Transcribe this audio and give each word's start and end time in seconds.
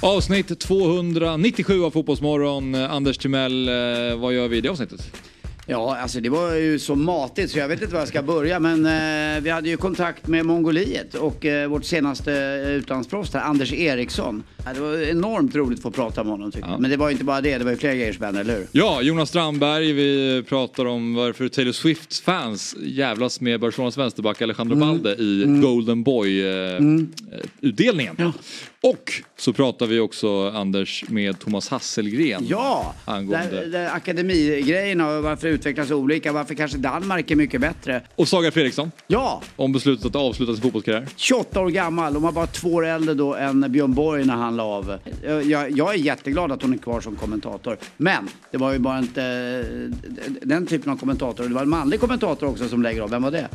Avsnitt 0.00 0.60
297 0.60 1.84
av 1.84 1.90
Fotbollsmorgon. 1.90 2.74
Eh, 2.74 2.92
Anders 2.92 3.18
Timell, 3.18 3.68
eh, 3.68 4.16
vad 4.16 4.32
gör 4.32 4.48
vi 4.48 4.56
i 4.56 4.60
det 4.60 4.68
avsnittet? 4.68 5.10
Ja, 5.70 5.96
alltså 5.96 6.20
det 6.20 6.28
var 6.28 6.54
ju 6.54 6.78
så 6.78 6.94
matigt 6.94 7.50
så 7.50 7.58
jag 7.58 7.68
vet 7.68 7.82
inte 7.82 7.94
var 7.94 8.00
jag 8.00 8.08
ska 8.08 8.22
börja. 8.22 8.60
Men 8.60 8.86
eh, 8.86 9.40
vi 9.42 9.50
hade 9.50 9.68
ju 9.68 9.76
kontakt 9.76 10.26
med 10.26 10.46
Mongoliet 10.46 11.14
och 11.14 11.46
eh, 11.46 11.68
vårt 11.68 11.84
senaste 11.84 12.32
eh, 12.32 12.70
utlandsproffs 12.70 13.34
här, 13.34 13.40
Anders 13.40 13.72
Eriksson. 13.72 14.42
Ja, 14.64 14.72
det 14.74 14.80
var 14.80 15.10
enormt 15.10 15.54
roligt 15.54 15.78
att 15.78 15.82
få 15.82 15.90
prata 15.90 16.24
med 16.24 16.30
honom 16.30 16.52
tycker 16.52 16.68
jag. 16.68 16.80
Men 16.80 16.90
det 16.90 16.96
var 16.96 17.08
ju 17.08 17.12
inte 17.12 17.24
bara 17.24 17.40
det, 17.40 17.58
det 17.58 17.64
var 17.64 17.70
ju 17.70 17.76
fler 17.76 17.94
grejer 17.94 18.16
hände, 18.20 18.40
eller 18.40 18.56
hur? 18.56 18.66
Ja, 18.72 19.02
Jonas 19.02 19.28
Strandberg, 19.28 19.92
vi 19.92 20.42
pratar 20.48 20.84
om 20.84 21.14
varför 21.14 21.48
Taylor 21.48 21.72
Swifts 21.72 22.20
fans 22.20 22.76
jävlas 22.82 23.40
med 23.40 23.60
Barcelonas 23.60 23.98
vänsterback 23.98 24.42
Alejandro 24.42 24.76
Balde 24.76 25.14
i 25.14 25.44
Golden 25.62 26.02
Boy-utdelningen. 26.02 28.32
Och 28.80 29.12
så 29.38 29.52
pratar 29.52 29.86
vi 29.86 30.00
också, 30.00 30.50
Anders, 30.50 31.04
med 31.08 31.38
Thomas 31.38 31.68
Hasselgren. 31.68 32.46
Ja, 32.48 32.94
Angående... 33.04 33.50
där, 33.50 33.66
där 33.66 33.90
akademigrejerna 33.94 35.16
och 35.16 35.22
varför 35.22 35.57
utvecklas 35.58 35.90
olika, 35.90 36.32
varför 36.32 36.54
kanske 36.54 36.78
Danmark 36.78 37.30
är 37.30 37.36
mycket 37.36 37.60
bättre. 37.60 38.02
Och 38.16 38.28
Saga 38.28 38.50
Fredriksson, 38.50 38.92
Ja, 39.06 39.42
om 39.56 39.72
beslutet 39.72 40.06
att 40.06 40.16
avsluta 40.16 40.52
sin 40.52 40.62
fotbollskarriär. 40.62 41.06
28 41.16 41.60
år 41.60 41.68
gammal. 41.68 42.12
Hon 42.14 42.22
var 42.22 42.32
bara 42.32 42.46
två 42.46 42.68
år 42.68 42.86
äldre 42.86 43.14
då 43.14 43.34
än 43.34 43.72
Björn 43.72 43.94
Borg 43.94 44.24
när 44.24 44.36
han 44.36 44.56
la 44.56 44.62
av. 44.64 44.98
Jag, 45.44 45.70
jag 45.70 45.94
är 45.94 45.98
jätteglad 45.98 46.52
att 46.52 46.62
hon 46.62 46.72
är 46.72 46.78
kvar 46.78 47.00
som 47.00 47.16
kommentator. 47.16 47.76
Men 47.96 48.28
det 48.50 48.58
var 48.58 48.72
ju 48.72 48.78
bara 48.78 48.98
inte 48.98 49.22
eh, 49.22 50.18
den 50.42 50.66
typen 50.66 50.92
av 50.92 50.96
kommentator. 50.96 51.44
Det 51.44 51.54
var 51.54 51.62
en 51.62 51.68
manlig 51.68 52.00
kommentator 52.00 52.46
också 52.46 52.68
som 52.68 52.82
lägger 52.82 53.02
av. 53.02 53.10
Vem 53.10 53.22
var 53.22 53.30
det? 53.30 53.48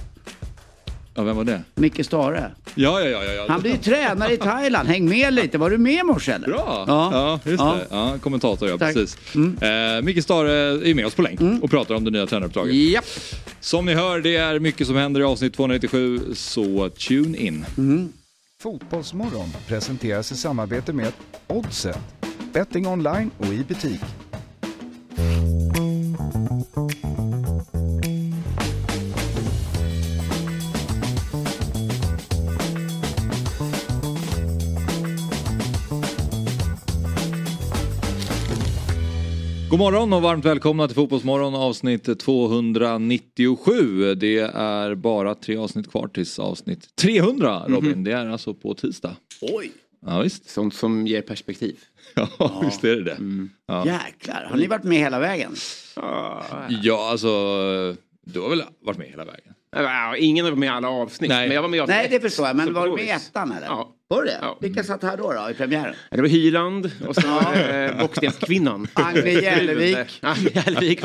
Ja, 1.16 1.24
vem 1.24 1.36
var 1.36 1.44
det? 1.44 1.62
Micke 1.76 2.06
Stare. 2.06 2.52
Ja, 2.76 3.02
ja, 3.02 3.24
ja. 3.24 3.34
ja. 3.34 3.46
Han 3.50 3.62
blir 3.62 3.72
ju 3.72 3.78
tränare 3.78 4.34
i 4.34 4.38
Thailand. 4.38 4.88
Häng 4.90 5.10
med 5.10 5.34
lite. 5.34 5.58
Var 5.58 5.70
du 5.70 5.78
med 5.78 5.94
i 5.94 6.04
morse 6.04 6.32
eller? 6.32 6.48
Bra! 6.48 6.86
Ja. 6.88 7.10
Ja, 7.14 7.40
just 7.52 7.60
Ja. 7.64 7.74
det. 7.74 7.88
Ja, 7.96 8.18
kommentator, 8.22 8.70
ja, 8.70 8.78
Tack. 8.78 8.94
precis. 8.94 9.18
Eh, 9.62 10.02
Micke 10.04 10.24
Stare 10.24 10.52
är 10.90 10.94
med 10.94 11.06
oss 11.06 11.16
på 11.16 11.22
länk 11.22 11.64
och 11.64 11.70
pratar 11.72 11.96
om 11.96 12.04
det 12.04 12.12
nya 12.12 12.26
tränaruppdraget. 12.28 12.76
Japp. 12.76 13.06
Som 13.60 13.86
ni 13.86 13.94
hör, 13.94 14.20
det 14.22 14.36
är 14.36 14.60
mycket 14.60 14.88
som 14.88 14.96
händer 14.96 15.22
i 15.22 15.24
avsnitt 15.24 15.54
297, 15.54 16.20
så 16.36 16.90
tune 16.90 17.38
in. 17.38 17.66
Fotbollsmorgon 18.62 19.50
presenteras 19.68 20.32
i 20.32 20.36
samarbete 20.36 20.94
med 20.94 21.12
Oddset, 21.48 21.98
betting 22.54 22.88
online 22.88 23.32
och 23.38 23.46
i 23.54 23.64
butik. 23.68 24.02
God 39.74 39.80
morgon 39.80 40.14
och 40.14 40.22
varmt 40.22 40.46
välkomna 40.46 40.88
till 40.88 40.96
Fotbollsmorgon 40.96 41.56
avsnitt 41.56 42.20
297. 42.20 44.16
Det 44.16 44.40
är 44.56 44.96
bara 44.96 45.36
tre 45.36 45.58
avsnitt 45.58 45.92
kvar 45.92 46.08
tills 46.08 46.40
avsnitt 46.40 46.96
300 46.96 47.64
Robin. 47.68 48.04
Det 48.04 48.12
är 48.12 48.30
alltså 48.30 48.54
på 48.54 48.74
tisdag. 48.74 49.16
Oj. 49.42 49.72
Ja 50.06 50.20
visst. 50.20 50.50
Sånt 50.50 50.74
som 50.74 51.08
ger 51.08 51.22
perspektiv. 51.22 51.80
Ja, 52.16 52.62
visst 52.66 52.84
är 52.84 52.96
det 52.96 53.04
det. 53.04 53.18
Ja. 53.68 53.86
Jäklar. 53.86 54.48
Har 54.50 54.58
ni 54.58 54.68
varit 54.68 54.84
med 54.84 54.98
hela 54.98 55.20
vägen? 55.20 55.56
ja, 56.84 57.10
alltså 57.12 57.30
du 58.26 58.40
har 58.40 58.50
väl 58.50 58.64
varit 58.82 58.98
med 58.98 59.08
hela 59.08 59.26
vägen? 59.26 59.54
Ja, 59.76 60.18
ingen 60.18 60.46
har 60.46 60.52
varit 60.52 60.60
med 60.60 60.68
i 60.68 60.70
alla 60.70 60.90
avsnitt. 60.90 61.30
Nej. 61.30 61.48
Men 61.48 61.56
jag 61.56 61.62
var 61.62 61.70
med 61.70 61.78
i 61.78 61.80
avsnitt 61.80 61.98
Nej, 61.98 62.08
det 62.12 62.20
förstår 62.20 62.48
jag. 62.48 62.56
Men 62.56 62.74
var 62.74 62.88
du 62.88 62.96
med 62.96 63.06
i 63.06 63.10
ettan 63.10 63.52
eller? 63.52 63.68
Ja. 63.68 63.96
Var 64.16 64.24
det? 64.26 64.38
Ja. 64.42 64.58
Vilka 64.62 64.84
satt 64.84 65.04
här 65.04 65.18
då, 65.18 65.34
då 65.34 65.50
i 65.50 65.54
premiären? 65.54 65.96
Det 66.12 66.22
var 66.22 66.28
Hyland 66.28 66.92
och 67.08 67.16
så 67.16 67.28
var 67.28 67.56
det 67.56 67.86
eh, 67.86 68.00
Bockstenskvinnan. 68.02 68.88
Agne 68.94 69.22
högst. 69.92 70.24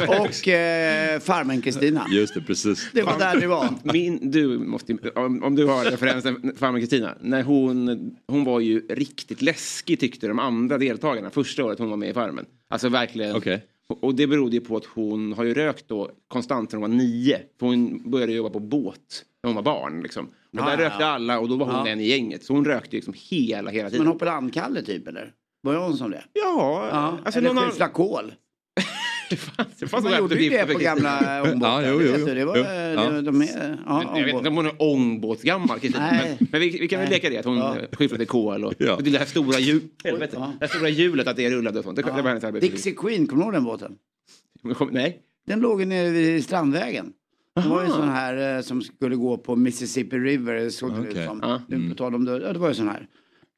Och 0.08 0.48
eh, 0.48 1.20
farmen 1.20 1.62
Kristina. 1.62 2.06
Just 2.10 2.34
det, 2.34 2.40
precis. 2.40 2.88
Det 2.92 3.02
var 3.02 3.18
där 3.18 3.40
det 3.40 3.46
var. 3.46 3.68
Min, 3.82 4.30
du 4.30 4.58
måste, 4.58 4.96
om, 5.14 5.42
om 5.44 5.54
du 5.54 5.64
har 5.66 5.84
referensen, 5.84 6.52
farmor 6.58 6.78
Kristina. 6.78 7.14
När 7.20 7.42
hon, 7.42 8.16
hon 8.28 8.44
var 8.44 8.60
ju 8.60 8.80
riktigt 8.88 9.42
läskig 9.42 10.00
tyckte 10.00 10.28
de 10.28 10.38
andra 10.38 10.78
deltagarna 10.78 11.30
första 11.30 11.64
året 11.64 11.78
hon 11.78 11.90
var 11.90 11.96
med 11.96 12.10
i 12.10 12.14
Farmen. 12.14 12.44
Alltså 12.70 12.88
verkligen. 12.88 13.36
Okej. 13.36 13.62
Och- 13.88 14.04
Och 14.04 14.14
det 14.14 14.26
berodde 14.26 14.56
ju 14.56 14.60
på 14.60 14.76
att 14.76 14.84
hon 14.84 15.32
har 15.32 15.44
ju 15.44 15.54
rökt 15.54 15.88
då 15.88 16.10
konstant 16.28 16.70
sedan 16.70 16.82
hon 16.82 16.90
var 16.90 16.96
nio. 16.98 17.38
För 17.60 17.66
hon 17.66 18.10
började 18.10 18.32
jobba 18.32 18.50
på 18.50 18.60
båt 18.60 19.24
när 19.42 19.48
hon 19.48 19.54
var 19.54 19.62
barn. 19.62 20.00
Liksom. 20.02 20.28
Och 20.52 20.58
Ja, 20.58 20.64
där 20.64 20.70
ja, 20.70 20.84
rökte 20.88 21.02
ja. 21.02 21.06
alla 21.08 21.38
och 21.38 21.48
då 21.48 21.56
var 21.56 21.66
hon 21.66 21.74
Ja. 21.74 21.84
den 21.84 22.00
i 22.00 22.06
gänget. 22.08 22.44
Så 22.44 22.52
hon 22.52 22.64
rökte 22.64 22.96
liksom 22.96 23.14
hela, 23.16 23.70
hela 23.70 23.82
Men 23.84 23.90
tiden. 23.92 24.06
Hoppeland-Kalle 24.06 24.82
typ 24.82 25.08
eller? 25.08 25.32
Var 25.62 25.74
hon 25.76 25.96
som 25.96 26.10
det? 26.10 26.24
Ja, 26.32 26.88
Ja. 26.92 27.18
alltså 27.24 27.38
eller 27.40 27.52
någon 27.54 27.90
kol. 27.92 28.32
Det 29.30 29.36
fanns, 29.36 29.68
det 29.78 29.86
fanns 29.88 30.04
Man 30.04 30.18
gjorde 30.18 30.42
ju 30.42 30.50
det 30.50 30.66
på 30.72 30.78
gamla 30.78 31.42
ångbåtar. 31.42 31.82
Ja, 31.82 31.88
jo, 31.90 32.00
jo, 32.02 32.12
vet 32.12 32.20
jo. 32.20 32.26
du. 32.26 32.34
Det 32.34 32.44
var, 32.44 32.56
Jo. 32.56 32.62
eh, 32.64 32.70
Ja. 33.14 33.22
de 33.22 33.42
är, 33.42 33.78
ja, 33.86 34.12
Jag 34.18 34.24
vet 34.24 34.34
inte 34.34 34.48
om 34.48 34.56
hon 34.56 34.66
är 34.66 34.82
ångbåtsgammal. 34.82 35.78
Men, 35.82 36.36
men 36.52 36.60
vi, 36.60 36.78
vi 36.80 36.88
kan 36.88 37.00
väl 37.00 37.08
leka 37.10 37.30
det 37.30 37.38
att 37.38 37.44
hon 37.44 37.56
Ja. 37.56 37.76
ja. 37.80 37.86
skyfflade 37.92 38.24
kol 38.24 38.64
och, 38.64 38.74
Ja. 38.78 38.94
och 38.94 39.02
det 39.02 39.10
där 39.10 39.24
stora, 39.24 39.58
hjul, 39.58 39.80
helvete, 40.04 40.36
Ja. 40.38 40.52
det 40.60 40.68
stora 40.68 40.88
hjulet 40.88 41.26
att 41.26 41.36
det 41.36 41.50
rullade 41.50 41.78
och 41.78 41.84
sånt. 41.84 41.96
Det, 41.96 42.02
det 42.02 42.22
var 42.22 42.28
hennes 42.28 42.44
arbete. 42.44 42.66
Dixie 42.68 42.92
Queen, 42.94 43.26
kommer 43.26 43.42
du 43.42 43.46
ihåg 43.46 43.52
den 43.54 43.64
båten? 43.64 43.96
Nej. 44.90 45.18
Den 45.46 45.60
låg 45.60 45.86
nere 45.86 46.10
vid 46.10 46.44
Strandvägen. 46.44 47.12
Det 47.54 47.68
var 47.68 47.80
ju 47.80 47.86
en 47.86 47.92
sån 47.92 48.08
här 48.08 48.56
eh, 48.56 48.62
som 48.62 48.82
skulle 48.82 49.16
gå 49.16 49.36
på 49.36 49.56
Mississippi 49.56 50.18
River, 50.18 50.70
såg 50.70 50.94
det 50.94 51.00
ut 51.00 51.10
Okej. 51.10 51.26
som. 51.26 51.40
Ja. 51.42 51.60
Nu 51.68 51.88
på 51.90 51.94
tal 51.96 52.14
om 52.14 52.24
det, 52.24 52.32
ja, 52.38 52.52
det 52.52 52.58
var 52.58 52.68
ju 52.68 52.74
sån 52.74 52.88
här. 52.88 53.06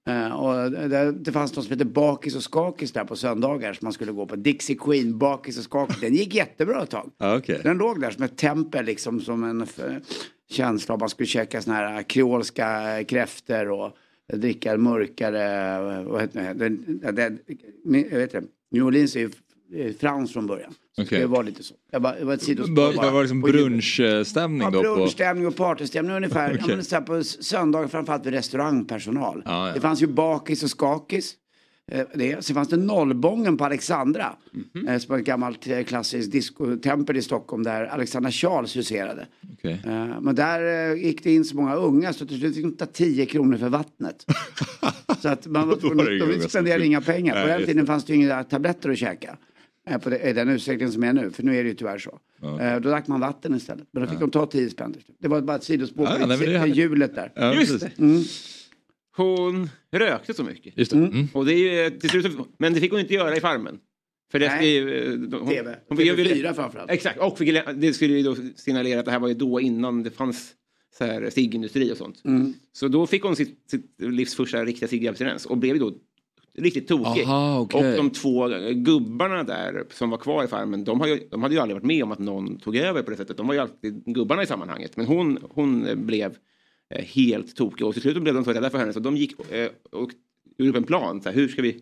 Eh, 0.09 0.33
och 0.33 0.71
det, 0.71 1.13
det 1.13 1.33
fanns 1.33 1.57
något 1.57 1.65
som 1.65 1.73
hette 1.73 1.85
Bakis 1.85 2.37
och 2.37 2.43
Skakis 2.43 2.93
där 2.93 3.05
på 3.05 3.17
söndagar 3.17 3.73
som 3.73 3.87
man 3.87 3.93
skulle 3.93 4.13
gå 4.13 4.27
på. 4.27 4.37
Dixie 4.37 4.77
Queen, 4.77 5.19
Bakis 5.19 5.59
och 5.59 5.65
Skakis. 5.65 6.01
Den 6.01 6.15
gick 6.15 6.35
jättebra 6.35 6.83
ett 6.83 6.91
tag. 6.91 7.11
Ja, 7.19 7.37
okej. 7.37 7.61
Den 7.63 7.79
låg 7.79 8.01
där 8.01 8.11
som 8.11 8.23
ett 8.25 8.37
tempel 8.37 8.85
liksom 8.85 9.21
som 9.21 9.45
en 9.45 9.63
f- 9.63 9.81
känsla 10.51 10.95
av 10.95 11.01
man 11.01 11.09
skulle 11.09 11.27
käka 11.27 11.63
såna 11.63 11.77
här 11.77 12.03
kreolska 12.03 13.05
kräftor 13.05 13.71
och 13.71 13.97
dricka 14.33 14.77
mörkare, 14.77 16.03
vad 16.05 16.21
heter 16.21 16.55
det, 16.55 16.69
det, 16.69 17.13
det, 17.13 17.39
jag 18.11 18.19
vet 18.19 18.35
inte, 18.35 18.47
New 18.71 18.85
Orleans 18.85 19.17
är 19.17 19.21
ju 19.21 19.31
eh, 19.85 19.95
frans 19.95 20.33
från 20.33 20.47
början. 20.47 20.73
Okej. 21.03 21.21
Det 21.21 21.27
var 21.27 21.43
lite 21.45 21.63
så. 21.63 21.75
Jag 21.91 22.03
bara, 22.03 22.15
det 22.19 22.25
var 22.25 22.35
ett 22.35 22.43
sidospår 22.43 22.91
Det 22.91 22.97
bara. 22.97 23.11
var 23.11 23.23
liksom 23.23 23.41
brunchstämning 23.41 24.61
Ja, 24.63 24.71
då? 24.71 24.83
På... 24.83 24.95
brunchstämning 24.95 25.47
och 25.47 25.57
partystämning 25.57 26.17
ungefär. 26.17 26.59
Okej. 26.63 26.77
Ja, 26.91 26.97
men 27.01 27.05
på 27.05 27.25
söndagar 27.25 27.89
framförallt 27.89 28.27
vid 28.27 28.33
restaurangpersonal. 28.35 29.43
Ja, 29.45 29.69
ja. 29.69 29.75
Det 29.75 29.81
fanns 29.81 30.03
ju 30.03 30.07
bakis 30.07 30.63
och 30.63 30.71
skakis. 30.71 31.35
Eh, 31.93 32.07
Det. 32.15 32.45
Sen 32.45 32.55
fanns 32.55 32.69
det 32.69 32.77
Nollbången 32.77 33.57
på 33.57 33.65
Alexandra. 33.65 34.27
Mhm. 34.75 34.89
eh, 34.89 34.99
Som 34.99 35.13
var 35.13 35.19
ett 35.19 35.25
gammalt 35.27 35.67
eh, 35.67 35.83
klassiskt 35.83 36.33
discotempel 36.33 37.17
i 37.17 37.23
Stockholm 37.23 37.63
där 37.63 37.85
Alexandra 37.87 38.31
Charles 38.31 38.77
huserade. 38.77 39.27
Eh, 39.63 39.77
Men 40.21 40.35
där 40.35 40.95
gick 40.95 41.25
det 41.25 41.35
in 41.35 41.45
så 41.45 41.57
många 41.57 41.75
unga 41.75 42.13
så 42.13 42.27
till 42.27 42.39
slut 42.41 42.55
fick 42.55 42.65
de 42.65 42.73
ta 42.77 42.87
10 42.87 43.27
kronor 43.27 43.57
för 43.57 43.69
vattnet. 43.69 44.27
så 45.23 45.29
att 45.29 45.47
man 45.47 45.69
var 45.69 45.77
det 46.05 46.17
inga 46.17 46.27
de 46.43 46.49
spenderade 46.49 46.87
inga 46.87 47.01
pengar. 47.01 47.35
Nej, 47.35 47.43
På 47.45 47.49
den 47.59 47.67
tiden 47.67 47.87
fanns 47.87 48.05
det 48.05 48.13
ju 48.15 48.19
inga 48.25 48.45
tabletter 48.45 48.91
att 48.91 48.99
käka. 48.99 49.37
Eh, 49.91 49.99
På 49.99 50.11
det, 50.11 50.19
i 50.31 50.33
den 50.33 50.49
utsträckningen 50.49 50.93
som 50.93 51.05
är 51.05 51.13
nu, 51.13 51.31
för 51.31 51.43
nu 51.43 51.57
är 51.59 51.63
det 51.63 51.69
ju 51.69 51.75
tyvärr 51.75 51.99
så. 51.99 52.19
Eh, 52.61 52.81
Då 52.81 52.89
drack 52.89 53.07
man 53.07 53.21
vatten 53.21 53.55
istället. 53.55 53.89
Men 53.93 54.03
då 54.03 54.09
fick 54.09 54.21
de 54.21 54.31
ta 54.31 54.47
10 54.47 54.71
spänn. 54.71 54.95
Det 55.19 55.29
var 55.29 55.41
bara 55.41 55.57
ett 55.57 55.65
sidospår 55.65 56.07
Ja, 56.07 56.15
på 56.27 56.33
hade- 56.59 56.69
hjulet 56.71 57.15
där. 57.15 57.33
Ja, 57.37 57.55
Just 57.55 57.81
det. 57.81 57.91
Hon 59.17 59.71
rökte 59.93 60.35
så 60.35 60.45
mycket. 60.45 60.79
Just 60.79 60.91
det. 60.93 60.97
Mm. 60.99 61.29
Och 61.35 61.47
det 61.47 61.55
är 61.55 61.85
ju, 61.85 61.91
till 61.99 62.11
slut, 62.11 62.27
men 62.59 62.75
det 62.75 62.81
fick 62.81 62.91
hon 62.91 63.01
inte 63.01 63.15
göra 63.15 63.37
i 63.37 63.41
Farmen. 63.41 63.79
För 64.33 64.39
det 64.39 64.47
Nej. 64.49 64.75
ju... 64.75 65.19
Hon, 65.33 65.49
TV. 65.49 65.77
hon 65.89 65.97
fick- 65.99 66.13
TV4 66.13 66.55
framförallt. 66.55 66.91
Exakt, 66.91 67.19
och 67.21 67.39
fick, 67.39 67.55
det 67.75 67.93
skulle 67.93 68.15
ju 68.15 68.23
då 68.23 68.37
signalera 68.57 68.99
att 69.01 69.05
det 69.07 69.11
här 69.13 69.19
var 69.19 69.29
ju 69.29 69.35
då 69.35 69.61
innan 69.61 70.03
det 70.03 70.11
fanns 70.11 70.53
så 70.99 71.05
här 71.05 71.31
ciggindustri 71.31 71.93
och 71.93 71.97
sånt. 71.97 72.23
Mm. 72.25 72.55
Så 72.73 72.89
då 72.89 73.07
fick 73.07 73.23
hon 73.23 73.37
sitt, 73.37 73.71
sitt 73.71 73.95
livs 73.99 74.35
första 74.35 74.65
riktiga 74.65 74.89
ciggabstinens 74.89 75.47
och 75.47 75.57
blev 75.59 75.75
ju 75.77 75.81
då 75.81 75.93
riktigt 76.59 76.89
tokig. 76.89 77.23
Aha, 77.23 77.61
okej. 77.61 77.91
Och 77.91 77.97
de 77.97 78.11
två 78.11 78.49
gubbarna 78.73 79.45
där 79.45 79.85
som 79.91 80.11
var 80.11 80.19
kvar 80.19 80.45
i 80.45 80.47
farmen, 80.47 80.85
de, 80.85 81.01
har 81.01 81.07
ju, 81.07 81.29
de 81.31 81.43
hade 81.43 81.55
ju 81.55 81.61
aldrig 81.61 81.77
varit 81.77 81.87
med 81.87 82.05
om 82.05 82.13
att 82.13 82.19
någon 82.19 82.59
tog 82.59 82.77
över 82.77 83.03
på 83.03 83.11
det 83.11 83.17
sättet. 83.17 83.37
De 83.37 83.47
var 83.47 83.55
ju 83.55 83.61
alltid 83.61 84.05
gubbarna 84.05 84.43
i 84.43 84.47
sammanhanget. 84.47 84.97
Men 84.97 85.07
hon, 85.07 85.39
hon 85.51 85.87
eh, 85.87 85.95
blev 85.95 86.37
eh, 86.95 87.05
helt 87.05 87.57
tokig 87.57 87.87
och 87.87 87.93
till 87.93 88.03
slut 88.03 88.23
blev 88.23 88.35
de 88.35 88.45
så 88.45 88.53
rädda 88.53 88.71
för 88.71 88.79
henne 88.79 88.93
så 88.93 89.01
de 89.01 89.17
gick 89.17 89.53
eh, 89.53 89.71
och 89.91 90.11
gjorde 90.59 90.71
upp 90.71 90.77
en 90.77 90.85
plan. 90.85 91.23
Så 91.23 91.29
här, 91.29 91.37
hur 91.37 91.49
ska 91.49 91.63
vi 91.63 91.81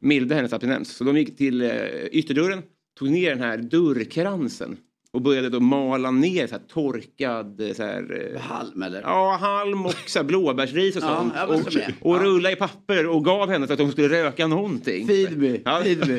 mildra 0.00 0.36
hennes 0.36 0.52
abstinens? 0.52 0.96
Så 0.96 1.04
de 1.04 1.16
gick 1.16 1.36
till 1.36 1.72
ytterdörren, 2.12 2.62
tog 2.98 3.10
ner 3.10 3.30
den 3.30 3.40
här 3.40 3.58
dörrkransen 3.58 4.76
och 5.16 5.22
började 5.22 5.48
då 5.48 5.60
mala 5.60 6.10
ner 6.10 6.46
så 6.46 6.54
här 6.54 6.62
torkad 6.72 7.62
så 7.76 7.82
här, 7.82 8.32
eh, 8.34 8.40
Halm 8.40 8.82
eller? 8.82 9.00
Ja, 9.00 9.36
halm 9.40 9.86
och 9.86 9.94
så 10.06 10.18
här 10.18 10.24
blåbärsris 10.26 10.96
och 10.96 11.02
Ja, 11.02 11.30
sånt. 11.46 11.72
så 11.72 11.78
och 12.00 12.10
och 12.10 12.16
Ja. 12.16 12.22
rulla 12.22 12.52
i 12.52 12.56
papper 12.56 13.06
och 13.06 13.24
gav 13.24 13.50
henne 13.50 13.66
för 13.66 13.74
att 13.74 13.80
hon 13.80 13.92
skulle 13.92 14.08
röka 14.08 14.46
någonting. 14.46 15.06
Feed 15.06 15.38
me, 15.38 15.58
Ja. 15.64 15.80
feed 15.82 16.08
me. 16.08 16.18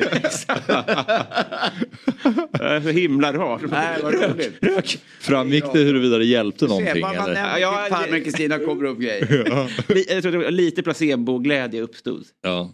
Det 2.52 2.64
är 2.64 2.80
så 2.80 2.88
himla 2.88 3.32
rart. 3.32 3.60
Nej, 3.70 3.98
vad 4.02 4.14
roligt. 4.14 4.52
Rök. 4.60 4.98
Framgick 5.20 5.64
det 5.72 5.78
huruvida 5.78 6.18
det 6.18 6.24
hjälpte 6.24 6.58
Se, 6.58 6.66
någonting? 6.68 7.00
man, 7.00 7.16
man 7.16 7.24
eller? 7.24 7.34
nämner 7.34 7.58
Ja, 7.58 7.84
typ 7.88 7.96
farmor 7.98 8.12
det- 8.14 8.20
Kristina 8.20 8.58
kommer 8.58 8.84
upp 8.84 8.98
grejer. 8.98 9.44
Jag 10.14 10.22
tror 10.22 10.50
lite 10.50 10.82
placebo-glädje 10.82 11.82
uppstod. 11.82 12.24
Ja. 12.42 12.70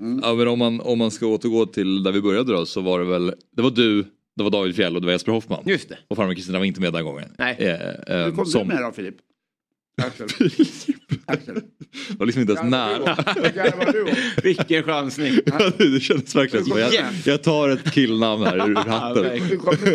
Mm. 0.00 0.20
ja 0.22 0.34
men 0.34 0.48
om 0.48 0.58
man, 0.58 0.80
om 0.80 0.98
man 0.98 1.10
ska 1.10 1.26
återgå 1.26 1.66
till 1.66 2.02
där 2.02 2.12
vi 2.12 2.20
började 2.22 2.52
då 2.52 2.66
så 2.66 2.80
var 2.80 2.98
det 2.98 3.04
väl, 3.04 3.32
det 3.56 3.62
var 3.62 3.70
du, 3.70 4.04
det 4.38 4.44
var 4.44 4.50
David 4.50 4.76
Fjell 4.76 4.94
och 4.94 5.00
det 5.00 5.06
var 5.06 5.12
Jesper 5.12 5.32
Hoffman. 5.32 5.62
Just 5.66 5.88
det. 5.88 5.98
Och 6.08 6.16
farmor 6.16 6.34
Kristina 6.34 6.58
var 6.58 6.64
inte 6.64 6.80
med 6.80 6.92
den 6.92 7.04
gången. 7.04 7.28
Nej. 7.38 7.56
Eh, 7.58 8.16
eh, 8.16 8.24
Hur 8.24 8.32
kom 8.32 8.46
som, 8.46 8.68
du 8.68 8.74
med 8.74 8.84
då 8.84 8.92
Filip? 8.92 9.14
Axel. 10.02 10.26
Axel. 11.26 11.54
Det 11.54 12.18
var 12.18 12.26
liksom 12.26 12.40
inte 12.42 12.52
ens 12.52 12.70
nära. 12.70 13.16
Vilken 14.42 14.82
chansning. 14.82 15.32
det 15.78 16.00
kändes 16.00 16.34
verkligen 16.34 16.64
som 16.66 16.78
jag, 16.78 16.92
jag 17.24 17.42
tar 17.42 17.68
ett 17.68 17.92
killnamn 17.92 18.42
här 18.42 18.70
ur 18.70 18.74
hatten. 18.74 19.22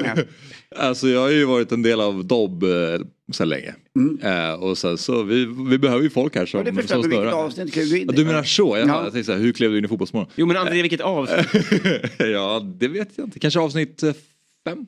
Med? 0.01 0.27
Alltså 0.75 1.07
jag 1.07 1.19
har 1.19 1.29
ju 1.29 1.45
varit 1.45 1.71
en 1.71 1.81
del 1.81 2.01
av 2.01 2.25
Dobb 2.25 2.63
eh, 2.63 2.69
så 3.31 3.45
länge. 3.45 3.73
Eh, 4.21 4.53
och 4.53 4.77
sen 4.77 4.97
så 4.97 5.23
vi, 5.23 5.45
vi 5.69 5.77
behöver 5.77 6.03
ju 6.03 6.09
folk 6.09 6.35
här 6.35 6.45
som, 6.45 6.63
det 6.63 6.87
som 6.87 7.03
snurrar. 7.03 7.89
du 7.89 7.99
in 7.99 8.05
Ja, 8.07 8.13
du 8.15 8.25
menar 8.25 8.43
så? 8.43 8.77
Jag, 8.77 8.89
Ja. 8.89 9.03
jag 9.03 9.13
tänkte 9.13 9.23
så 9.23 9.31
här, 9.31 9.39
hur 9.39 9.53
klev 9.53 9.71
du 9.71 9.77
in 9.77 9.85
i 9.85 9.87
Fotbollsmorgon? 9.87 10.31
Jo 10.35 10.45
men 10.45 10.57
André, 10.57 10.81
vilket 10.81 11.01
avsnitt. 11.01 11.71
ja, 12.17 12.61
det 12.79 12.87
vet 12.87 13.09
jag 13.15 13.27
inte. 13.27 13.39
Kanske 13.39 13.59
avsnitt 13.59 14.03
fem? 14.63 14.85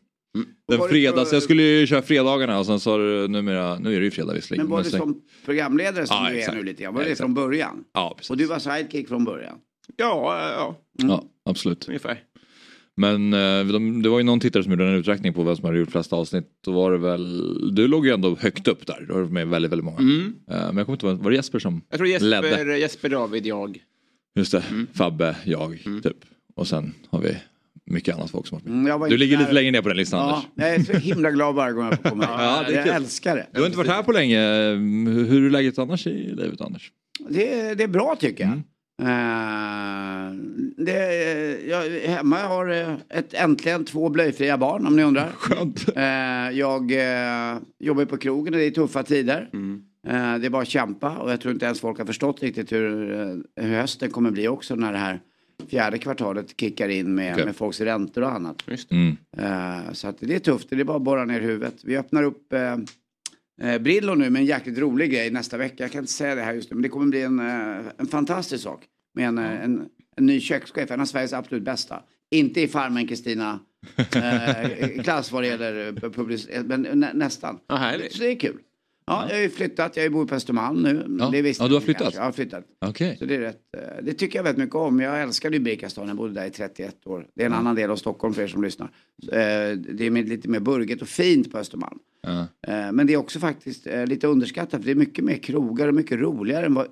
Den 0.67 0.79
Var 0.79 0.87
det 0.87 0.91
fredags, 0.93 1.29
för- 1.29 1.35
jag 1.35 1.43
skulle 1.43 1.63
ju 1.63 1.87
köra 1.87 2.01
fredagarna 2.01 2.59
och 2.59 2.65
sen 2.65 2.79
så 2.79 2.91
har 2.91 2.99
du 2.99 3.27
numera, 3.27 3.79
nu 3.79 3.95
är 3.95 3.99
det 3.99 4.05
ju 4.05 4.11
fredag 4.11 4.33
visserligen. 4.33 4.65
Men 4.65 4.71
var 4.71 4.83
det 4.83 4.89
sen- 4.89 4.99
som 4.99 5.21
programledare 5.45 6.07
som 6.07 6.17
Ja, 6.23 6.29
du 6.29 6.35
är 6.35 6.39
exakt. 6.39 6.57
nu 6.57 6.63
lite 6.63 6.83
grann? 6.83 6.93
Var 6.93 7.01
Ja, 7.01 7.05
det 7.05 7.11
exakt. 7.11 7.25
från 7.25 7.33
början? 7.33 7.83
Ja, 7.93 8.13
precis. 8.17 8.29
Och 8.29 8.37
du 8.37 8.45
var 8.45 8.59
sidekick 8.59 9.07
från 9.07 9.23
början? 9.25 9.55
Ja, 9.97 10.39
ja, 10.57 10.81
Ja, 11.07 11.23
absolut. 11.45 11.87
ungefär. 11.87 12.19
Men 12.97 13.33
eh, 13.33 13.65
de, 13.65 14.01
det 14.01 14.09
var 14.09 14.17
ju 14.17 14.23
någon 14.23 14.39
tittare 14.39 14.63
som 14.63 14.71
gjorde 14.71 14.85
en 14.87 14.95
uträkning 14.95 15.33
på 15.33 15.43
vem 15.43 15.55
som 15.55 15.65
hade 15.65 15.77
gjort 15.77 15.91
flest 15.91 16.13
avsnitt. 16.13 16.47
Då 16.65 16.71
var 16.71 16.91
det 16.91 16.97
väl, 16.97 17.75
du 17.75 17.87
låg 17.87 18.05
ju 18.05 18.13
ändå 18.13 18.35
högt 18.39 18.67
upp 18.67 18.87
där. 18.87 19.05
Du 19.07 19.13
har 19.13 19.19
varit 19.21 19.31
med 19.31 19.47
väldigt, 19.47 19.71
väldigt 19.71 19.85
många. 19.85 19.97
Mm. 19.99 20.35
Eh, 20.51 20.55
men 20.57 20.77
jag 20.77 20.85
kommer 20.85 20.95
inte 20.95 21.07
ihåg, 21.07 21.17
var 21.17 21.31
det 21.31 21.35
Jesper 21.37 21.59
som 21.59 21.81
Jag 21.89 21.97
tror 21.97 22.09
Jesper, 22.09 22.27
ledde? 22.27 22.77
Jesper 22.77 23.09
David, 23.09 23.45
jag. 23.45 23.77
Just 24.35 24.51
det, 24.51 24.63
Mm. 24.71 24.87
Fabbe, 24.93 25.35
jag, 25.45 25.79
typ. 26.03 26.17
Och 26.55 26.67
sen 26.67 26.93
har 27.09 27.19
vi 27.21 27.37
mycket 27.85 28.15
annat 28.15 28.31
folk 28.31 28.47
som 28.47 28.55
har 28.55 28.61
varit 28.61 28.83
med. 28.83 28.91
Mm, 28.95 29.09
Du 29.09 29.17
ligger 29.17 29.35
där. 29.37 29.43
lite 29.43 29.53
längre 29.53 29.71
ner 29.71 29.81
på 29.81 29.87
den 29.87 29.97
listan 29.97 30.19
Ja, 30.19 30.25
Anders. 30.35 30.45
jag 30.55 30.75
är 30.75 30.79
så 30.79 30.93
himla 30.93 31.31
glad 31.31 31.55
varje 31.55 31.73
gång 31.73 31.85
jag 31.85 31.95
får 32.01 32.09
komma. 32.09 32.23
Ja, 32.29 32.65
jag 32.71 32.83
kul. 32.83 32.93
älskar 32.93 33.35
det. 33.35 33.47
Du 33.51 33.59
har 33.59 33.65
inte 33.65 33.77
varit 33.77 33.89
här 33.91 34.03
på 34.03 34.11
länge. 34.11 34.39
Hur 35.29 35.45
är 35.45 35.49
läget 35.49 35.79
annars 35.79 36.07
i 36.07 36.35
livet 36.35 36.61
Anders? 36.61 36.91
Det, 37.29 37.53
är- 37.59 37.75
det 37.75 37.83
är 37.83 37.87
bra 37.87 38.15
tycker 38.19 38.43
jag. 38.43 38.51
Mm. 38.53 38.63
Eh, 39.01 40.33
det, 40.77 40.97
jag, 41.67 41.89
hemma 42.09 42.39
jag 42.39 42.47
har 42.47 42.69
eh, 42.69 42.93
ett, 43.09 43.33
äntligen 43.33 43.85
två 43.85 44.09
blöjfria 44.09 44.57
barn 44.57 44.87
om 44.87 44.95
ni 44.95 45.03
undrar. 45.03 45.29
Skönt. 45.37 45.85
Eh, 45.95 46.03
jag 46.59 46.91
eh, 46.91 47.57
jobbar 47.79 48.05
på 48.05 48.17
krogen 48.17 48.53
och 48.53 48.59
det 48.59 48.65
är 48.65 48.71
tuffa 48.71 49.03
tider. 49.03 49.49
Mm. 49.53 49.81
Det 50.41 50.45
är 50.45 50.49
bara 50.49 50.61
att 50.61 50.67
kämpa 50.67 51.17
och 51.17 51.31
jag 51.31 51.41
tror 51.41 51.53
inte 51.53 51.65
ens 51.65 51.79
folk 51.79 51.97
har 51.97 52.05
förstått 52.05 52.43
riktigt 52.43 52.71
hur, 52.71 53.07
hur 53.61 53.75
hösten 53.75 54.09
kommer 54.11 54.31
bli 54.31 54.47
också 54.47 54.75
när 54.75 54.91
det 54.91 54.97
här 54.97 55.19
fjärde 55.69 55.97
kvartalet 55.97 56.59
kickar 56.59 56.89
in 56.89 57.15
med, 57.15 57.33
Okej. 57.33 57.45
med 57.45 57.55
folks 57.55 57.81
räntor 57.81 58.21
och 58.21 58.31
annat. 58.31 58.63
Just 58.67 58.89
det. 58.89 58.95
Mm. 58.95 59.17
Eh, 59.37 59.93
så 59.93 60.07
att 60.07 60.17
det 60.19 60.35
är 60.35 60.39
tufft, 60.39 60.69
det 60.69 60.79
är 60.79 60.83
bara 60.83 60.97
att 60.97 61.03
borra 61.03 61.25
ner 61.25 61.41
huvudet. 61.41 61.75
Vi 61.83 61.97
öppnar 61.97 62.23
upp 62.23 62.53
eh, 62.53 62.77
eh, 63.61 63.81
Brillo 63.81 64.15
nu 64.15 64.29
med 64.29 64.39
en 64.39 64.45
jäkligt 64.45 64.77
rolig 64.77 65.11
grej 65.11 65.31
nästa 65.31 65.57
vecka. 65.57 65.83
Jag 65.83 65.91
kan 65.91 65.99
inte 65.99 66.11
säga 66.11 66.35
det 66.35 66.41
här 66.41 66.53
just 66.53 66.69
nu 66.69 66.75
men 66.75 66.81
det 66.81 66.89
kommer 66.89 67.05
bli 67.05 67.21
en, 67.21 67.39
eh, 67.39 67.85
en 67.97 68.07
fantastisk 68.07 68.63
sak. 68.63 68.83
Med 69.13 69.27
en, 69.27 69.37
en, 69.37 69.85
en 70.17 70.25
ny 70.25 70.39
kökschef, 70.39 70.91
en 70.91 71.01
av 71.01 71.05
Sveriges 71.05 71.33
absolut 71.33 71.63
bästa. 71.63 72.03
Inte 72.31 72.61
i 72.61 72.67
Farmen 72.67 73.07
Kristina 73.07 73.59
eh, 74.15 75.03
klass 75.03 75.31
vad 75.31 75.43
det 75.43 75.47
gäller 75.47 75.91
publicitet, 75.91 76.65
men 76.65 76.81
nä, 76.81 77.13
nästan. 77.13 77.59
Härligt. 77.69 78.13
Så 78.13 78.19
det 78.19 78.31
är 78.31 78.39
kul. 78.39 78.57
Ja, 79.07 79.25
jag 79.29 79.35
har 79.35 79.41
ju 79.41 79.49
flyttat, 79.49 79.97
jag 79.97 80.11
bor 80.11 80.25
på 80.25 80.35
Östermalm 80.35 80.81
nu. 80.83 81.17
Ja. 81.19 81.29
Det 81.31 81.41
visste 81.41 81.63
Ja, 81.63 81.67
du 81.67 81.73
har 81.73 81.81
flyttat? 81.81 82.01
kanske. 82.01 82.19
Jag 82.19 82.25
har 82.25 82.31
flyttat. 82.31 82.63
Okej. 82.85 83.15
Så 83.19 83.25
det 83.25 83.35
är 83.35 83.39
rätt, 83.39 83.59
eh, 83.77 84.03
det 84.03 84.13
tycker 84.13 84.39
jag 84.39 84.43
väldigt 84.43 84.63
mycket 84.63 84.75
om. 84.75 84.99
Jag 84.99 85.21
älskade 85.21 85.57
ju 85.57 85.63
Birkastan, 85.63 86.07
jag 86.07 86.17
bodde 86.17 86.33
där 86.33 86.45
i 86.45 86.49
31 86.49 87.07
år. 87.07 87.27
Det 87.35 87.41
är 87.41 87.45
en 87.45 87.51
Mm. 87.51 87.59
annan 87.59 87.75
del 87.75 87.91
av 87.91 87.95
Stockholm 87.95 88.33
för 88.33 88.41
er 88.41 88.47
som 88.47 88.63
lyssnar. 88.63 88.87
Eh, 89.31 89.31
Det 89.77 90.05
är 90.05 90.23
lite 90.23 90.49
mer 90.49 90.59
burget 90.59 91.01
och 91.01 91.07
fint 91.07 91.51
på 91.51 91.57
Östermalm. 91.57 91.99
Ja. 92.25 92.47
Eh, 92.73 92.91
Men 92.91 93.07
det 93.07 93.13
är 93.13 93.17
också 93.17 93.39
faktiskt 93.39 93.87
eh, 93.87 94.05
lite 94.05 94.27
underskattat 94.27 94.79
för 94.81 94.85
det 94.85 94.91
är 94.91 94.95
mycket 94.95 95.23
mer 95.25 95.37
krogar 95.37 95.87
och 95.87 95.93
mycket 95.93 96.19
roligare 96.19 96.65
än 96.65 96.73
vad 96.73 96.87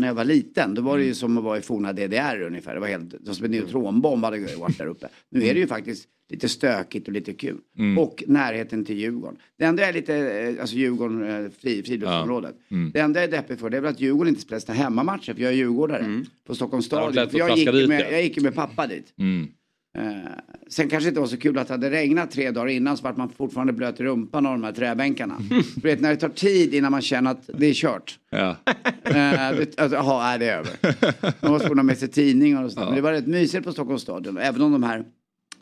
när- 0.00 0.06
jag 0.08 0.14
var 0.14 0.24
liten. 0.24 0.74
Då 0.74 0.82
var 0.82 0.92
Mm. 0.92 1.00
det 1.02 1.06
ju 1.08 1.14
som 1.14 1.38
att 1.38 1.44
vara 1.44 1.58
i 1.58 1.60
forna 1.60 1.92
DDR 1.92 2.40
ungefär. 2.42 2.74
Det 2.74 2.80
var 2.80 2.88
helt, 2.88 3.10
det 3.10 3.18
var 3.26 3.34
som 3.34 3.44
en 3.44 3.50
neutronbomb 3.50 4.24
hade 4.24 4.56
varit 4.56 4.78
där 4.78 4.86
uppe. 4.86 5.08
Nu 5.30 5.44
är 5.46 5.54
det 5.54 5.60
ju 5.60 5.66
faktiskt 5.66 6.08
lite 6.30 6.48
stökigt 6.48 7.06
och 7.08 7.12
lite 7.12 7.32
kul. 7.32 7.56
Mm. 7.78 7.98
Och 7.98 8.24
närheten 8.26 8.84
till 8.84 8.98
Djurgården. 8.98 9.36
Det 9.58 9.64
enda 9.64 9.86
är 9.88 9.92
lite, 9.92 10.14
eh, 10.16 10.60
alltså 10.60 10.76
Djurgården, 10.76 11.50
fri, 11.58 11.82
friluftsområdet. 11.82 12.54
Mm. 12.70 12.90
Det 12.94 13.00
enda 13.00 13.20
jag 13.20 13.28
är 13.28 13.36
deppig 13.36 13.58
för 13.58 13.70
det 13.70 13.76
är 13.76 13.80
väl 13.80 13.90
att 13.90 14.00
Djurgården 14.00 14.28
inte 14.28 14.40
spelar 14.42 14.60
sina 14.60 14.74
hemmamatcher 14.74 15.34
för 15.34 15.42
jag 15.42 15.52
är 15.52 15.56
djurgårdare 15.56 15.98
Mm. 16.04 16.24
på 16.46 16.54
Stockholms 16.54 16.88
Ja, 16.92 17.12
stadion. 17.12 17.38
jag, 17.38 17.58
gick 17.58 17.88
med, 17.88 18.00
ja. 18.00 18.10
jag 18.10 18.22
gick 18.22 18.40
med 18.42 18.54
pappa 18.54 18.86
dit. 18.86 19.12
Mm. 19.18 19.48
Eh, 19.98 20.30
sen 20.68 20.88
kanske 20.88 21.06
det 21.06 21.08
inte 21.08 21.20
var 21.20 21.26
så 21.26 21.36
kul 21.36 21.58
att 21.58 21.68
det 21.68 21.74
hade 21.74 21.90
regnat 21.90 22.30
tre 22.30 22.50
dagar 22.50 22.68
innan 22.68 22.96
så 22.96 23.04
vart 23.04 23.16
man 23.16 23.28
fortfarande 23.28 23.72
blöt 23.72 24.00
i 24.00 24.02
rumpan 24.02 24.46
av 24.46 24.52
de 24.52 24.64
här 24.64 24.72
träbänkarna. 24.72 25.36
du 25.74 25.80
vet 25.88 26.00
när 26.00 26.10
det 26.10 26.16
tar 26.16 26.28
tid 26.28 26.74
innan 26.74 26.90
man 26.92 27.02
känner 27.02 27.30
att 27.30 27.50
det 27.54 27.66
är 27.66 27.74
kört. 27.74 28.18
Ja. 28.30 28.56
Eh, 29.04 29.48
alltså, 29.48 29.96
Jaha, 29.96 30.32
är 30.34 30.38
det 30.38 30.46
är 30.46 30.58
över. 30.58 30.72
Man 31.40 31.52
måste 31.52 31.68
få 31.68 31.74
med 31.74 31.98
sig 31.98 32.08
tidningar 32.08 32.64
och 32.64 32.72
sådär. 32.72 32.86
Men 32.86 32.94
det 32.94 33.00
var 33.00 33.12
rätt 33.12 33.26
mysigt 33.26 33.64
på 33.64 33.72
Stockholms 33.72 34.02
stadion. 34.02 34.38
Även 34.38 34.62
om 34.62 34.72
de 34.72 34.82
här 34.82 35.04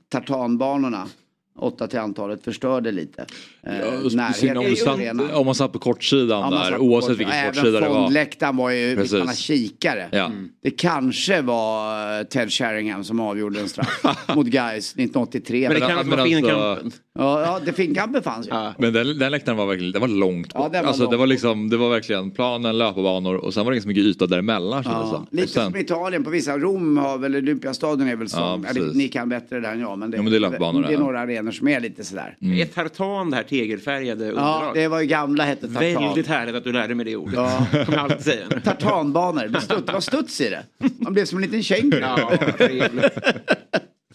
tartanbanorna, 0.09 1.09
åtta 1.59 1.87
till 1.87 1.99
antalet, 1.99 2.45
förstörde 2.45 2.93
lite. 2.93 3.27
Eh, 3.63 3.79
Ja, 3.79 3.91
närheten 4.13 4.35
synd 4.35 4.59
om, 4.59 4.77
satt, 4.77 5.35
om 5.37 5.47
man 5.47 5.55
satt 5.55 5.73
på 5.73 5.79
kortsidan 5.79 6.41
Ja, 6.41 6.51
man 6.51 6.71
där, 6.73 6.79
oavsett 6.79 7.09
kort- 7.11 7.19
vilken 7.19 7.47
kortsida 7.47 7.81
det 7.81 7.89
var. 7.89 7.95
fondläktaren 8.03 8.57
var 8.57 8.71
ju 8.71 8.95
Precis. 8.97 9.11
sådana 9.11 9.33
kikare. 9.35 10.09
Ja. 10.13 10.31
Det 10.63 10.71
kanske 10.71 11.43
var 11.43 12.19
eh, 12.19 12.25
Ted 12.25 12.53
Sheringham 12.53 13.05
som 13.05 13.21
avgjorde 13.21 13.61
en 13.61 13.69
straff 13.69 14.03
mot 14.37 14.47
Gais 14.47 14.93
1983. 14.93 15.69
Men 15.69 15.81
det 15.81 15.87
kan 15.87 16.07
men 16.09 16.19
alltså-. 16.21 16.99
Ja, 17.21 17.41
ja, 17.43 17.61
det 17.65 17.73
finkampen 17.73 18.23
fanns 18.23 18.47
ju. 18.47 18.51
Ja. 18.51 18.75
Men 18.79 18.93
den, 18.93 19.19
den 19.19 19.33
läktaren 19.33 19.59
var 19.59 19.67
verkligen, 19.67 19.93
den 19.93 20.01
var 20.01 20.09
långt 20.09 20.51
Ja, 20.55 20.61
bort. 20.61 20.73
den 20.73 20.83
var 20.83 20.89
alltså, 20.89 21.03
det, 21.03 21.11
långt 21.11 21.19
var 21.19 21.27
liksom, 21.27 21.71
det 21.71 21.77
var 21.77 21.91
verkligen 21.91 22.31
planen, 22.31 22.79
löparbanor 22.79 23.35
och 23.37 23.55
sen 23.55 23.65
var 23.65 23.73
det 23.73 23.77
ganska 23.77 23.89
mycket 23.89 24.05
yta 24.05 24.27
däremellan. 24.27 24.83
det 24.83 24.89
Ja, 24.91 25.27
lite 25.31 25.49
sen, 25.49 25.65
som 25.71 25.77
Italien 25.81 26.25
på 26.25 26.31
vissa. 26.31 26.59
Rom 26.59 26.97
har 26.99 27.19
väl, 27.19 27.37
Olympiastadion 27.37 28.09
är 28.09 28.17
väl 28.17 28.29
Ja, 28.33 28.59
sån. 28.65 28.67
Ja, 28.77 28.83
ni 28.95 29.09
kan 29.09 29.29
bättre 29.29 29.61
där 29.61 29.73
än 29.73 29.81
jag. 29.81 29.99
Men 29.99 30.11
det, 30.11 30.17
Ja, 30.17 30.23
men 30.23 30.33
det 30.33 30.39
är 30.39 30.41
löpbanor 30.41 30.83
det 30.83 30.89
är 30.89 30.93
ja. 30.93 30.99
några 30.99 31.21
arenor 31.21 31.51
som 31.51 31.69
är 31.69 31.81
lite 31.81 32.05
sådär. 32.05 32.37
Är 32.41 32.65
tartan 32.65 33.31
det 33.31 33.37
här 33.37 33.43
tegelfärgade 33.43 34.25
Ja, 34.25 34.31
underlag? 34.31 34.75
det 34.75 34.89
var 34.89 35.01
ju 35.01 35.07
gamla 35.07 35.45
hette 35.45 35.67
tartan. 35.69 35.81
Väldigt 36.05 36.27
härligt 36.27 36.55
att 36.55 36.65
du 36.65 36.73
lärde 36.73 36.95
mig 36.95 37.05
det 37.05 37.17
ordet. 37.17 37.35
Ja. 37.35 37.67
kommer 37.85 37.93
jag 37.99 37.99
alltid 38.05 38.25
säga. 38.25 38.45
nu. 38.51 38.61
Tartanbanor. 38.61 39.49
Det, 39.49 39.61
studs, 39.61 39.87
det 39.87 39.93
var 39.93 40.01
studs 40.01 40.41
i 40.41 40.51
det. 40.51 40.63
Man 40.99 41.13
blev 41.13 41.25
som 41.25 41.39
en 41.39 41.43
liten 41.43 41.63
känguru. 41.63 42.01
Ja, 42.01 42.31
trevligt. 42.59 43.05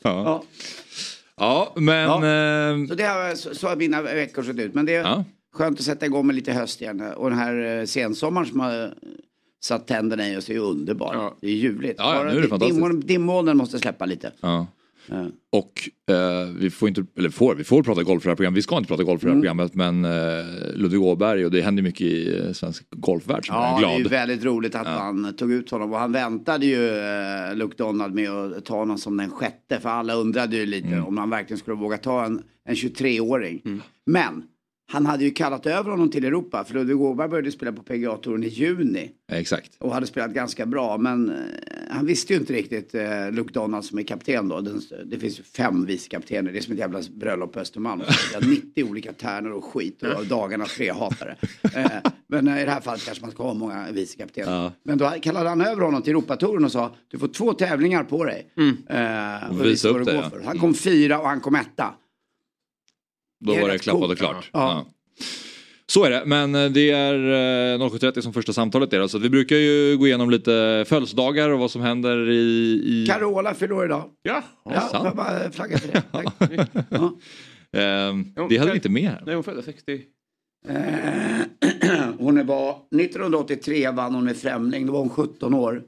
Ja. 0.04 0.44
Ja, 1.40 1.74
men... 1.76 2.10
Eh, 2.10 2.88
Så, 2.88 2.96
det 2.96 3.04
har, 3.04 3.36
så, 3.36 3.56
så 3.56 3.68
har 3.68 3.76
mina 3.76 4.02
veckor 4.02 4.44
sett 4.44 4.60
ut. 4.60 4.74
Men 4.74 4.86
det 4.86 4.96
är 4.96 5.02
Ja. 5.04 5.24
skönt 5.54 5.80
att 5.80 5.86
sätta 5.86 6.06
igång 6.06 6.28
med 6.28 6.36
lite 6.36 6.54
höst 6.54 6.82
igen. 6.82 7.02
Och 7.02 7.30
den 7.30 7.40
här 7.40 7.80
eh, 7.80 7.86
sensommaren 7.86 8.48
som 8.48 8.60
har 8.60 8.94
satt 9.64 9.88
tänderna 9.88 10.30
i 10.30 10.38
oss 10.38 10.50
är 10.50 10.54
ju 10.54 10.60
underbar. 10.60 11.14
Ja. 11.14 11.36
Det 11.42 11.48
är 11.48 11.52
ljuvligt. 11.52 11.96
Ja, 11.98 12.14
ja, 12.14 12.20
Bara 12.24 12.32
nu 12.32 12.38
är 12.38 12.42
det 12.42 12.48
fantastiskt. 12.48 12.80
dimmoln- 12.80 13.04
Dimmolnen 13.06 13.58
måste 13.58 13.80
släppa 13.80 14.06
lite. 14.06 14.32
ja. 14.42 14.68
Ja. 15.10 15.26
Och 15.52 15.90
eh, 16.16 16.50
vi 16.60 16.70
får 16.70 16.90
inte, 16.90 17.06
eller 17.18 17.30
får, 17.30 17.56
vi 17.56 17.64
får 17.64 17.84
prata 17.84 18.04
golf 18.04 18.24
för 18.24 18.30
det 18.30 18.32
här 18.32 18.36
programmet. 18.36 18.58
Vi 18.58 18.62
ska 18.62 18.78
inte 18.78 18.88
prata 18.88 19.04
golf 19.04 19.22
för 19.22 19.28
det 19.28 19.34
här 19.34 19.40
programmet 19.42 19.74
men 19.76 20.06
eh, 20.06 20.46
Ludvig 20.76 21.02
Åberg 21.02 21.46
och 21.46 21.52
det 21.52 21.62
händer 21.62 21.84
mycket 21.84 22.02
i 22.02 22.40
eh, 22.46 22.52
svensk 22.52 22.84
golfvärld 22.90 23.48
som 23.48 23.56
Ja, 23.56 23.78
det 23.80 23.86
är 23.86 23.90
är 23.90 23.94
ju 23.98 24.00
glad. 24.04 24.12
väldigt 24.12 24.44
roligt 24.46 24.76
att 24.76 24.86
man 24.88 25.34
tog 25.36 25.52
ut 25.52 25.72
honom. 25.72 25.94
Och 25.94 26.00
han 26.00 26.12
väntade 26.12 26.66
ju 26.66 26.90
eh, 26.98 27.56
Luke 27.56 27.76
Donald 27.78 28.14
med 28.14 28.30
att 28.32 28.66
ta 28.66 28.76
honom 28.78 28.98
som 28.98 29.18
den 29.18 29.30
sjätte. 29.32 29.80
För 29.80 29.90
alla 29.90 30.14
undrade 30.14 30.56
ju 30.58 30.66
lite 30.66 30.88
Mm. 30.88 31.06
om 31.06 31.18
han 31.18 31.30
verkligen 31.30 31.58
skulle 31.60 31.76
våga 31.78 31.98
ta 31.98 32.26
en, 32.26 32.42
en 32.70 32.76
23-åring. 32.76 33.82
Men 34.06 34.44
han 34.88 35.06
hade 35.06 35.24
ju 35.24 35.32
kallat 35.32 35.66
över 35.66 35.92
honom 35.92 36.10
till 36.10 36.26
Europa. 36.26 36.64
För 36.64 36.74
Ludvig 36.74 37.02
Åberg 37.02 37.30
började 37.30 37.52
spela 37.52 37.72
på 37.72 37.84
PGA-touren 37.84 38.44
i 38.44 38.48
juni. 38.48 39.12
Exakt. 39.32 39.72
Och 39.80 39.94
hade 39.94 40.08
spelat 40.08 40.32
ganska 40.32 40.66
bra. 40.66 40.98
Men 40.98 41.30
eh, 41.30 41.36
han 41.90 42.06
visste 42.06 42.34
ju 42.34 42.40
inte 42.40 42.54
riktigt 42.54 42.96
eh, 42.96 43.32
Luke 43.32 43.54
Donald 43.54 43.86
som 43.86 43.98
är 44.00 44.04
kapten 44.04 44.48
då. 44.48 44.62
Den, 44.62 44.82
det 45.06 45.20
finns 45.20 45.40
ju 45.40 45.44
fem 45.44 45.86
vicekaptener. 45.86 46.52
Det 46.52 46.58
är 46.58 46.62
som 46.62 46.74
ett 46.74 46.80
jävla 46.80 47.02
bröllop 47.16 47.54
på 47.54 47.60
Östermalm. 47.60 48.02
Det 48.32 48.46
är 48.46 48.50
90 48.50 48.84
olika 48.84 49.14
tärnor 49.14 49.52
och 49.52 49.66
skit. 49.66 50.04
Och 50.04 50.26
dagarnas 50.26 50.76
trehatare. 50.76 51.36
Eh, 51.76 51.92
men 52.28 52.48
eh, 52.48 52.62
i 52.62 52.66
det 52.66 52.72
här 52.72 52.82
fallet 52.82 53.06
kanske 53.06 53.22
man 53.24 53.32
ska 53.32 53.44
ha 53.44 53.54
många 53.54 53.92
vicekaptener. 53.92 54.52
Ja. 54.52 54.72
Men 54.84 54.98
då 54.98 55.14
kallade 55.22 55.50
han 55.50 55.62
över 55.62 55.82
honom 55.82 56.02
till 56.02 56.12
Europatouren 56.12 56.66
och 56.66 56.72
sa 56.72 56.96
du 57.08 57.20
får 57.20 57.28
två 57.28 57.54
tävlingar 57.54 58.04
på 58.04 58.26
dig. 58.26 58.48
Eh, 58.90 59.50
och 59.50 59.66
Visa 59.66 59.90
upp 59.90 60.06
det, 60.06 60.14
ja. 60.14 60.32
Han 60.46 60.60
kom 60.60 60.74
fyra 60.74 61.20
och 61.20 61.28
han 61.28 61.40
kom 61.40 61.56
etta. 61.56 61.94
Då 63.46 63.52
Det 63.52 63.58
är 63.58 63.62
var 63.62 63.70
det 63.70 63.78
klappat 63.80 64.02
och 64.02 64.08
coolt. 64.08 64.20
klart. 64.20 64.50
Ja. 64.54 64.86
Ja. 64.86 64.86
Så 65.88 66.04
är 66.06 66.10
det, 66.10 66.24
men 66.26 66.56
eh, 66.56 66.70
det 66.72 66.92
är 66.92 67.14
eh, 67.14 67.80
07.30 67.90 68.22
som 68.22 68.34
första 68.34 68.54
samtalet 68.54 68.94
är. 68.94 69.08
Så 69.08 69.18
vi 69.20 69.30
brukar 69.30 69.56
ju 69.56 69.98
gå 69.98 70.08
igenom 70.08 70.30
lite 70.30 70.86
födelsedagar 70.88 71.50
och 71.50 71.60
vad 71.60 71.72
som 71.72 71.82
händer 71.82 72.30
i... 72.30 72.36
i... 72.86 73.06
Carola 73.10 73.54
fyller 73.54 73.74
år 73.74 73.86
idag. 73.86 74.04
Ja. 74.22 74.44
Ja, 74.66 74.80
sant? 74.82 74.92
får 74.98 75.06
jag 75.06 75.16
bara 75.16 75.52
flagga 75.52 75.78
för 75.78 75.88
det. 75.88 76.02
Tack. 76.12 76.70
Ja. 76.90 77.16
Ehm, 77.80 78.34
det 78.50 78.58
hade 78.58 78.72
vi 78.72 78.76
inte 78.78 78.90
med 78.90 79.04
här. 79.10 79.24
Nej, 79.26 79.36
hon 79.36 79.44
föddes 79.44 79.66
60. 79.66 80.02
Eh, 80.68 80.76
hon 82.18 82.46
var 82.46 82.70
1983 83.02 83.92
vann 83.92 84.16
hon 84.16 84.24
med 84.24 84.38
Främling, 84.38 84.86
då 84.86 84.94
var 84.94 85.00
hon 85.00 85.10
17 85.10 85.54
år. 85.54 85.84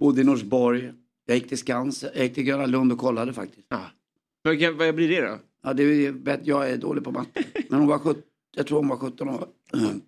Bodde 0.00 0.20
i 0.20 0.24
Norsborg. 0.24 0.92
Jag 1.26 1.34
gick 1.36 1.48
till 1.48 1.58
Skans, 1.58 2.04
jag 2.14 2.24
gick 2.24 2.34
till 2.34 2.44
Gröna 2.44 2.66
Lund 2.66 2.92
och 2.92 2.98
kollade 2.98 3.32
faktiskt. 3.32 3.66
Ja. 3.70 3.80
Vad, 4.42 4.60
kan- 4.60 4.76
vad 4.78 4.94
blir 4.94 5.08
det 5.08 5.20
då? 5.28 5.38
Ja, 5.62 5.72
det 5.72 5.82
är, 5.82 6.12
vet, 6.12 6.46
jag 6.46 6.70
är 6.70 6.76
dålig 6.76 7.04
på 7.04 7.10
matte. 7.10 7.44
Men 7.68 7.78
hon 7.78 7.88
var 7.88 7.98
17, 7.98 8.22
jag 8.56 8.66
tror 8.66 8.78
hon 8.78 8.88
var 8.88 8.96
17 8.96 9.28
år. 9.28 9.48
Mm. 9.74 10.00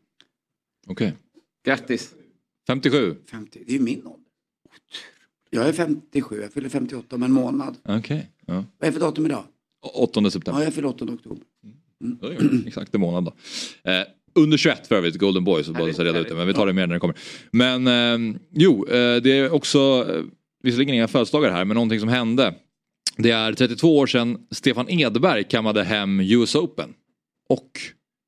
Okej. 0.87 1.17
Grattis. 1.65 2.15
57. 2.67 3.17
50, 3.31 3.63
det 3.67 3.73
är 3.73 3.79
ju 3.79 3.85
min 3.85 4.07
ålder. 4.07 4.21
Jag 5.51 5.69
är 5.69 5.73
57, 5.73 6.41
jag 6.43 6.53
fyller 6.53 6.69
58 6.69 7.17
om 7.17 7.23
en 7.23 7.33
månad. 7.33 7.77
Okej. 7.85 8.31
Ja. 8.47 8.65
Vad 8.79 8.89
är 8.89 8.93
för 8.93 9.01
datum 9.01 9.27
idag? 9.27 9.45
8 9.95 10.31
september. 10.31 10.61
Ja, 10.61 10.65
jag 10.65 10.75
fyller 10.75 10.89
8 10.89 11.05
oktober. 11.05 11.43
Det 12.21 12.69
Exakt 12.69 12.95
en 12.95 13.01
månad 13.01 13.25
då. 13.25 13.33
Eh, 13.91 14.03
under 14.35 14.57
21 14.57 14.87
för 14.87 14.95
övrigt, 14.95 15.19
Golden 15.19 15.45
Boy, 15.45 15.65
så 15.65 15.73
bara 15.73 15.93
så 15.93 16.05
reda 16.05 16.19
ut 16.19 16.29
det. 16.29 16.35
Men 16.35 16.47
vi 16.47 16.55
tar 16.55 16.67
det 16.67 16.73
mer 16.73 16.87
när 16.87 16.95
det 16.95 17.01
kommer. 17.01 17.17
Men 17.51 17.87
eh, 17.87 18.37
jo, 18.51 18.87
eh, 18.87 19.23
det 19.23 19.39
är 19.39 19.53
också, 19.53 20.07
eh, 20.09 20.23
visserligen 20.63 20.95
inga 20.95 21.09
födelsedagar 21.09 21.51
här, 21.51 21.65
men 21.65 21.75
någonting 21.75 22.01
som 22.01 22.09
hände. 22.09 22.55
Det 23.17 23.31
är 23.31 23.53
32 23.53 23.99
år 23.99 24.07
sedan 24.07 24.39
Stefan 24.51 24.89
Edberg 24.91 25.45
kammade 25.45 25.85
hem 25.85 26.21
US 26.21 26.55
Open. 26.55 26.95
Och 27.49 27.71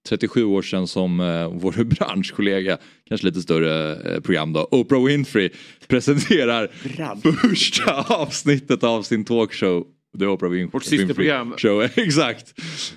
37 0.09 0.45
år 0.45 0.63
sedan 0.63 0.87
som 0.87 1.21
eh, 1.21 1.49
vår 1.53 1.85
branschkollega, 1.99 2.79
kanske 3.09 3.27
lite 3.27 3.41
större 3.43 3.97
eh, 4.15 4.21
program 4.21 4.53
då, 4.53 4.69
Oprah 4.71 5.03
Winfrey 5.05 5.51
presenterar 5.89 6.71
Bransch. 6.97 7.41
första 7.41 7.93
avsnittet 8.15 8.85
av 8.85 9.03
sin 9.03 9.25
talkshow. 9.25 9.87
The 10.19 10.27
Oprah 10.27 10.51
Winfrey, 10.51 10.71
Vårt 10.73 10.85
systerprogram. 10.85 11.49
Winfrey 11.51 11.71
Show. 11.71 11.83
Exakt. 12.05 12.55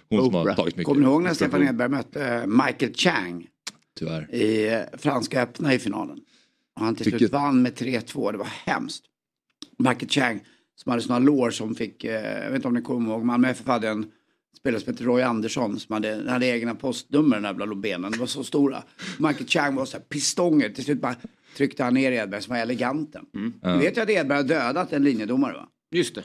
Hon 0.10 0.26
som 0.26 0.34
har 0.34 0.42
Oprah. 0.42 0.56
tagit 0.56 0.76
mycket. 0.76 0.86
Kommer 0.86 1.02
ni 1.02 1.08
ihåg 1.08 1.24
när 1.24 1.34
Stefan 1.34 1.68
Edberg 1.68 1.90
mötte 1.90 2.26
eh, 2.28 2.46
Michael 2.48 2.94
Chang 2.96 3.48
Tyvärr. 4.00 4.36
i 4.36 4.68
eh, 4.74 4.80
Franska 4.98 5.42
öppna 5.42 5.74
i 5.74 5.80
finalen? 5.80 6.18
Och 6.76 6.86
han 6.86 6.96
till 6.96 7.04
slut 7.04 7.14
Vilket- 7.14 7.32
vann 7.34 7.62
med 7.62 7.74
3-2, 7.74 8.32
det 8.32 8.38
var 8.38 8.48
hemskt. 8.66 9.04
Michael 9.78 10.10
Chang 10.10 10.40
som 10.84 10.90
hade 10.90 11.02
sådana 11.02 11.26
lår 11.26 11.50
som 11.52 11.76
fick, 11.76 12.04
eh, 12.04 12.44
jag 12.44 12.48
vet 12.48 12.56
inte 12.56 12.68
om 12.68 12.74
ni 12.74 12.82
kommer 12.82 13.12
ihåg, 13.12 13.26
Malmö 13.26 13.50
FF 13.50 13.68
hade 13.68 13.90
en 13.90 14.06
spelare 14.60 14.82
som 14.82 14.94
hette 14.94 15.04
Roy 15.04 15.22
Andersson 15.22 15.80
som 15.80 15.94
hade, 15.94 16.32
hade 16.32 16.46
egna 16.46 16.76
postnummer 16.76 17.36
den 17.36 17.44
där 17.44 17.50
jävla 17.50 17.76
benen, 17.76 18.12
de 18.12 18.18
var 18.18 18.28
så 18.28 18.44
stora. 18.44 18.84
Michael 19.18 19.48
Chang 19.48 19.76
var 19.76 19.86
så 19.86 19.98
här 19.98 20.04
pistonger, 20.04 20.70
till 20.70 20.84
slut 20.84 21.02
bara 21.02 21.16
tryckte 21.58 21.84
han 21.84 21.94
ner 21.94 22.12
Edberg 22.12 22.42
som 22.42 22.54
var 22.56 22.62
eleganten. 22.62 23.26
Du 23.62 23.78
vet 23.78 23.98
ju 23.98 24.02
att 24.02 24.10
Edberg 24.10 24.38
har 24.38 24.44
dödat 24.44 24.94
en 24.94 25.04
linjedomare 25.04 25.54
va? 25.54 25.68
Just 25.92 26.16
det. 26.16 26.24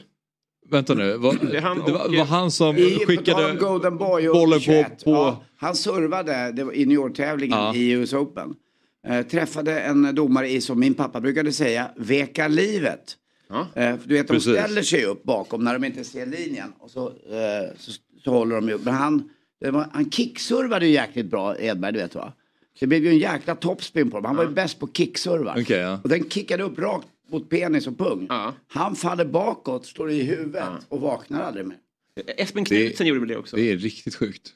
Vänta 0.69 0.93
nu, 0.93 1.17
var, 1.17 1.33
Det 1.51 1.59
han 1.59 1.77
det 1.85 1.91
var, 1.91 2.17
var 2.17 2.25
han 2.25 2.51
som 2.51 2.77
I, 2.77 2.99
skickade 3.07 3.55
Golden 3.59 3.97
Boy 3.97 4.29
och 4.29 4.35
bollen 4.35 4.59
på... 4.59 4.63
21, 4.63 5.03
på 5.03 5.11
Ja, 5.11 5.43
han 5.57 5.75
servade 5.75 6.51
det 6.51 6.63
var 6.63 6.73
i 6.73 6.85
New 6.85 6.95
York-tävlingen 6.95 7.57
Ja. 7.57 7.75
i 7.75 7.91
US 7.91 8.13
Open. 8.13 8.53
Eh, 9.07 9.21
träffade 9.25 9.79
en 9.79 10.15
domare 10.15 10.49
i, 10.49 10.61
som 10.61 10.79
min 10.79 10.93
pappa 10.93 11.21
brukade 11.21 11.51
säga, 11.51 11.91
veka 11.97 12.47
livet. 12.47 13.17
Ja. 13.47 13.67
Eh, 13.75 13.95
du 14.05 14.13
vet, 14.13 14.27
de 14.27 14.33
Precis. 14.33 14.53
ställer 14.53 14.81
sig 14.81 15.05
upp 15.05 15.23
bakom 15.23 15.63
när 15.63 15.73
de 15.73 15.83
inte 15.83 16.03
ser 16.03 16.25
linjen. 16.25 16.73
Och 16.79 16.91
så, 16.91 17.07
eh, 17.07 17.75
så, 17.77 17.91
så 18.23 18.31
håller 18.31 18.55
de 18.55 18.67
ju 18.67 18.73
upp. 18.73 18.83
Men 18.83 18.93
han, 18.93 19.29
var, 19.59 19.87
han 19.93 20.11
kickservade 20.11 20.85
ju 20.85 20.91
jäkligt 20.93 21.25
bra, 21.25 21.59
Edberg, 21.59 21.93
du 21.93 21.99
vet 21.99 22.15
va? 22.15 22.33
Så 22.73 22.79
det 22.79 22.87
blev 22.87 23.03
ju 23.03 23.09
en 23.09 23.17
jäkla 23.17 23.55
topspin 23.55 24.11
på 24.11 24.17
dem. 24.17 24.25
Han 24.25 24.35
var 24.35 24.43
ju 24.43 24.49
bäst 24.49 24.79
på 24.79 24.87
kickservar. 24.87 25.57
Okej, 25.61 25.79
ja. 25.79 25.99
Och 26.03 26.09
den 26.09 26.29
kickade 26.29 26.63
upp 26.63 26.79
rakt 26.79 27.07
mot 27.31 27.49
penis 27.49 27.87
och 27.87 27.97
pung. 27.97 28.25
Ja. 28.29 28.53
Han 28.67 28.95
faller 28.95 29.25
bakåt, 29.25 29.85
står 29.85 30.11
i 30.11 30.23
huvudet 30.23 30.63
och 30.89 31.01
vaknar 31.01 31.41
aldrig 31.41 31.65
mer. 31.65 31.77
Espen 32.37 32.65
Knutsen 32.65 33.07
gjorde 33.07 33.19
väl 33.19 33.29
det 33.29 33.37
också? 33.37 33.55
Det 33.55 33.71
är 33.71 33.77
riktigt 33.77 34.15
sjukt. 34.15 34.53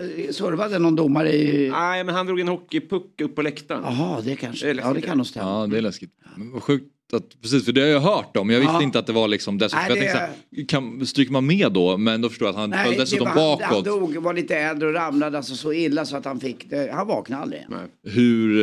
Eh, 0.00 0.30
Servade 0.32 0.78
någon 0.78 0.96
domare 0.96 1.32
i... 1.32 1.70
Nej, 1.70 2.04
men 2.04 2.14
han 2.14 2.26
drog 2.26 2.40
en 2.40 2.48
hockeypuck 2.48 3.20
upp 3.20 3.34
på 3.34 3.42
läktaren. 3.42 3.82
Jaha, 3.84 4.20
det 4.20 4.36
kanske. 4.36 4.72
Det 4.72 4.80
ja, 4.82 4.92
det 4.92 5.00
kan 5.00 5.16
nog 5.16 5.26
stämma. 5.26 5.60
Ja, 5.60 5.66
det 5.66 5.78
är 5.78 5.82
läskigt. 5.82 6.10
Men 6.36 6.52
vad 6.52 6.62
sjukt 6.62 6.92
att, 7.16 7.42
precis 7.42 7.64
för 7.64 7.72
det 7.72 7.80
har 7.80 7.88
jag 7.88 8.00
hört 8.00 8.36
om. 8.36 8.50
Jag 8.50 8.60
visste 8.60 8.74
Ja. 8.74 8.82
inte 8.82 8.98
att 8.98 9.06
det 9.06 9.12
var 9.12 9.28
liksom 9.28 9.58
dessutom. 9.58 9.80
Nej, 9.88 9.88
jag 9.88 9.96
det- 9.98 10.00
tänkte 10.12 10.30
så 10.52 10.56
här, 10.56 10.66
kan, 10.98 11.06
stryker 11.06 11.32
man 11.32 11.46
med 11.46 11.72
då? 11.72 11.96
Men 11.96 12.20
då 12.20 12.28
förstår 12.28 12.48
jag 12.48 12.52
att 12.54 12.60
han 12.60 12.84
föll 12.84 12.96
dessutom 12.98 13.28
var, 13.34 13.50
han, 13.50 13.62
han 13.62 13.70
bakåt. 13.70 13.84
dog, 13.84 14.16
var 14.22 14.34
lite 14.34 14.56
äldre 14.56 14.88
och 14.88 14.94
ramlade 14.94 15.36
alltså 15.36 15.54
så 15.54 15.72
illa 15.72 16.04
så 16.04 16.16
att 16.16 16.24
han 16.24 16.40
fick 16.40 16.70
det. 16.70 16.90
Han 16.94 17.06
vaknade 17.06 17.42
aldrig. 17.42 17.66
Nej. 17.68 18.14
Hur 18.14 18.60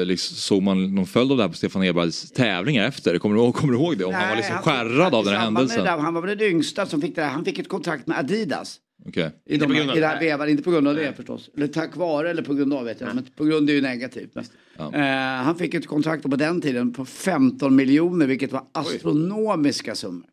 eh, 0.00 0.04
liksom, 0.04 0.36
såg 0.36 0.62
man 0.62 0.94
någon 0.94 1.06
följd 1.06 1.30
av 1.30 1.36
det 1.36 1.42
här 1.42 1.48
på 1.50 1.56
Stefan 1.56 1.84
Edbergs 1.84 2.30
tävlingar 2.32 2.84
efter? 2.88 3.18
Kommer 3.18 3.46
du 3.46 3.52
kommer 3.52 3.72
du 3.72 3.78
ihåg 3.78 3.98
det? 3.98 4.04
Om 4.04 4.14
han 4.14 4.28
var 4.28 4.36
liksom 4.36 4.54
Nej, 4.54 4.64
skärrad 4.64 5.14
av 5.14 5.24
den 5.24 5.34
här 5.34 5.40
händelsen? 5.40 5.84
där, 5.84 5.98
han 5.98 6.14
var 6.14 6.22
väl 6.22 6.38
den 6.38 6.48
yngsta 6.48 6.86
som 6.86 7.00
fick 7.00 7.14
det 7.16 7.20
där. 7.22 7.28
Han 7.28 7.44
fick 7.44 7.58
ett 7.58 7.68
kontrakt 7.68 8.06
med 8.06 8.18
Adidas. 8.18 8.76
I, 9.16 9.30
Inte 9.54 9.64
de, 9.66 9.66
på 9.66 9.74
grund 9.78 9.90
av 9.90 9.96
i 9.96 10.00
det 10.00 10.06
här 10.06 10.20
vevan, 10.20 10.48
inte 10.48 10.62
på 10.62 10.70
grund 10.70 10.88
av 10.88 10.94
det 10.94 11.12
förstås. 11.12 11.50
Eller 11.56 11.66
tack 11.66 11.96
vare 11.96 12.30
eller 12.30 12.42
på 12.42 12.54
grund 12.54 12.72
av 12.74 12.84
vet 12.84 13.00
jag 13.00 13.14
Men 13.14 13.24
på 13.36 13.44
grund 13.44 13.70
är 13.70 13.74
ju 13.74 13.80
negativt. 13.80 14.30
Ja. 14.76 14.94
Eh, 14.94 15.44
han 15.44 15.56
fick 15.58 15.74
ett 15.74 15.86
kontrakt 15.86 16.22
på 16.22 16.28
den 16.36 16.60
tiden 16.60 16.92
på 16.92 17.04
15 17.04 17.76
miljoner 17.76 18.26
vilket 18.26 18.52
var 18.52 18.64
astronomiska 18.72 19.94
summor. 19.94 20.28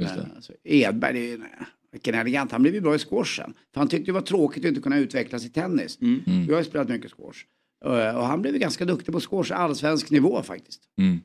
Just 0.00 0.14
det. 0.14 0.20
Eh, 0.20 0.26
Alltså, 0.36 0.52
Edberg, 0.64 1.12
det 1.14 1.20
är 1.20 1.28
ju, 1.30 1.38
nej, 1.38 1.48
vilken 1.92 2.14
elegant. 2.14 2.52
Han 2.52 2.62
blev 2.62 2.74
ju 2.74 2.80
bra 2.80 2.94
i 2.94 2.98
squashen. 2.98 3.54
För 3.74 3.80
han 3.80 3.88
tyckte 3.88 4.06
det 4.06 4.12
var 4.12 4.20
tråkigt 4.20 4.64
att 4.64 4.68
inte 4.68 4.80
kunna 4.80 4.98
utvecklas 4.98 5.44
i 5.46 5.48
tennis. 5.48 5.98
Mm. 6.00 6.20
Jag 6.48 6.54
har 6.54 6.60
ju 6.60 6.64
spelat 6.64 6.88
mycket 6.88 7.10
squash. 7.12 7.44
Eh, 7.84 8.16
Och 8.16 8.26
han 8.26 8.42
blev 8.42 8.54
ju 8.54 8.60
ganska 8.60 8.84
duktig 8.84 9.12
på 9.14 9.20
squash, 9.20 9.52
allsvensk 9.52 10.10
nivå 10.10 10.42
faktiskt. 10.42 10.80
Mm. 10.98 11.20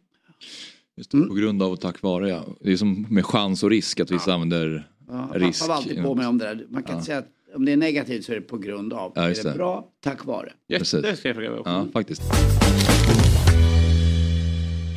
Just 0.97 1.13
Mm. 1.13 1.23
det, 1.25 1.29
På 1.29 1.35
grund 1.35 1.63
av 1.63 1.71
och 1.71 1.81
tack 1.81 2.01
vare 2.01 2.29
ja. 2.29 2.45
Det 2.61 2.71
är 2.71 2.77
som 2.77 3.05
med 3.09 3.25
chans 3.25 3.63
och 3.63 3.69
risk 3.69 3.99
att 3.99 4.11
vissa 4.11 4.33
använder 4.33 4.89
Ja, 5.07 5.29
risk. 5.33 5.59
Pappa 5.59 5.69
var 5.69 5.77
alltid 5.77 6.03
på 6.03 6.15
mig 6.15 6.27
om 6.27 6.37
det 6.37 6.45
där. 6.45 6.65
Man 6.69 6.83
kan 6.83 6.95
inte 6.95 7.05
säga 7.05 7.17
att 7.17 7.27
om 7.55 7.65
det 7.65 7.71
är 7.71 7.77
negativt 7.77 8.25
så 8.25 8.31
är 8.31 8.35
det 8.35 8.41
på 8.41 8.57
grund 8.57 8.93
av. 8.93 9.11
Ja, 9.15 9.21
är 9.21 9.43
det 9.43 9.53
bra, 9.55 9.87
tack 10.03 10.25
vare. 10.25 10.51
Precis. 10.69 10.93
Jätte 11.03 11.17
ska 11.17 11.29
jag 11.29 11.35
fråga 11.35 11.51
också. 11.51 11.71
Ja, 11.71 11.87
faktiskt. 11.93 12.21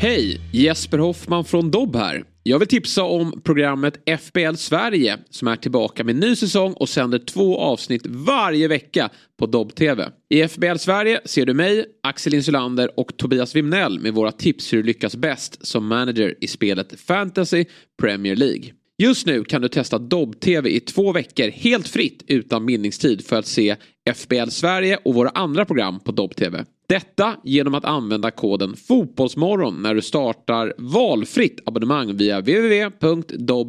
Hej! 0.00 0.40
Jesper 0.52 0.98
Hoffman 0.98 1.44
från 1.44 1.70
Dobb 1.70 1.96
här. 1.96 2.24
Jag 2.42 2.58
vill 2.58 2.68
tipsa 2.68 3.04
om 3.04 3.40
programmet 3.44 3.98
FBL 4.20 4.54
Sverige 4.54 5.18
som 5.30 5.48
är 5.48 5.56
tillbaka 5.56 6.04
med 6.04 6.16
ny 6.16 6.36
säsong 6.36 6.72
och 6.72 6.88
sänder 6.88 7.18
två 7.18 7.58
avsnitt 7.58 8.06
varje 8.06 8.68
vecka 8.68 9.10
på 9.38 9.46
Dobb 9.46 9.74
TV. 9.74 10.08
I 10.28 10.48
FBL 10.48 10.76
Sverige 10.76 11.20
ser 11.24 11.46
du 11.46 11.54
mig, 11.54 11.84
Axel 12.02 12.34
Insulander 12.34 13.00
och 13.00 13.16
Tobias 13.16 13.56
Wimnell 13.56 14.00
med 14.00 14.14
våra 14.14 14.32
tips 14.32 14.72
hur 14.72 14.78
du 14.78 14.82
lyckas 14.86 15.16
bäst 15.16 15.66
som 15.66 15.86
manager 15.86 16.34
i 16.40 16.46
spelet 16.46 17.00
Fantasy 17.00 17.64
Premier 18.00 18.36
League. 18.36 18.72
Just 19.02 19.26
nu 19.26 19.44
kan 19.44 19.62
du 19.62 19.68
testa 19.68 19.98
Dobb 19.98 20.40
TV 20.40 20.70
i 20.70 20.80
två 20.80 21.12
veckor 21.12 21.48
helt 21.50 21.88
fritt 21.88 22.24
utan 22.26 22.66
bindningstid 22.66 23.26
för 23.26 23.36
att 23.36 23.46
se 23.46 23.76
FBL 24.14 24.48
Sverige 24.48 24.98
och 25.04 25.14
våra 25.14 25.28
andra 25.28 25.64
program 25.64 26.00
på 26.00 26.12
Dobb 26.12 26.36
TV. 26.36 26.64
Detta 26.88 27.36
genom 27.44 27.74
att 27.74 27.84
använda 27.84 28.30
koden 28.30 28.76
Fotbollsmorgon 28.76 29.82
när 29.82 29.94
du 29.94 30.02
startar 30.02 30.74
valfritt 30.78 31.60
abonnemang 31.66 32.16
via 32.16 32.40
www.dobb.tv. 32.40 33.68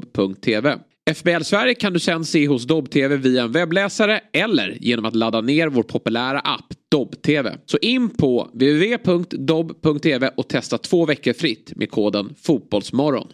FBL 1.15 1.41
Sverige 1.41 1.75
kan 1.75 1.93
du 1.93 1.99
sen 1.99 2.25
se 2.25 2.47
hos 2.47 2.67
Dobb 2.67 2.91
TV 2.91 3.17
via 3.17 3.43
en 3.43 3.51
webbläsare 3.51 4.21
eller 4.33 4.77
genom 4.81 5.05
att 5.05 5.15
ladda 5.15 5.41
ner 5.41 5.67
vår 5.67 5.83
populära 5.83 6.39
app 6.39 6.73
Dobb 6.91 7.21
TV. 7.21 7.57
Så 7.65 7.77
in 7.81 8.09
på 8.09 8.49
www.dobb.tv 8.53 10.31
och 10.37 10.47
testa 10.47 10.77
två 10.77 11.05
veckor 11.05 11.33
fritt 11.33 11.71
med 11.75 11.91
koden 11.91 12.35
Fotbollsmorgon. 12.41 13.27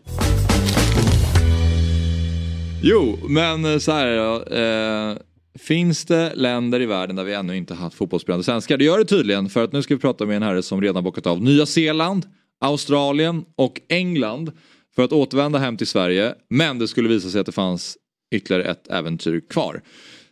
Jo, 2.88 3.18
men 3.30 3.66
eh, 3.66 3.78
så 3.78 3.92
här 3.92 4.08
är 4.08 5.12
eh, 5.12 5.18
Finns 5.60 6.06
det 6.06 6.36
länder 6.36 6.82
i 6.82 6.86
världen 6.86 7.16
där 7.16 7.24
vi 7.24 7.34
ännu 7.34 7.58
inte 7.58 7.74
haft 7.74 7.96
fotbollsspelande 7.96 8.44
svenskar? 8.44 8.78
Det 8.78 8.84
gör 8.84 8.98
det 8.98 9.06
tydligen 9.06 9.50
för 9.50 9.64
att 9.64 9.72
nu 9.72 9.82
ska 9.82 9.96
vi 9.96 10.02
prata 10.02 10.26
med 10.26 10.36
en 10.36 10.44
herre 10.44 10.64
som 10.64 10.82
redan 10.82 11.04
bockat 11.04 11.28
av 11.28 11.42
Nya 11.42 11.66
Zeeland, 11.66 12.26
Australien 12.60 13.46
och 13.56 13.82
England 13.90 14.52
för 14.96 15.04
att 15.04 15.12
återvända 15.12 15.60
hem 15.60 15.78
till 15.78 15.88
Sverige. 15.88 16.36
Men 16.50 16.80
det 16.80 16.88
skulle 16.88 17.10
visa 17.10 17.30
sig 17.30 17.40
att 17.40 17.46
det 17.46 17.52
fanns 17.52 17.98
ytterligare 18.32 18.64
ett 18.72 18.88
äventyr 18.88 19.42
kvar. 19.50 19.82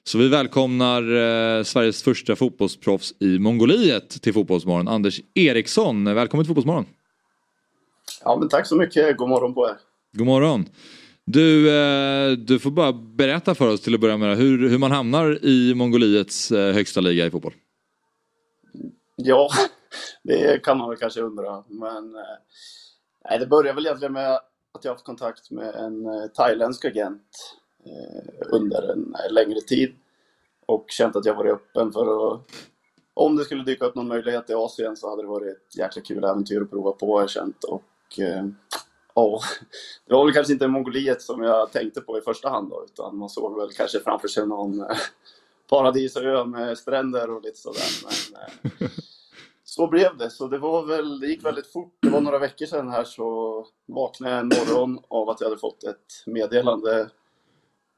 Så 0.04 0.18
vi 0.18 0.28
välkomnar 0.28 1.02
eh, 1.02 1.64
Sveriges 1.64 2.04
första 2.04 2.36
fotbollsproffs 2.36 3.14
i 3.20 3.40
Mongoliet 3.40 4.22
till 4.22 4.34
Fotbollsmorgon, 4.34 4.88
Anders 4.88 5.22
Eriksson. 5.36 6.16
Välkommen 6.16 6.46
till 6.46 6.50
Fotbollsmorgon. 6.50 6.86
Ja, 8.24 8.38
men 8.40 8.50
tack 8.50 8.68
så 8.68 8.76
mycket. 8.76 9.18
God 9.18 9.30
morgon 9.30 9.54
på 9.54 9.68
er. 9.68 9.76
God 10.18 10.28
morgon. 10.28 10.66
Du, 11.26 11.70
eh, 11.70 12.32
du 12.32 12.60
får 12.60 12.72
bara 12.72 12.94
berätta 12.94 13.56
för 13.56 13.74
oss 13.74 13.82
till 13.82 13.96
att 13.96 14.02
börja 14.02 14.18
med 14.18 14.38
hur, 14.38 14.70
hur 14.70 14.78
man 14.78 14.92
hamnar 14.92 15.46
i 15.46 15.74
Mongoliets 15.76 16.52
eh, 16.52 16.74
högsta 16.74 17.02
liga 17.02 17.26
i 17.26 17.32
fotboll. 17.32 17.54
Ja, 19.16 19.50
det 20.24 20.64
kan 20.64 20.78
man 20.78 20.90
väl 20.90 20.98
kanske 20.98 21.22
undra. 21.22 21.64
Men 21.68 22.16
eh, 22.16 22.22
nej, 23.30 23.40
det 23.40 23.48
började 23.48 23.76
väl 23.76 23.86
egentligen 23.86 24.14
med 24.14 24.34
att 24.74 24.84
jag 24.84 24.92
haft 24.92 25.06
kontakt 25.06 25.52
med 25.52 25.76
en 25.76 26.06
thailändsk 26.34 26.86
agent 26.86 27.58
under 28.52 28.92
en 28.92 29.16
längre 29.30 29.62
tid. 29.62 29.94
och 30.66 30.86
känt 30.88 31.16
att 31.16 31.26
jag 31.26 31.36
varit 31.36 31.54
öppen 31.54 31.92
för 31.92 32.34
att 32.34 32.42
om 33.14 33.36
det 33.36 33.44
skulle 33.44 33.64
dyka 33.64 33.86
upp 33.86 33.96
någon 33.96 34.08
möjlighet 34.08 34.50
i 34.50 34.54
Asien 34.54 34.98
så 34.98 35.10
hade 35.10 35.22
det 35.22 35.28
varit 35.28 35.58
ett 35.58 35.78
jäkla 35.78 36.02
kul 36.02 36.24
äventyr 36.24 36.62
att 36.62 36.70
prova 36.70 36.92
på 36.92 37.14
har 37.16 37.22
jag 37.22 37.30
känt. 37.30 37.64
Och 37.64 38.20
ja, 39.16 39.40
det 40.08 40.14
var 40.14 40.26
väl 40.26 40.34
kanske 40.34 40.54
inte 40.54 40.68
Mongoliet 40.68 41.22
som 41.22 41.44
jag 41.44 41.72
tänkte 41.72 42.02
på 42.02 42.18
i 42.18 42.22
första 42.22 42.50
hand 42.50 42.70
då, 42.70 42.86
utan 42.86 43.18
man 43.18 43.30
såg 43.30 43.60
väl 43.60 43.70
kanske 43.72 44.00
framför 44.00 44.28
sig 44.28 44.48
någon 44.48 44.80
eh, 44.80 44.98
paradisö 45.70 46.46
med 46.46 46.78
stränder 46.78 47.30
och 47.30 47.42
lite 47.42 47.60
sådär. 47.60 47.84
Men 48.04 48.42
eh, 48.42 48.90
så 49.64 49.88
blev 49.88 50.18
det. 50.18 50.30
Så 50.30 50.48
det 50.48 50.58
var 50.58 50.86
väl, 50.86 51.20
det 51.20 51.28
gick 51.28 51.46
väldigt 51.46 51.68
fort. 51.68 51.98
Det 52.00 52.10
var 52.10 52.22
några 52.22 52.40
veckor 52.40 52.66
sedan 52.66 52.90
här 52.90 53.04
så 53.04 53.66
vaknade 53.86 54.34
jag 54.34 54.42
en 54.42 54.48
morgon 54.48 55.00
av 55.08 55.30
att 55.30 55.42
jag 55.42 55.48
hade 55.48 55.60
fått 55.60 55.84
ett 55.84 56.24
meddelande 56.26 57.10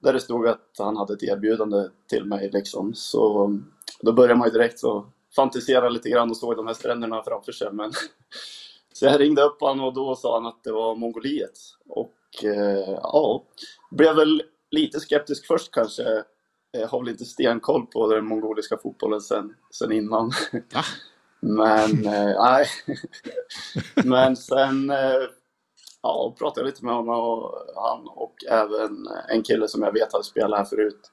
där 0.02 0.14
det 0.14 0.20
stod 0.20 0.48
att 0.48 0.76
han 0.78 0.98
hade 0.98 1.14
ett 1.14 1.24
erbjudande 1.24 1.90
till 2.10 2.26
mig 2.26 2.50
liksom. 2.54 2.94
Så 2.94 3.52
då 4.02 4.14
började 4.14 4.36
man 4.36 4.48
ju 4.48 4.54
direkt 4.54 4.80
så 4.80 5.06
fantisera 5.36 5.90
lite 5.90 6.10
grann 6.10 6.30
och 6.30 6.38
såg 6.38 6.56
de 6.56 6.68
här 6.68 6.74
stränderna 6.74 7.24
framför 7.24 7.52
sig. 7.52 7.72
Men 7.72 7.92
så 8.98 9.06
jag 9.06 9.20
ringde 9.20 9.42
upp 9.42 9.62
honom 9.62 9.86
och 9.86 9.94
då 9.94 10.16
sa 10.16 10.34
han 10.34 10.46
att 10.46 10.64
det 10.64 10.72
var 10.72 10.96
Mongoliet. 10.96 11.60
Och 11.90 12.44
eh, 12.44 13.00
ja, 13.04 13.44
blev 13.92 14.16
väl 14.16 14.44
lite 14.72 15.00
skeptisk 15.00 15.48
först 15.48 15.72
kanske. 15.72 16.24
Jag 16.72 16.88
har 16.88 17.00
väl 17.00 17.10
inte 17.10 17.26
stenkoll 17.26 17.86
på 17.86 18.08
den 18.14 18.26
mongoliska 18.26 18.78
fotbollen 18.78 19.22
sen, 19.22 19.56
sen 19.72 19.92
innan. 19.92 20.32
Men 21.40 22.06
eh, 22.06 22.44
nej. 22.44 22.68
Men 24.06 24.36
sen 24.36 24.90
eh, 24.90 25.22
ja, 26.02 26.36
pratade 26.40 26.62
jag 26.62 26.68
lite 26.68 26.86
med 26.86 26.96
honom 26.96 27.20
och 27.20 27.54
han 27.76 28.08
och 28.08 28.36
även 28.50 29.08
en 29.30 29.44
kille 29.44 29.68
som 29.68 29.84
jag 29.84 29.94
vet 29.94 30.14
hade 30.14 30.24
spelat 30.24 30.60
här 30.60 30.66
förut. 30.66 31.12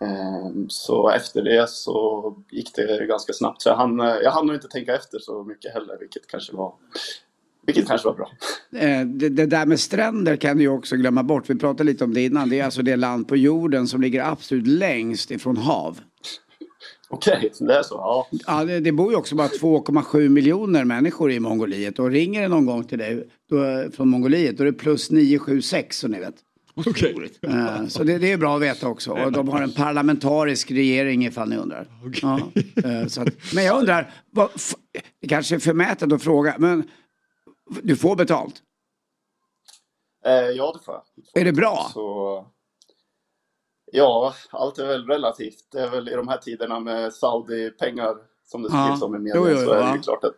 Ehm, 0.00 0.66
Så 0.68 1.10
efter 1.10 1.42
det 1.42 1.68
så 1.70 2.34
gick 2.50 2.74
det 2.74 3.06
ganska 3.06 3.32
snabbt. 3.32 3.62
Så 3.62 3.68
jag 3.68 3.76
hann, 3.76 3.98
jag 3.98 4.30
hann 4.30 4.46
nog 4.46 4.56
inte 4.56 4.68
tänka 4.68 4.94
efter 4.96 5.18
så 5.18 5.44
mycket 5.44 5.72
heller, 5.74 5.96
vilket 6.00 6.26
kanske 6.26 6.56
var, 6.56 6.74
vilket 7.66 7.88
kanske 7.88 8.08
var 8.08 8.14
bra. 8.14 8.30
Eh, 8.80 9.06
Det, 9.06 9.28
det 9.28 9.46
där 9.46 9.66
med 9.66 9.80
stränder 9.80 10.36
kan 10.36 10.56
du 10.56 10.62
ju 10.62 10.68
också 10.68 10.96
glömma 10.96 11.22
bort. 11.22 11.50
Vi 11.50 11.54
pratade 11.54 11.84
lite 11.84 12.04
om 12.04 12.14
det 12.14 12.20
innan. 12.24 12.48
Det 12.48 12.60
är 12.60 12.64
alltså 12.64 12.82
det 12.82 12.96
land 12.96 13.28
på 13.28 13.36
jorden 13.36 13.86
som 13.88 14.00
ligger 14.00 14.24
absolut 14.24 14.66
längst 14.66 15.30
ifrån 15.30 15.56
hav. 15.56 16.00
Okej, 17.12 17.52
det 17.60 17.74
är 17.74 17.82
så. 17.82 17.94
Ja. 17.94 18.26
Ja, 18.46 18.64
det, 18.64 18.80
det 18.80 18.92
bor 18.92 19.10
ju 19.12 19.16
också 19.16 19.34
bara 19.36 19.48
2,7 19.48 20.28
miljoner 20.28 20.84
människor 20.84 21.30
i 21.32 21.40
Mongoliet. 21.40 21.98
Och 21.98 22.10
ringer 22.10 22.42
det 22.42 22.48
någon 22.48 22.66
gång 22.66 22.84
till 22.84 22.98
dig 22.98 23.28
då, 23.50 23.84
från 23.96 24.08
Mongoliet 24.08 24.56
då 24.58 24.62
är 24.62 24.66
det 24.66 24.72
plus 24.72 25.10
976 25.10 25.98
så 25.98 26.08
ni 26.08 26.20
vet. 26.20 26.34
Okej. 26.86 27.30
Eh, 27.42 27.86
Så 27.86 28.04
det, 28.04 28.18
det 28.18 28.32
är 28.32 28.36
bra 28.38 28.56
att 28.56 28.62
veta 28.62 28.88
också. 28.88 29.12
Och 29.12 29.32
de 29.32 29.48
har 29.48 29.62
en 29.62 29.72
parlamentarisk 29.72 30.70
regering 30.70 31.26
ifall 31.26 31.48
ni 31.48 31.56
undrar. 31.56 31.86
Ja, 32.22 32.40
eh, 32.84 33.06
så 33.06 33.22
att, 33.22 33.28
men 33.54 33.64
jag 33.64 33.78
undrar, 33.80 34.12
vad, 34.30 34.50
det 35.20 35.28
kanske 35.28 35.54
är 35.54 35.58
förmätet 35.58 36.12
att 36.12 36.22
fråga, 36.22 36.54
men 36.58 36.90
du 37.82 37.96
får 37.96 38.16
betalt? 38.16 38.54
Eh, 40.26 40.32
ja, 40.32 40.72
det 40.78 40.84
får 40.84 40.94
jag. 40.94 41.40
Är 41.42 41.44
det 41.44 41.52
bra? 41.52 41.90
Så, 41.92 42.46
ja, 43.92 44.34
allt 44.50 44.78
är 44.78 44.86
väl 44.86 45.06
relativt. 45.06 45.68
Det 45.72 45.80
är 45.80 45.90
väl 45.90 46.08
i 46.08 46.12
de 46.14 46.28
här 46.28 46.38
tiderna 46.38 46.80
med 46.80 47.12
Saudi-pengar 47.12 48.14
som 48.44 48.62
det 48.62 48.68
Ja. 48.72 48.86
skrivs 48.86 49.02
om 49.02 49.14
i 49.14 49.18
media 49.18 49.36
Jo, 49.36 49.48
jo, 49.50 49.56
så 49.56 49.72
är 49.72 49.86
det 49.90 49.96
ju 49.96 50.02
klart 50.02 50.24
att 50.24 50.36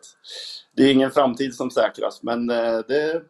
det 0.76 0.82
är 0.82 0.92
ingen 0.92 1.10
framtid 1.10 1.54
som 1.54 1.70
säkras. 1.70 2.22
Men 2.22 2.46
det, 2.46 3.22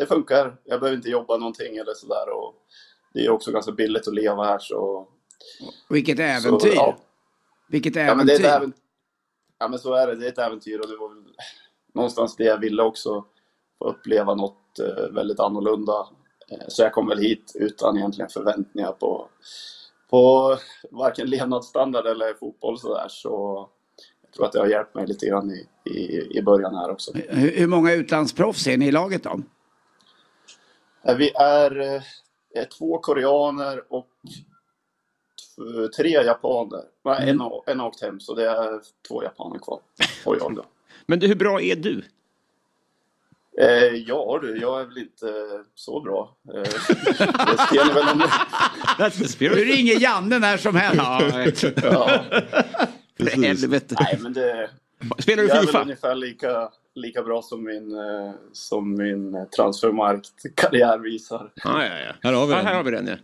det 0.00 0.06
funkar. 0.06 0.56
Jag 0.64 0.80
behöver 0.80 0.96
inte 0.96 1.08
jobba 1.08 1.36
någonting 1.36 1.76
eller 1.76 1.94
sådär. 1.94 2.28
Och 2.28 2.54
det 3.14 3.26
är 3.26 3.30
också 3.30 3.52
ganska 3.52 3.72
billigt 3.72 4.08
att 4.08 4.14
leva 4.14 4.44
här 4.44 4.58
så... 4.58 5.08
Vilket 5.88 6.16
så 6.16 6.22
äventyr! 6.22 6.72
ja. 6.74 6.96
Vilket 7.68 7.96
Ja, 7.96 8.14
men 8.14 8.26
det 8.26 8.32
är 8.32 8.36
äventyr! 8.36 8.56
äventyr. 8.56 8.80
Ja, 9.58 9.68
men 9.68 9.78
så 9.78 9.94
är 9.94 10.06
det. 10.06 10.14
Det 10.14 10.26
är 10.26 10.28
ett 10.28 10.38
äventyr 10.38 10.78
och 10.78 10.88
det 10.88 10.96
var 10.96 11.08
väl 11.08 11.24
någonstans 11.94 12.36
det 12.36 12.44
jag 12.44 12.58
ville 12.58 12.82
också. 12.82 13.24
Få 13.78 13.88
uppleva 13.88 14.34
något 14.34 14.78
eh, 14.78 15.10
väldigt 15.10 15.40
annorlunda. 15.40 16.08
Eh, 16.50 16.68
så 16.68 16.82
jag 16.82 16.92
kom 16.92 17.08
väl 17.08 17.18
hit 17.18 17.52
utan 17.54 17.96
egentligen 17.96 18.30
förväntningar 18.30 18.92
på, 18.92 19.28
på 20.10 20.56
varken 20.90 21.30
levnadsstandard 21.30 22.06
eller 22.06 22.34
fotboll 22.34 22.78
sådär. 22.78 23.06
Så 23.08 23.68
jag 24.22 24.32
tror 24.32 24.46
att 24.46 24.52
det 24.52 24.58
har 24.58 24.66
hjälpt 24.66 24.94
mig 24.94 25.06
lite 25.06 25.26
grann 25.26 25.50
i, 25.50 25.68
i, 25.90 26.38
i 26.38 26.42
början 26.42 26.74
här 26.74 26.90
också. 26.90 27.12
Hur, 27.14 27.50
hur 27.50 27.66
många 27.66 27.92
utlandsproffs 27.92 28.66
är 28.66 28.76
ni 28.76 28.86
i 28.86 28.92
laget 28.92 29.22
då? 29.22 29.40
Eh, 31.04 31.16
Vi 31.16 31.30
är 31.34 31.80
eh, 31.80 32.02
eh, 32.54 32.64
två 32.78 32.98
koreaner 32.98 33.82
och 33.88 34.08
tre 35.96 36.08
japaner. 36.10 36.82
Nej, 37.04 37.30
en, 37.30 37.40
har- 37.40 37.62
en 37.66 37.80
har 37.80 37.86
åkt 37.88 38.02
hem 38.02 38.20
så 38.20 38.34
det 38.34 38.46
är 38.50 38.80
två 39.08 39.22
japaner 39.22 39.58
kvar. 39.58 39.80
Och 40.24 40.36
jag 40.40 40.54
då. 40.56 40.64
Men 41.06 41.18
du, 41.18 41.26
hur 41.26 41.34
bra 41.34 41.60
är 41.62 41.76
du? 41.76 42.02
Eh, 43.58 43.94
ja 44.06 44.38
du, 44.42 44.56
jag 44.60 44.80
är 44.80 44.84
väl 44.84 44.98
inte 44.98 45.34
så 45.74 46.00
bra. 46.00 46.36
Eh, 46.54 46.60
det 47.22 47.58
spelar 47.68 47.94
väl 47.94 48.08
om... 48.08 48.20
That's 48.98 49.38
the 49.38 49.48
Du 49.48 49.64
ringer 49.64 50.00
Janne 50.00 50.38
när 50.38 50.56
som 50.56 50.76
helst. 50.76 50.96
Ja, 50.96 51.22
Ja, 51.82 52.24
för 53.18 53.42
helvete. 53.42 53.96
nej 54.00 54.18
men 54.20 54.32
det... 54.32 54.70
Spelar 55.18 55.42
du 55.42 55.48
Jag 55.48 55.56
är 55.56 55.60
väl 55.60 55.66
Fifa? 55.66 55.82
ungefär 55.82 56.14
lika, 56.14 56.70
lika 56.94 57.22
bra 57.22 57.42
som 57.42 57.64
min, 57.64 57.92
eh, 57.92 58.32
som 58.52 58.94
min 58.94 59.46
transfermarkt-karriär 59.56 60.98
visar. 60.98 61.50
Ja, 61.64 61.84
ja, 61.86 61.98
ja. 61.98 62.12
Här 62.22 62.32
har 62.32 62.46
vi 62.46 62.52
ja, 62.52 62.56
den. 62.56 62.66
här 62.66 62.74
har 62.74 62.82
vi 62.82 62.90
den 62.90 63.06
ja. 63.06 63.16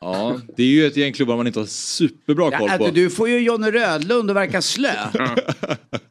Ja, 0.00 0.40
det 0.56 0.62
är 0.62 0.66
ju 0.66 0.86
ett 0.86 0.96
gäng 0.96 1.12
klubbar 1.12 1.36
man 1.36 1.46
inte 1.46 1.58
har 1.58 1.66
superbra 1.66 2.48
Ja, 2.52 2.58
koll 2.58 2.70
alltså, 2.70 2.88
på. 2.88 2.94
du 2.94 3.10
får 3.10 3.28
ju 3.28 3.38
Jonny 3.38 3.70
Rödlund 3.70 4.30
att 4.30 4.36
verka 4.36 4.62
slö. 4.62 4.90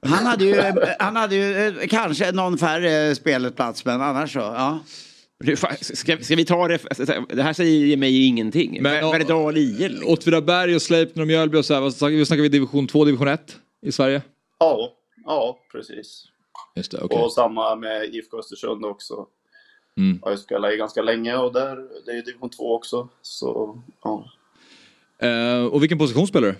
Han 0.01 0.25
hade 0.25 0.45
ju, 0.45 0.61
han 0.99 1.15
hade 1.15 1.35
ju 1.35 1.67
eh, 1.67 1.87
kanske 1.87 2.31
någon 2.31 2.57
färre 2.57 3.15
spelplats 3.15 3.85
men 3.85 4.01
annars 4.01 4.33
så, 4.33 4.39
ja. 4.39 4.79
Ska, 5.81 6.17
ska 6.17 6.35
vi 6.35 6.45
ta 6.45 6.67
det? 6.67 6.79
Det 7.29 7.43
här 7.43 7.53
säger 7.53 7.97
mig 7.97 8.25
ingenting. 8.25 8.81
Men, 8.81 8.95
ja, 8.95 9.11
Verdal 9.11 9.57
IL. 9.57 10.03
Åtvidaberg 10.05 10.75
och 10.75 10.81
Sleipner 10.81 11.21
och 11.23 11.27
Mjölby 11.27 11.57
och 11.57 11.65
så 11.65 11.73
här. 11.73 11.81
Vad? 11.81 11.93
Snackar 11.93 12.41
vi 12.41 12.49
division 12.49 12.87
2, 12.87 13.05
division 13.05 13.27
1 13.27 13.57
i 13.81 13.91
Sverige? 13.91 14.21
Ja, 14.59 14.93
ja 15.25 15.59
precis. 15.71 16.25
Just 16.75 16.91
det, 16.91 17.01
okej. 17.01 17.23
Och 17.23 17.33
samma 17.33 17.75
med 17.75 18.15
IFK 18.15 18.39
Östersund 18.39 18.85
också. 18.85 19.27
Mm. 19.97 20.19
Har 20.21 20.31
jag 20.31 20.39
spelat 20.39 20.73
i 20.73 20.77
ganska 20.77 21.01
länge 21.01 21.37
och 21.37 21.53
där, 21.53 21.75
det 22.05 22.11
är 22.11 22.15
ju 22.15 22.21
division 22.21 22.49
2 22.49 22.75
också. 22.75 23.09
Så, 23.21 23.81
ja. 24.03 24.31
Eh, 25.19 25.65
och 25.65 25.81
vilken 25.83 25.97
position 25.97 26.27
spelar 26.27 26.47
du? 26.47 26.55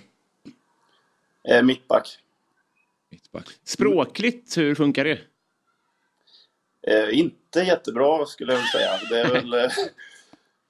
Eh, 1.54 1.64
mittback. 1.64 2.18
Mittback. 3.12 3.48
Språkligt, 3.64 4.58
hur 4.58 4.76
funkar 4.76 5.04
det? 5.06 5.20
Eh, 6.88 7.20
inte 7.20 7.60
jättebra 7.60 8.26
skulle 8.26 8.54
jag 8.54 8.68
säga. 8.68 8.92
Det 9.10 9.20
är 9.20 9.32
väl... 9.32 9.54
eh, 9.64 9.70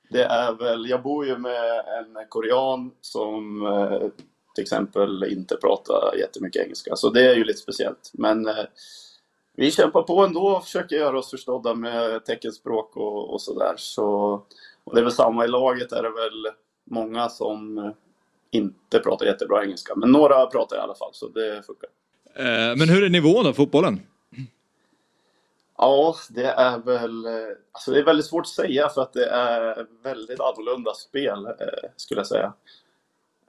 Det 0.10 0.24
är 0.24 0.54
väl, 0.54 0.90
jag 0.90 1.04
bor 1.04 1.26
ju 1.26 1.38
med 1.38 1.80
en 2.00 2.28
korean 2.30 2.92
som 3.02 3.66
eh, 3.66 4.10
till 4.56 4.62
exempel 4.62 5.24
inte 5.24 5.56
pratar 5.56 6.16
jättemycket 6.20 6.64
engelska. 6.64 6.96
Så 6.96 7.10
det 7.10 7.32
är 7.32 7.36
ju 7.36 7.44
lite 7.44 7.60
speciellt. 7.60 8.12
Men 8.14 8.48
eh, 8.48 8.66
vi 9.58 9.72
kämpar 9.72 10.04
på 10.04 10.26
ändå 10.26 10.48
och 10.48 10.64
försöker 10.64 10.96
göra 10.96 11.20
oss 11.20 11.30
förstådda 11.30 11.74
med 11.74 12.26
teckenspråk 12.26 12.98
och, 12.98 13.34
och 13.34 13.42
sådär. 13.42 13.74
Så, 13.78 14.06
och 14.84 14.96
det 14.96 15.02
är 15.02 15.04
väl 15.04 15.12
samma 15.12 15.46
i 15.46 15.48
laget 15.48 15.92
är 15.92 16.04
det 16.04 16.10
väl 16.10 16.48
många 16.84 17.30
som 17.30 17.94
inte 18.52 19.00
pratar 19.00 19.26
jättebra 19.26 19.64
engelska. 19.64 19.96
Men 19.96 20.12
några 20.12 20.46
pratar 20.46 20.78
i 20.78 20.80
alla 20.80 20.96
fall 20.96 21.10
så 21.14 21.28
det 21.28 21.64
funkar. 21.66 21.90
Eh, 22.34 22.76
men 22.76 22.90
hur 22.90 23.04
är 23.04 23.10
nivån 23.10 23.46
då, 23.46 23.54
fotbollen? 23.54 24.02
Ja, 25.78 26.16
det 26.30 26.46
är 26.46 26.78
väl... 26.78 27.28
Alltså 27.72 27.92
det 27.92 28.00
är 28.00 28.04
väldigt 28.06 28.26
svårt 28.26 28.46
att 28.46 28.48
säga 28.48 28.90
för 28.90 29.02
att 29.02 29.14
det 29.14 29.26
är 29.26 29.88
väldigt 30.04 30.40
annorlunda 30.40 30.94
spel, 30.94 31.46
eh, 31.46 31.90
skulle 31.96 32.20
jag 32.20 32.28
säga. 32.28 32.54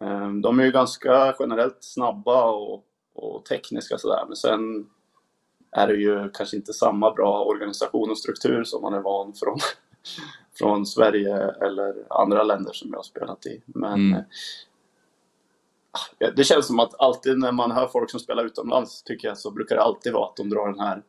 Eh, 0.01 0.29
De 0.29 0.61
är 0.61 0.65
ju 0.65 0.73
ganska 0.73 1.35
generellt 1.39 1.79
snabba 1.81 2.51
och, 2.51 2.85
och 3.15 3.45
tekniska 3.45 3.99
sådär, 3.99 4.25
men 4.27 4.37
sen 4.37 4.87
är 5.73 5.87
det 5.87 5.95
ju 5.95 6.31
kanske 6.31 6.57
inte 6.57 6.73
samma 6.73 7.11
bra 7.11 7.45
organisation 7.45 8.11
och 8.11 8.19
struktur 8.19 8.65
som 8.65 8.83
man 8.83 8.95
är 8.95 9.01
van 9.01 9.33
från, 9.35 9.59
från 10.59 10.87
Sverige 10.87 11.37
eller 11.37 11.95
andra 12.11 12.43
länder 12.43 12.73
som 12.73 12.91
jag 12.91 12.99
har 12.99 13.03
spelat 13.05 13.47
i. 13.47 13.61
Men 13.67 13.93
Mm. 14.13 14.23
ja, 16.19 16.31
det 16.37 16.45
känns 16.45 16.67
som 16.67 16.79
att 16.81 17.01
alltid 17.01 17.39
när 17.39 17.53
man 17.53 17.71
hör 17.71 17.87
folk 17.87 18.11
som 18.11 18.21
spelar 18.21 18.45
utomlands 18.45 19.03
tycker 19.03 19.29
jag 19.29 19.39
så 19.39 19.51
brukar 19.51 19.77
det 19.77 19.83
alltid 19.83 20.13
vara 20.13 20.27
att 20.29 20.37
de 20.37 20.51
drar 20.51 20.69
den 20.69 20.81
här 20.81 21.03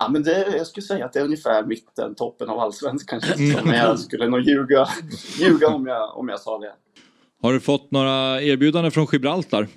Ja, 0.00 0.08
men 0.08 0.22
det, 0.22 0.56
jag 0.56 0.66
skulle 0.66 0.86
säga 0.86 1.04
att 1.04 1.12
det 1.12 1.20
är 1.20 1.24
ungefär 1.24 1.64
mitten, 1.64 2.14
toppen 2.14 2.48
av 2.48 2.58
allsvenskan. 2.58 3.20
Men 3.64 3.74
jag 3.74 3.98
skulle 3.98 4.28
nog 4.28 4.40
ljuga, 4.40 4.88
ljuga 5.38 5.68
om, 5.68 5.86
jag, 5.86 6.16
om 6.18 6.28
jag 6.28 6.40
sa 6.40 6.58
det. 6.58 6.72
Har 7.42 7.52
du 7.52 7.60
fått 7.60 7.90
några 7.90 8.42
erbjudanden 8.42 8.92
från 8.92 9.06
Gibraltar? 9.12 9.68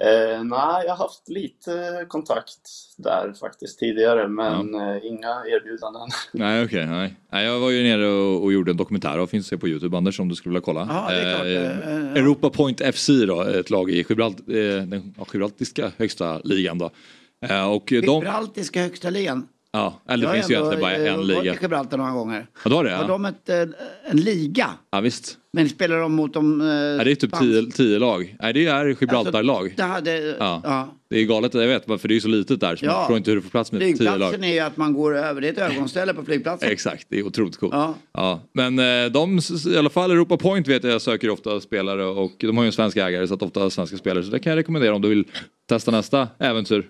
Eh, 0.00 0.44
nej, 0.44 0.84
jag 0.86 0.94
har 0.94 0.96
haft 0.96 1.28
lite 1.28 2.04
kontakt 2.08 2.60
där 2.96 3.32
faktiskt 3.40 3.78
tidigare, 3.78 4.28
men 4.28 4.74
eh, 4.74 5.06
inga 5.06 5.28
erbjudanden. 5.28 6.08
Nej 6.32 6.64
okej, 6.64 6.86
nej. 6.86 7.14
nej. 7.32 7.44
Jag 7.46 7.60
var 7.60 7.70
ju 7.70 7.82
nere 7.82 8.06
och, 8.06 8.42
och 8.42 8.52
gjorde 8.52 8.70
en 8.70 8.76
dokumentär 8.76 9.18
och 9.18 9.30
finns 9.30 9.46
att 9.46 9.48
se 9.50 9.56
på 9.56 9.68
Youtube 9.68 9.96
Anders 9.96 10.20
om 10.20 10.28
du 10.28 10.34
skulle 10.34 10.50
vilja 10.50 10.64
kolla. 10.64 10.86
Ja, 10.90 11.14
det 11.14 11.20
är 11.20 11.34
klart. 11.34 11.46
Eh, 11.46 11.68
Eh, 11.88 12.14
ja. 12.14 12.20
Europa 12.20 12.50
Point 12.50 12.94
FC 12.94 13.08
då, 13.26 13.42
ett 13.42 13.70
lag 13.70 13.90
i 13.90 14.04
Gibralt, 14.08 14.40
eh, 14.40 14.54
den 14.86 15.14
ja, 15.18 15.26
gibraltiska 15.32 15.92
högsta 15.96 16.40
ligan 16.44 16.78
då. 16.78 16.90
Eh, 17.46 17.70
och 17.70 17.84
de, 17.88 17.94
Gibraltiska 17.94 18.82
högsta 18.82 19.10
ligan. 19.10 19.48
Ja, 19.78 20.00
eller 20.08 20.12
Jag 20.12 20.20
det 20.22 20.26
har 20.26 20.34
finns 20.34 20.50
ju 20.50 20.54
egentligen 20.54 20.80
bara 20.80 20.92
en 20.94 21.16
varit 21.16 21.24
i 21.40 21.42
liga. 21.42 21.56
Gibraltar 21.62 21.96
några 21.98 22.10
gånger. 22.12 22.46
Ja, 22.64 22.68
du 22.68 22.74
har 22.74 22.84
det? 22.84 22.90
Har 22.90 23.02
Ja. 23.02 23.08
de 23.08 23.24
ett, 23.24 23.48
eh, 23.48 23.56
en 24.10 24.16
liga? 24.20 24.70
ja 24.90 25.00
visst. 25.00 25.34
Men 25.52 25.68
spelar 25.68 25.98
de 26.00 26.12
mot 26.14 26.34
de... 26.34 26.60
Eh, 26.60 26.66
Ja, 26.66 27.04
det 27.04 27.10
är 27.10 27.14
typ 27.14 27.38
tio, 27.38 27.62
tio 27.70 27.98
lag. 27.98 28.36
Nej 28.42 28.52
det 28.52 28.66
är 28.66 28.86
Gibraltar-lag. 29.00 29.74
Det 29.76 29.82
hade... 29.82 30.18
Ja. 30.38 30.60
Ja. 30.64 30.88
Det 31.10 31.18
är 31.20 31.24
galet, 31.24 31.54
jag 31.54 31.66
vet, 31.66 31.84
för 31.84 32.08
det 32.08 32.12
är 32.12 32.14
ju 32.14 32.20
så 32.20 32.28
litet 32.28 32.60
där 32.60 32.76
så 32.76 32.84
man 32.86 32.94
Ja. 32.94 33.00
förstår 33.00 33.16
inte 33.16 33.30
hur 33.30 33.36
du 33.36 33.42
får 33.42 33.50
plats 33.50 33.72
med 33.72 33.80
tio 33.80 33.88
lag. 33.88 33.96
Flygplatsen 34.14 34.44
är 34.44 34.52
ju 34.52 34.58
att 34.60 34.76
man 34.76 34.92
går 34.92 35.16
över. 35.16 35.40
Det 35.40 35.48
är 35.48 35.52
ett 35.52 35.72
ögonställe 35.72 36.14
på 36.14 36.24
flygplatsen. 36.24 36.70
Exakt, 36.70 37.06
det 37.08 37.18
är 37.18 37.22
otroligt 37.26 37.56
coolt. 37.56 37.74
Ja. 37.74 37.94
Ja. 38.12 38.40
Men 38.52 38.78
eh, 38.78 39.10
de, 39.10 39.40
i 39.74 39.78
alla 39.78 39.90
fall 39.90 40.10
Europa 40.10 40.36
Point 40.36 40.68
vet 40.68 40.84
jag 40.84 41.02
söker 41.02 41.30
ofta 41.30 41.60
spelare 41.60 42.04
och 42.04 42.32
de 42.38 42.56
har 42.56 42.64
ju 42.64 42.66
en 42.66 42.72
svensk 42.72 42.96
ägare 42.96 43.28
så 43.28 43.34
att 43.34 43.42
ofta 43.42 43.70
svenska 43.70 43.96
spelare. 43.96 44.24
Så 44.24 44.30
det 44.30 44.38
kan 44.38 44.50
jag 44.50 44.56
rekommendera 44.58 44.94
om 44.94 45.02
du 45.02 45.08
vill 45.08 45.24
testa 45.68 45.90
nästa 45.90 46.28
äventyr. 46.38 46.86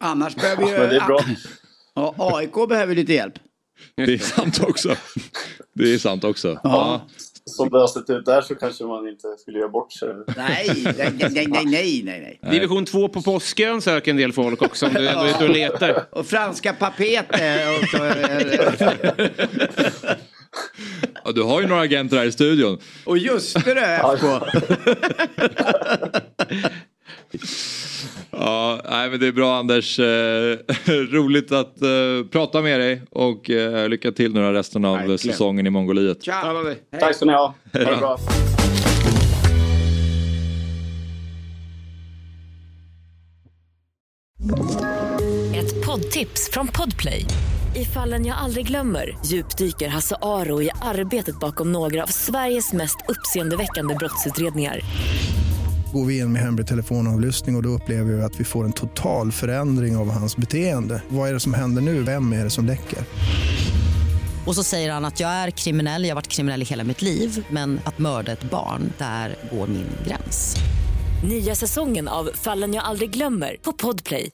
Annars 0.00 0.34
behöver 0.36 0.62
ju... 0.66 0.78
Men 0.78 0.88
det 0.88 0.96
är 0.96 1.06
bra. 1.06 1.20
Ja, 1.96 2.14
AIK 2.18 2.68
behöver 2.68 2.94
lite 2.94 3.12
hjälp. 3.12 3.34
Det 3.96 4.02
är 4.02 4.18
sant 4.18 4.62
också. 4.62 4.96
Det 5.74 5.94
är 5.94 5.98
sant 5.98 6.24
också. 6.24 6.60
Ja. 6.62 7.06
Som 7.44 7.70
det 7.70 7.78
har 7.78 7.86
sett 7.86 8.10
ut 8.10 8.24
där 8.24 8.42
så 8.42 8.54
kanske 8.54 8.84
man 8.84 9.08
inte 9.08 9.28
skulle 9.38 9.58
göra 9.58 9.68
bort 9.68 9.92
sig. 9.92 10.08
Nej, 10.36 10.94
nej, 10.98 11.12
nej, 11.18 11.46
nej, 11.46 12.02
nej, 12.04 12.38
nej. 12.42 12.50
Division 12.50 12.84
2 12.84 13.08
på 13.08 13.22
Påskön 13.22 13.82
söker 13.82 14.10
en 14.10 14.16
del 14.16 14.32
folk 14.32 14.62
också 14.62 14.86
om 14.86 14.94
du 14.94 15.08
ändå 15.08 15.24
är 15.24 15.30
ute 15.30 15.44
och 15.44 15.50
letar. 15.50 16.04
Och 16.10 16.26
franska 16.26 16.72
papet 16.72 17.26
är 17.28 17.78
också... 17.82 17.96
Ja, 21.24 21.32
du 21.32 21.42
har 21.42 21.60
ju 21.60 21.66
några 21.66 21.82
agenter 21.82 22.16
här 22.16 22.24
i 22.24 22.32
studion. 22.32 22.78
Och 23.04 23.18
just 23.18 23.64
det, 23.64 24.00
FK. 24.16 24.26
Ja, 28.30 28.80
nej, 28.90 29.10
men 29.10 29.20
det 29.20 29.26
är 29.26 29.32
bra 29.32 29.56
Anders. 29.58 29.98
Eh, 29.98 30.58
roligt 30.86 31.52
att 31.52 31.82
eh, 31.82 31.88
prata 32.30 32.62
med 32.62 32.80
dig 32.80 33.02
och 33.10 33.50
eh, 33.50 33.88
lycka 33.88 34.12
till 34.12 34.34
nu 34.34 34.40
resten 34.52 34.84
av 34.84 34.96
Verkligen. 34.96 35.18
säsongen 35.18 35.66
i 35.66 35.70
Mongoliet. 35.70 36.24
Tja! 36.24 36.54
Tack 37.00 37.16
ska 37.16 37.24
ni 37.24 37.32
ha. 37.32 37.54
Ha 37.72 37.80
det 37.80 37.96
bra. 37.96 38.18
Ett 45.54 45.86
poddtips 45.86 46.50
från 46.52 46.68
Podplay. 46.68 47.24
I 47.76 47.84
fallen 47.84 48.26
jag 48.26 48.38
aldrig 48.38 48.66
glömmer 48.66 49.18
djupdyker 49.26 49.88
Hasse 49.88 50.16
Aro 50.22 50.62
i 50.62 50.70
arbetet 50.82 51.40
bakom 51.40 51.72
några 51.72 52.02
av 52.02 52.06
Sveriges 52.06 52.72
mest 52.72 52.96
uppseendeväckande 53.08 53.94
brottsutredningar. 53.94 54.80
Går 55.96 56.04
vi 56.04 56.18
in 56.18 56.32
med 56.32 56.42
hemlig 56.42 56.66
telefonavlyssning 56.66 57.54
och, 57.54 57.58
och 57.58 57.62
då 57.62 57.68
upplever 57.68 58.12
vi 58.12 58.22
att 58.22 58.40
vi 58.40 58.44
får 58.44 58.64
en 58.64 58.72
total 58.72 59.32
förändring 59.32 59.96
av 59.96 60.10
hans 60.10 60.36
beteende. 60.36 61.02
Vad 61.08 61.28
är 61.28 61.32
det 61.32 61.40
som 61.40 61.54
händer 61.54 61.82
nu? 61.82 62.02
Vem 62.02 62.32
är 62.32 62.44
det 62.44 62.50
som 62.50 62.66
läcker? 62.66 62.98
Och 64.46 64.54
så 64.54 64.64
säger 64.64 64.92
han 64.92 65.04
att 65.04 65.20
jag 65.20 65.30
är 65.30 65.50
kriminell, 65.50 66.02
jag 66.02 66.10
har 66.10 66.14
varit 66.14 66.28
kriminell 66.28 66.62
i 66.62 66.64
hela 66.64 66.84
mitt 66.84 67.02
liv 67.02 67.46
men 67.50 67.80
att 67.84 67.98
mörda 67.98 68.32
ett 68.32 68.50
barn, 68.50 68.92
där 68.98 69.36
går 69.52 69.66
min 69.66 69.86
gräns. 70.06 70.56
Nya 71.28 71.54
säsongen 71.54 72.08
av 72.08 72.30
Fallen 72.34 72.74
jag 72.74 72.84
aldrig 72.84 73.10
glömmer 73.10 73.56
på 73.62 73.72
Podplay. 73.72 74.30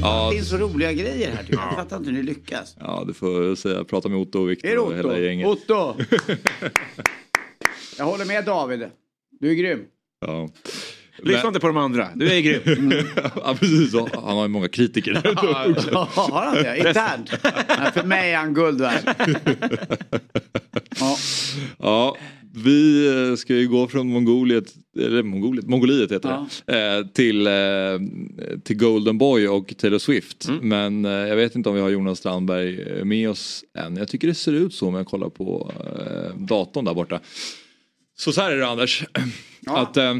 Ja, 0.00 0.30
Det 0.30 0.36
finns 0.36 0.48
så 0.48 0.56
roliga 0.56 0.92
grejer 0.92 1.30
här 1.36 1.42
tycker 1.42 1.60
jag. 1.60 1.74
Fattar 1.74 1.96
inte 1.96 2.10
hur 2.10 2.16
ni 2.16 2.22
lyckas. 2.22 2.76
ja, 2.80 3.04
du 3.06 3.14
får 3.14 3.54
säga, 3.54 3.84
prata 3.84 4.08
med 4.08 4.18
Otto 4.18 4.38
och 4.38 4.50
Viktor 4.50 4.78
och 4.78 4.96
hela 4.96 5.18
gänget. 5.18 5.48
Otto! 5.48 5.94
Jag 8.02 8.06
håller 8.06 8.24
med 8.24 8.44
David. 8.44 8.88
Du 9.40 9.50
är 9.50 9.54
grym. 9.54 9.84
Ja. 10.20 10.48
Lyssna 11.18 11.48
inte 11.48 11.60
på 11.60 11.66
de 11.66 11.76
andra, 11.76 12.08
du 12.14 12.32
är 12.32 12.40
grym. 12.40 12.92
ja, 13.34 13.56
precis. 13.60 13.94
Han 13.94 14.36
har 14.36 14.42
ju 14.42 14.48
många 14.48 14.68
kritiker. 14.68 15.20
Ja, 15.92 16.08
har 16.14 16.46
han 16.46 16.54
det? 16.54 16.76
Internt? 16.76 17.28
För 17.94 18.04
mig 18.04 18.32
är 18.32 18.36
han 18.36 18.54
guld 18.54 18.80
värd. 18.80 19.14
Ja. 21.00 21.16
Ja, 21.78 22.16
vi 22.54 23.06
eh, 23.30 23.36
ska 23.36 23.54
ju 23.54 23.68
gå 23.68 23.88
från 23.88 24.08
Mongoliet, 24.08 24.74
eller 24.98 25.22
Mongoliet, 25.22 25.66
Mongoliet 25.66 26.12
heter 26.12 26.46
det, 26.66 26.98
eh, 26.98 27.06
till, 27.06 27.46
eh, 27.46 27.52
till 28.62 28.76
Golden 28.76 29.18
Boy 29.18 29.48
och 29.48 29.76
Taylor 29.76 29.98
Swift. 29.98 30.48
Men 30.62 31.04
eh, 31.04 31.10
jag 31.10 31.36
vet 31.36 31.54
inte 31.54 31.68
om 31.68 31.74
vi 31.74 31.80
har 31.80 31.90
Jonas 31.90 32.18
Strandberg 32.18 33.04
med 33.04 33.30
oss 33.30 33.64
än. 33.78 33.96
Jag 33.96 34.08
tycker 34.08 34.28
det 34.28 34.34
ser 34.34 34.52
ut 34.52 34.74
så 34.74 34.88
om 34.88 34.94
jag 34.94 35.06
kollar 35.06 35.28
på 35.28 35.72
datorn 36.36 36.84
där 36.84 36.94
borta. 36.94 37.20
Så 38.22 38.32
så 38.32 38.40
här 38.40 38.50
är 38.50 38.56
det 38.56 38.66
Anders. 38.66 39.04
Att, 39.66 39.96
eh, 39.96 40.14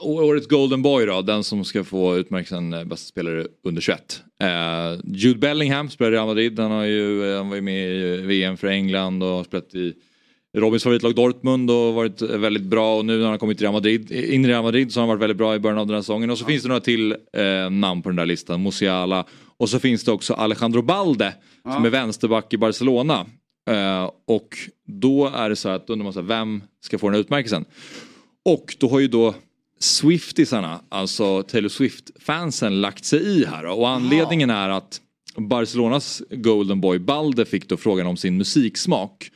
Årets 0.00 0.46
Golden 0.46 0.82
Boy 0.82 1.06
då, 1.06 1.22
den 1.22 1.44
som 1.44 1.64
ska 1.64 1.84
få 1.84 2.16
utmärkelsen 2.16 2.72
eh, 2.72 2.84
bästa 2.84 3.08
spelare 3.08 3.46
under 3.64 3.82
21. 3.82 4.22
Eh, 4.42 4.48
Jude 5.04 5.38
Bellingham 5.38 5.90
spelar 5.90 6.12
i 6.12 6.14
Real 6.14 6.26
Madrid, 6.26 6.58
han, 6.58 6.70
har 6.70 6.84
ju, 6.84 7.30
eh, 7.32 7.36
han 7.36 7.48
var 7.48 7.56
ju 7.56 7.62
med 7.62 7.90
i 7.90 8.16
VM 8.16 8.56
för 8.56 8.66
England 8.66 9.22
och 9.22 9.28
har 9.28 9.44
spelat 9.44 9.74
i 9.74 9.94
Robins 10.56 10.82
favoritlag 10.82 11.14
Dortmund 11.14 11.70
och 11.70 11.94
varit 11.94 12.22
väldigt 12.22 12.62
bra 12.62 12.96
och 12.96 13.04
nu 13.04 13.18
när 13.18 13.28
han 13.28 13.38
kommit 13.38 13.58
till 13.58 13.64
Real 13.64 13.74
Madrid, 13.74 14.12
in 14.12 14.44
i 14.44 14.48
Real 14.48 14.62
Madrid 14.62 14.92
så 14.92 15.00
har 15.00 15.02
han 15.02 15.08
varit 15.08 15.22
väldigt 15.22 15.38
bra 15.38 15.54
i 15.54 15.58
början 15.58 15.78
av 15.78 15.86
den 15.86 15.94
här 15.94 16.02
säsongen. 16.02 16.30
Och 16.30 16.38
så 16.38 16.44
finns 16.44 16.62
det 16.62 16.68
några 16.68 16.80
till 16.80 17.12
eh, 17.12 17.70
namn 17.70 18.02
på 18.02 18.08
den 18.08 18.16
där 18.16 18.26
listan, 18.26 18.62
Musiala. 18.62 19.24
Och 19.56 19.68
så 19.68 19.78
finns 19.78 20.04
det 20.04 20.12
också 20.12 20.34
Alejandro 20.34 20.82
Balde 20.82 21.34
som 21.74 21.84
är 21.84 21.90
vänsterback 21.90 22.52
i 22.52 22.56
Barcelona. 22.56 23.26
Eh, 23.68 24.10
och 24.26 24.58
då 24.86 25.26
är 25.26 25.48
det 25.48 25.56
så 25.56 25.68
att 25.68 25.86
då 25.86 25.92
undrar 25.92 26.04
man 26.04 26.12
så 26.12 26.20
här, 26.20 26.26
vem 26.26 26.62
ska 26.80 26.98
få 26.98 27.06
den 27.06 27.14
här 27.14 27.20
utmärkelsen? 27.20 27.64
Och 28.44 28.76
då 28.78 28.88
har 28.88 29.00
ju 29.00 29.08
då 29.08 29.34
Swiftisarna, 29.80 30.80
alltså 30.88 31.42
Taylor 31.42 31.68
Swift-fansen 31.68 32.80
lagt 32.80 33.04
sig 33.04 33.20
i 33.20 33.44
här. 33.44 33.64
Och 33.64 33.88
anledningen 33.88 34.50
är 34.50 34.68
att 34.68 35.00
Barcelonas 35.36 36.22
Golden 36.30 36.80
Boy 36.80 36.98
Balde 36.98 37.44
fick 37.44 37.68
då 37.68 37.76
frågan 37.76 38.06
om 38.06 38.16
sin 38.16 38.36
musiksmak. 38.36 39.30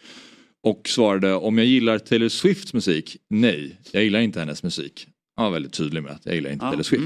Och 0.62 0.88
svarade 0.88 1.34
om 1.34 1.58
jag 1.58 1.66
gillar 1.66 1.98
Taylor 1.98 2.28
Swifts 2.28 2.74
musik? 2.74 3.16
Nej, 3.30 3.80
jag 3.92 4.04
gillar 4.04 4.20
inte 4.20 4.40
hennes 4.40 4.62
musik. 4.62 5.06
Han 5.36 5.44
var 5.44 5.52
väldigt 5.52 5.72
tydlig 5.72 6.02
med 6.02 6.12
att 6.12 6.26
jag 6.26 6.34
gillar 6.34 6.50
inte 6.50 6.64
Taylor 6.64 6.82
Swift. 6.82 7.04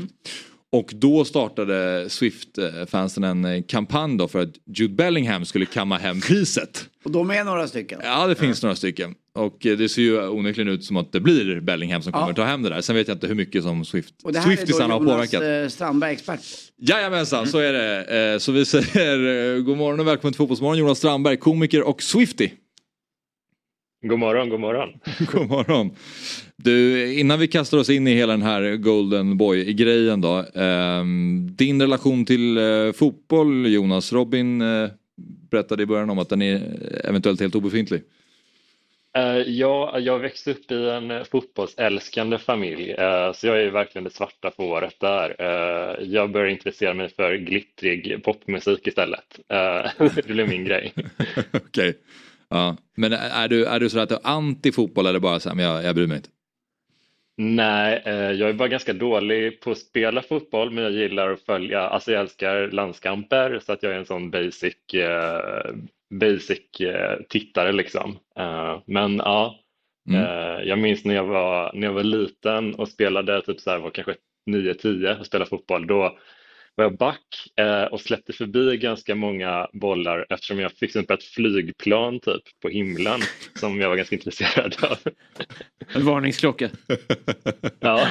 Och 0.73 0.91
då 0.95 1.25
startade 1.25 2.07
Swift-fansen 2.11 3.25
en 3.25 3.45
eh, 3.45 3.63
kampanj 3.69 4.19
då 4.19 4.29
för 4.29 4.39
att 4.43 4.51
Jude 4.77 4.95
Bellingham 4.95 5.45
skulle 5.45 5.67
kamma 5.67 5.99
hem 5.99 6.21
priset. 6.21 6.89
Och 7.05 7.11
de 7.11 7.31
är 7.31 7.45
några 7.45 7.69
stycken. 7.69 8.01
Ja, 8.05 8.27
det 8.27 8.35
finns 8.35 8.63
några 8.63 8.77
stycken. 8.77 9.15
Och 9.35 9.67
eh, 9.67 9.77
det 9.79 9.89
ser 9.89 10.03
ju 10.03 10.29
onekligen 10.29 10.69
ut 10.69 10.85
som 10.85 10.97
att 10.97 11.13
det 11.13 11.21
blir 11.21 11.61
Bellingham 11.61 12.03
som 12.03 12.13
kommer 12.13 12.29
Ja. 12.29 12.35
ta 12.35 12.45
hem 12.45 12.63
det 12.63 12.69
där. 12.69 12.81
Sen 12.81 12.97
vet 12.97 13.09
jag 13.09 13.15
inte 13.15 13.27
hur 13.27 13.35
mycket 13.35 13.63
som 13.63 13.85
Swift, 13.85 14.15
Och 14.25 14.33
det 14.33 14.39
här 14.39 14.47
är 14.47 14.51
då 14.51 14.57
Swiftisarna 14.57 14.95
har 14.95 15.01
Jonas 15.01 15.15
påverkat. 15.31 15.65
eh, 15.65 15.69
Strandberg 15.75 16.13
expert. 16.13 16.41
Jajamensan, 16.79 17.47
så 17.47 17.59
är 17.59 17.73
det. 17.73 18.41
Så 18.41 18.53
vi 18.53 18.65
säger 18.65 19.61
god 19.61 19.77
morgon 19.77 20.01
och 20.01 20.07
välkommen 20.07 20.33
till 20.33 20.39
Fotbollsmorgon 20.39 20.79
Jonas 20.79 20.99
Strandberg, 20.99 21.37
komiker 21.37 21.83
och 21.83 22.03
Swifty. 22.03 22.51
God 24.09 24.19
morgon, 24.19 24.49
god 24.49 24.61
morgon. 24.61 24.89
God 25.33 25.49
morgon. 25.49 25.91
Du, 26.67 27.13
innan 27.13 27.39
vi 27.39 27.49
kastar 27.49 27.79
oss 27.79 27.91
in 27.91 28.09
i 28.09 28.15
hela 28.15 28.33
den 28.33 28.43
här 28.43 28.77
Golden 28.77 29.37
Boy-grejen 29.37 30.21
då. 30.21 30.45
ehm, 30.55 31.49
din 31.57 31.81
relation 31.81 32.25
till 32.25 32.59
eh, 32.59 32.93
fotboll 32.93 33.67
Jonas, 33.67 34.13
Robin 34.13 34.61
eh, 34.61 34.89
berättade 35.51 35.83
i 35.83 35.87
början 35.87 36.11
om 36.11 36.19
att 36.19 36.29
den 36.29 36.43
är 36.43 36.61
eventuellt 37.05 37.41
helt 37.41 37.55
obefintlig. 37.55 38.03
Eh, 39.17 39.37
ja, 39.37 39.99
jag 39.99 40.19
växte 40.19 40.51
upp 40.51 40.71
i 40.71 40.89
en 40.89 41.11
eh, 41.11 41.25
fotbollsälskande 41.25 42.39
familj, 42.39 42.91
eh, 42.91 43.33
så 43.33 43.47
jag 43.47 43.63
är 43.63 43.71
verkligen 43.71 44.05
det 44.05 44.11
svarta 44.11 44.51
fåret 44.57 45.01
där. 45.01 45.37
Eh, 45.39 46.05
jag 46.07 46.31
började 46.31 46.53
intressera 46.53 46.95
mig 46.95 47.09
för 47.17 47.35
glittrig 47.35 48.25
popmusik 48.25 48.87
istället. 48.87 49.39
Eh, 49.49 50.07
det 50.15 50.27
blev 50.27 50.49
min 50.49 50.65
grej. 50.65 50.93
Okej. 51.53 51.99
Ja. 52.49 52.77
Men 52.97 53.13
är 53.13 53.49
du, 53.49 53.65
är 53.65 53.81
du 53.81 53.91
så 53.91 53.99
att 53.99 54.09
du 54.09 54.15
är 54.15 54.21
anti 54.25 54.73
fotboll 54.73 55.07
eller 55.07 55.21
bara 55.21 55.41
så 55.41 55.49
här, 55.49 55.57
men 55.57 55.65
jag, 55.65 55.85
jag 55.85 55.95
bryr 55.95 56.07
mig 56.07 56.17
inte? 56.17 56.29
Nej, 57.37 58.03
eh, 58.05 58.31
jag 58.33 58.49
är 58.51 58.53
bara 58.55 58.69
ganska 58.69 58.93
dålig 58.93 59.61
på 59.61 59.71
att 59.71 59.79
spela 59.79 60.23
fotboll, 60.23 60.71
men 60.71 60.85
jag 60.85 60.93
gillar 60.93 61.31
att 61.33 61.41
följa, 61.41 61.81
alltså 61.81 62.13
jag 62.13 62.21
älskar 62.21 62.69
landskamper, 62.71 63.59
så 63.59 63.73
att 63.73 63.83
jag 63.83 63.93
är 63.93 63.97
en 63.99 64.07
sån 64.07 64.31
basic, 64.31 64.95
eh, 64.95 65.73
basic 66.21 66.81
eh, 66.81 67.19
tittare 67.29 67.73
liksom. 67.73 68.19
Men 68.87 69.17
ja, 69.17 69.61
Mm. 70.09 70.69
jag 70.69 70.79
minns 70.79 71.05
när 71.05 71.15
jag 71.15 71.25
var, 71.25 71.71
när 71.75 71.87
jag 71.87 71.95
var 71.95 72.03
liten 72.03 72.75
och 72.75 72.89
spelade, 72.89 73.43
typ 73.43 73.61
så 73.61 73.71
här, 73.71 73.79
var 73.79 73.91
kanske 73.91 74.15
9-10 74.51 75.21
och 75.21 75.27
spelade 75.27 75.49
fotboll, 75.49 75.87
då 75.87 76.19
var 76.77 76.85
jag 76.85 76.97
back 76.97 77.53
eh, 77.57 77.83
och 77.83 78.01
släppte 78.01 78.33
förbi 78.33 78.77
ganska 78.77 79.15
många 79.15 79.69
bollar 79.73 80.27
eftersom 80.31 80.59
jag 80.59 80.73
fick 80.73 80.97
upp 80.97 81.11
ett 81.11 81.25
flygplan 81.25 82.21
typ 82.21 82.43
på 82.63 82.69
himlen 82.69 83.21
som 83.55 83.81
jag 83.81 83.89
var 83.89 83.97
ganska 83.97 84.17
intresserad 84.17 84.77
av. 84.83 84.99
En 85.95 86.05
varningsklocka. 86.05 86.71
Ja. 87.81 88.09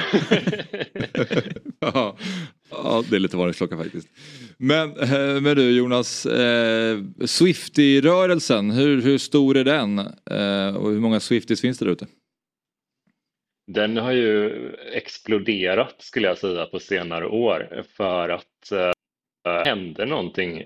ja, 1.80 2.16
ja, 2.70 3.04
det 3.10 3.16
är 3.16 3.20
lite 3.20 3.36
varningsklocka 3.36 3.76
faktiskt. 3.76 4.08
Men, 4.58 4.96
eh, 4.96 5.40
men 5.40 5.56
du 5.56 5.70
Jonas, 5.70 6.26
eh, 6.26 6.98
Swifty-rörelsen, 7.24 8.70
hur, 8.70 9.02
hur 9.02 9.18
stor 9.18 9.56
är 9.56 9.64
den? 9.64 9.98
Eh, 10.30 10.76
och 10.76 10.90
hur 10.90 11.00
många 11.00 11.20
Swifties 11.20 11.60
finns 11.60 11.78
det 11.78 11.84
där 11.84 11.92
ute? 11.92 12.06
Den 13.66 13.96
har 13.96 14.12
ju 14.12 14.70
exploderat 14.92 15.94
skulle 15.98 16.28
jag 16.28 16.38
säga 16.38 16.66
på 16.66 16.78
senare 16.78 17.26
år 17.26 17.84
för 17.96 18.28
att 18.28 18.72
eh, 18.72 19.64
hände 19.64 20.06
någonting 20.06 20.64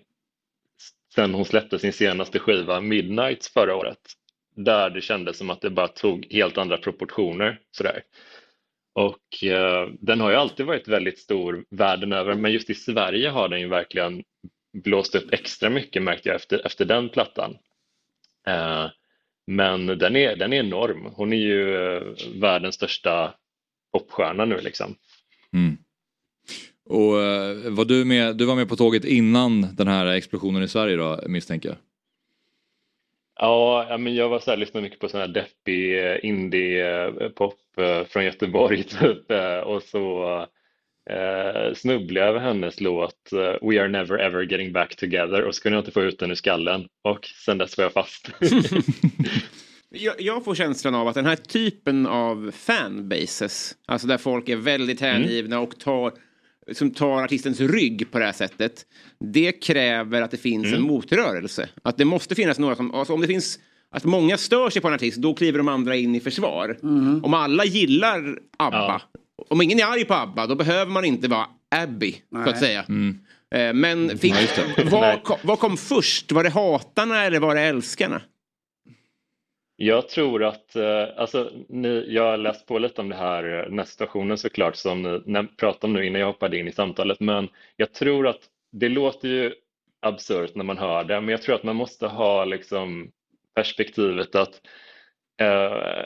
sen 1.14 1.34
hon 1.34 1.44
släppte 1.44 1.78
sin 1.78 1.92
senaste 1.92 2.38
skiva 2.38 2.80
Midnights 2.80 3.52
förra 3.52 3.76
året. 3.76 3.98
Där 4.56 4.90
det 4.90 5.00
kändes 5.00 5.38
som 5.38 5.50
att 5.50 5.60
det 5.60 5.70
bara 5.70 5.88
tog 5.88 6.26
helt 6.30 6.58
andra 6.58 6.76
proportioner. 6.76 7.60
Sådär. 7.70 8.02
Och 8.92 9.44
eh, 9.44 9.88
den 10.00 10.20
har 10.20 10.30
ju 10.30 10.36
alltid 10.36 10.66
varit 10.66 10.88
väldigt 10.88 11.18
stor 11.18 11.64
världen 11.70 12.12
över 12.12 12.34
men 12.34 12.52
just 12.52 12.70
i 12.70 12.74
Sverige 12.74 13.28
har 13.28 13.48
den 13.48 13.60
ju 13.60 13.68
verkligen 13.68 14.24
blåst 14.72 15.14
upp 15.14 15.32
extra 15.32 15.70
mycket 15.70 16.02
märkte 16.02 16.28
jag 16.28 16.36
efter, 16.36 16.66
efter 16.66 16.84
den 16.84 17.08
plattan. 17.08 17.58
Eh, 18.46 18.86
men 19.50 19.86
den 19.86 20.16
är, 20.16 20.36
den 20.36 20.52
är 20.52 20.56
enorm. 20.56 21.10
Hon 21.14 21.32
är 21.32 21.36
ju 21.36 21.76
eh, 21.76 22.02
världens 22.34 22.74
största 22.74 23.34
popstjärna 23.92 24.44
nu 24.44 24.60
liksom. 24.60 24.94
Mm. 25.52 25.76
Och 26.84 27.22
eh, 27.22 27.70
var 27.70 27.84
du, 27.84 28.04
med, 28.04 28.36
du 28.36 28.44
var 28.44 28.56
med 28.56 28.68
på 28.68 28.76
tåget 28.76 29.04
innan 29.04 29.74
den 29.76 29.88
här 29.88 30.06
explosionen 30.06 30.62
i 30.62 30.68
Sverige 30.68 30.96
då 30.96 31.20
misstänker 31.26 31.68
jag? 31.68 31.78
Ja, 33.40 33.96
men 33.98 34.14
jag 34.14 34.28
var 34.28 34.38
så 34.38 34.50
här, 34.50 34.56
lyssnade 34.56 34.82
mycket 34.82 35.00
på 35.00 35.08
sån 35.08 35.20
här 35.20 35.28
deppig 35.28 35.98
eh, 35.98 36.24
indie-pop 36.24 37.58
från 38.08 38.24
Göteborg 38.24 38.82
typ 39.00 39.30
och 39.64 39.82
så 39.82 40.46
eh, 41.12 41.74
snubblade 41.74 42.26
över 42.26 42.40
hennes 42.40 42.80
låt 42.80 43.30
We 43.62 43.80
are 43.80 43.88
never 43.88 44.18
ever 44.18 44.42
getting 44.42 44.72
back 44.72 44.96
together 44.96 45.42
och 45.42 45.54
så 45.54 45.62
kunde 45.62 45.76
jag 45.76 45.82
inte 45.82 45.90
få 45.90 46.02
ut 46.02 46.18
den 46.18 46.30
ur 46.30 46.34
skallen 46.34 46.86
och 47.04 47.26
sen 47.44 47.58
dess 47.58 47.76
var 47.76 47.84
jag 47.84 47.92
fast. 47.92 48.30
jag, 49.90 50.14
jag, 50.18 50.44
får 50.44 50.54
känslan 50.54 50.94
av 50.94 51.08
att 51.08 51.14
den 51.14 51.26
här 51.26 51.36
typen 51.36 52.06
av 52.06 52.50
fanbases, 52.54 53.74
alltså 53.86 54.06
där 54.06 54.18
folk 54.18 54.48
är 54.48 54.56
väldigt 54.56 55.00
hängivna 55.00 55.56
mm. 55.56 55.68
och 55.68 55.78
tar 55.78 56.12
som 56.72 56.90
tar 56.90 57.22
artistens 57.22 57.60
rygg 57.60 58.10
på 58.10 58.18
det 58.18 58.24
här 58.24 58.32
sättet. 58.32 58.86
Det 59.20 59.52
kräver 59.52 60.22
att 60.22 60.30
det 60.30 60.36
finns 60.36 60.66
mm. 60.66 60.76
en 60.76 60.82
motrörelse. 60.82 61.68
Att 61.82 61.96
det 61.96 62.04
måste 62.04 62.34
finnas 62.34 62.58
några 62.58 62.76
som, 62.76 62.94
alltså 62.94 63.12
om 63.14 63.20
det 63.20 63.26
finns 63.26 63.58
att 63.90 64.04
många 64.04 64.36
stör 64.36 64.70
sig 64.70 64.82
på 64.82 64.88
en 64.88 64.94
artist, 64.94 65.16
då 65.16 65.34
kliver 65.34 65.58
de 65.58 65.68
andra 65.68 65.96
in 65.96 66.14
i 66.14 66.20
försvar. 66.20 66.78
Mm. 66.82 67.24
Om 67.24 67.34
alla 67.34 67.64
gillar 67.64 68.38
ABBA, 68.56 68.78
ja. 68.78 69.19
Om 69.48 69.62
ingen 69.62 69.78
är 69.78 69.84
arg 69.84 70.04
på 70.04 70.14
ABBA, 70.14 70.46
då 70.46 70.54
behöver 70.54 70.92
man 70.92 71.04
inte 71.04 71.28
vara 71.28 71.46
Abby, 71.70 72.22
Nej. 72.28 72.44
så 72.44 72.50
att 72.50 72.58
säga. 72.58 72.84
Mm. 72.88 73.18
Eh, 73.54 73.72
men 73.72 74.18
fick, 74.18 74.34
vad, 74.90 75.22
kom, 75.22 75.38
vad 75.42 75.58
kom 75.58 75.76
först? 75.76 76.32
Var 76.32 76.44
det 76.44 76.50
hatarna 76.50 77.24
eller 77.24 77.40
var 77.40 77.54
det 77.54 77.60
älskarna? 77.60 78.22
Jag 79.76 80.08
tror 80.08 80.44
att, 80.44 80.76
eh, 80.76 81.04
alltså, 81.16 81.50
ni, 81.68 82.04
jag 82.08 82.22
har 82.22 82.36
läst 82.36 82.66
på 82.66 82.78
lite 82.78 83.00
om 83.00 83.08
det 83.08 83.16
här, 83.16 83.58
eh, 83.58 83.64
den 83.64 83.78
här 83.78 83.86
situationen 83.86 84.38
såklart 84.38 84.76
som 84.76 85.22
ni 85.26 85.46
pratade 85.56 85.86
om 85.86 85.92
nu 85.92 86.06
innan 86.06 86.20
jag 86.20 86.26
hoppade 86.26 86.58
in 86.58 86.68
i 86.68 86.72
samtalet, 86.72 87.20
men 87.20 87.48
jag 87.76 87.92
tror 87.92 88.28
att 88.28 88.40
det 88.72 88.88
låter 88.88 89.28
ju 89.28 89.54
absurt 90.00 90.54
när 90.54 90.64
man 90.64 90.78
hör 90.78 91.04
det, 91.04 91.20
men 91.20 91.28
jag 91.28 91.42
tror 91.42 91.54
att 91.54 91.62
man 91.62 91.76
måste 91.76 92.06
ha 92.06 92.44
liksom 92.44 93.10
perspektivet 93.54 94.34
att 94.34 94.60
eh, 95.40 96.04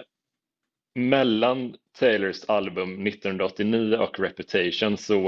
mellan 0.94 1.76
Taylors 1.98 2.44
album 2.44 3.06
1989 3.06 3.96
och 3.96 4.18
Reputation 4.18 4.98
så 4.98 5.20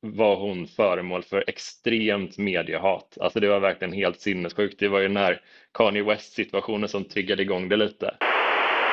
var 0.00 0.36
hon 0.36 0.66
föremål 0.66 1.22
för 1.22 1.44
extremt 1.46 2.38
mediehat. 2.38 3.18
Alltså 3.20 3.40
det 3.40 3.48
var 3.48 3.60
verkligen 3.60 3.92
helt 3.94 4.20
sinnessjukt. 4.20 4.78
Det 4.78 4.88
var 4.88 5.00
ju 5.00 5.08
den 5.08 5.16
här 5.16 5.40
Kanye 5.74 6.02
West-situationen 6.02 6.88
som 6.88 7.04
triggade 7.04 7.42
igång 7.42 7.68
det 7.68 7.76
lite. 7.76 8.14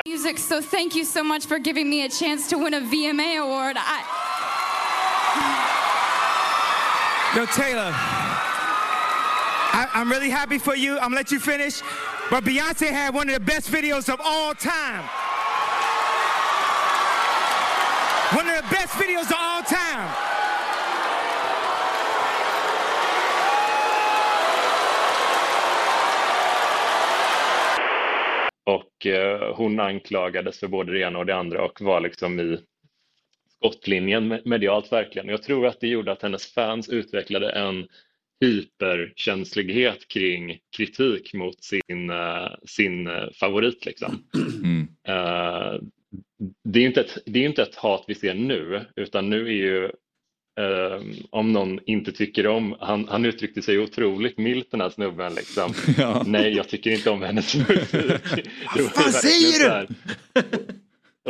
Music, 0.06 0.48
so 0.48 0.62
thank 0.62 0.96
you 0.96 1.04
so 1.04 1.22
much 1.22 1.48
for 1.48 1.58
giving 1.58 1.90
me 1.90 2.06
a 2.06 2.08
chance 2.08 2.50
to 2.50 2.64
win 2.64 2.74
a 2.74 2.80
VMA 2.80 3.38
award. 3.40 3.76
I... 3.76 4.00
Yo, 7.36 7.46
Taylor, 7.46 7.92
I, 9.72 9.86
I'm 9.92 10.10
really 10.10 10.30
happy 10.30 10.58
for 10.58 10.74
you. 10.76 10.96
I'm 10.96 11.10
gonna 11.10 11.16
let 11.16 11.30
you 11.30 11.40
finish. 11.40 11.82
But 12.30 12.44
Beyonce 12.44 12.90
had 12.90 13.14
one 13.14 13.28
of 13.28 13.34
the 13.34 13.44
best 13.44 13.70
videos 13.70 14.08
of 14.12 14.20
all 14.24 14.54
time. 14.54 15.04
One 18.36 18.46
of 18.46 18.56
the 18.56 18.62
best 18.70 19.00
videos 19.00 19.30
of 19.30 19.36
all 19.38 19.62
time. 19.62 20.08
Och 28.64 29.06
eh, 29.06 29.56
hon 29.56 29.80
anklagades 29.80 30.60
för 30.60 30.68
både 30.68 30.92
det 30.92 31.00
ena 31.00 31.18
och 31.18 31.26
det 31.26 31.34
andra 31.34 31.64
och 31.64 31.80
var 31.80 32.00
liksom 32.00 32.40
i 32.40 32.58
skottlinjen 33.56 34.40
medialt 34.44 34.92
verkligen. 34.92 35.28
Jag 35.28 35.42
tror 35.42 35.66
att 35.66 35.80
det 35.80 35.88
gjorde 35.88 36.12
att 36.12 36.22
hennes 36.22 36.54
fans 36.54 36.88
utvecklade 36.88 37.50
en 37.50 37.88
hyperkänslighet 38.40 40.08
kring 40.08 40.58
kritik 40.76 41.34
mot 41.34 41.64
sin, 41.64 42.10
uh, 42.10 42.48
sin 42.66 43.06
uh, 43.06 43.30
favorit. 43.40 43.86
Liksom. 43.86 44.24
Mm. 44.64 44.88
Det, 46.64 46.80
är 46.80 46.86
inte 46.86 47.00
ett, 47.00 47.18
det 47.26 47.40
är 47.40 47.46
inte 47.46 47.62
ett 47.62 47.74
hat 47.74 48.04
vi 48.08 48.14
ser 48.14 48.34
nu, 48.34 48.84
utan 48.96 49.30
nu 49.30 49.46
är 49.46 49.52
ju 49.52 49.90
om 51.30 51.52
någon 51.52 51.80
inte 51.86 52.12
tycker 52.12 52.46
om, 52.46 52.76
han, 52.80 53.08
han 53.08 53.24
uttryckte 53.24 53.62
sig 53.62 53.78
otroligt 53.78 54.38
milt 54.38 54.70
den 54.70 54.80
här 54.80 54.90
snubben 54.90 55.34
liksom. 55.34 55.72
Ja. 55.98 56.22
Nej, 56.26 56.56
jag 56.56 56.68
tycker 56.68 56.90
inte 56.90 57.10
om 57.10 57.22
hennes 57.22 57.54
musik. 57.54 57.94
Vad 58.76 58.92
fan 58.92 59.12
säger 59.12 59.70
du? 59.70 59.86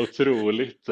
Otroligt. 0.01 0.89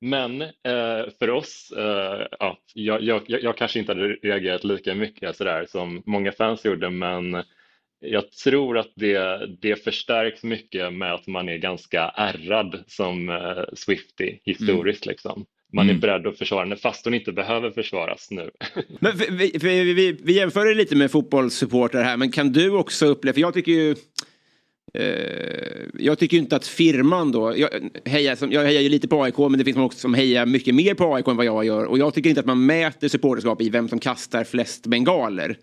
Men 0.00 0.42
eh, 0.42 1.10
för 1.18 1.30
oss, 1.30 1.72
eh, 1.76 2.26
ja, 2.38 2.58
jag, 2.74 3.02
jag, 3.02 3.22
jag, 3.26 3.56
kanske 3.56 3.78
inte 3.78 3.92
hade 3.92 4.08
reagerat 4.08 4.64
lika 4.64 4.94
mycket 4.94 5.36
sådär 5.36 5.66
som 5.68 6.02
många 6.06 6.32
fans 6.32 6.64
gjorde, 6.64 6.90
men 6.90 7.34
jag 8.00 8.32
tror 8.32 8.78
att 8.78 8.92
det, 8.94 9.46
det 9.60 9.84
förstärks 9.84 10.42
mycket 10.42 10.92
med 10.92 11.14
att 11.14 11.26
man 11.26 11.48
är 11.48 11.56
ganska 11.56 12.00
ärrad 12.00 12.84
som 12.86 13.28
eh, 13.28 13.64
Swifty 13.72 14.38
historiskt. 14.44 15.06
Mm. 15.06 15.12
Liksom. 15.12 15.46
Man 15.72 15.86
är 15.86 15.90
mm. 15.90 16.00
beredd 16.00 16.26
att 16.26 16.38
försvara 16.38 16.66
den 16.66 16.78
fast 16.78 17.04
hon 17.04 17.14
inte 17.14 17.32
behöver 17.32 17.70
försvaras 17.70 18.30
nu. 18.30 18.50
men 19.00 19.16
vi, 19.16 19.52
vi, 19.60 19.94
vi, 19.94 20.12
vi 20.22 20.32
jämför 20.32 20.74
lite 20.74 20.96
med 20.96 21.10
fotbollssupportrar 21.10 22.02
här, 22.02 22.16
men 22.16 22.30
kan 22.30 22.52
du 22.52 22.70
också 22.70 23.06
uppleva, 23.06 23.34
för 23.34 23.40
jag 23.40 23.54
tycker 23.54 23.72
ju 23.72 23.94
Eh, 24.94 25.86
jag 25.98 26.18
tycker 26.18 26.36
inte 26.36 26.56
att 26.56 26.66
firman 26.66 27.32
då, 27.32 27.54
jag 27.56 27.70
hejar, 28.04 28.38
jag 28.50 28.64
hejar 28.64 28.80
ju 28.80 28.88
lite 28.88 29.08
på 29.08 29.22
AIK 29.22 29.38
men 29.38 29.58
det 29.58 29.64
finns 29.64 29.76
också 29.76 29.98
som 29.98 30.14
hejar 30.14 30.46
mycket 30.46 30.74
mer 30.74 30.94
på 30.94 31.14
AIK 31.14 31.28
än 31.28 31.36
vad 31.36 31.46
jag 31.46 31.64
gör 31.64 31.84
och 31.84 31.98
jag 31.98 32.14
tycker 32.14 32.30
inte 32.30 32.40
att 32.40 32.46
man 32.46 32.66
mäter 32.66 33.08
supporterskap 33.08 33.62
i 33.62 33.70
vem 33.70 33.88
som 33.88 33.98
kastar 33.98 34.44
flest 34.44 34.86
bengaler. 34.86 35.56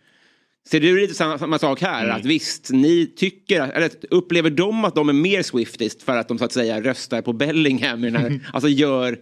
Ser 0.70 0.80
du 0.80 1.02
lite 1.02 1.14
samma, 1.14 1.38
samma 1.38 1.60
sak 1.60 1.82
här? 1.82 2.04
Mm. 2.04 2.16
Att 2.16 2.26
visst, 2.26 2.70
ni 2.72 3.14
tycker, 3.16 3.62
eller 3.62 3.90
upplever 4.10 4.50
de 4.50 4.86
att 4.86 4.96
de 4.96 5.10
är 5.10 5.14
mer 5.14 5.42
Swiftist 5.42 6.04
för 6.04 6.18
att 6.18 6.28
de 6.28 6.38
så 6.38 6.46
att 6.46 6.52
säga 6.52 6.82
röstar 6.82 7.22
på 7.22 7.34
Bellingham? 7.34 8.04
Här, 8.04 8.40
alltså 8.54 8.70
gör 8.70 9.18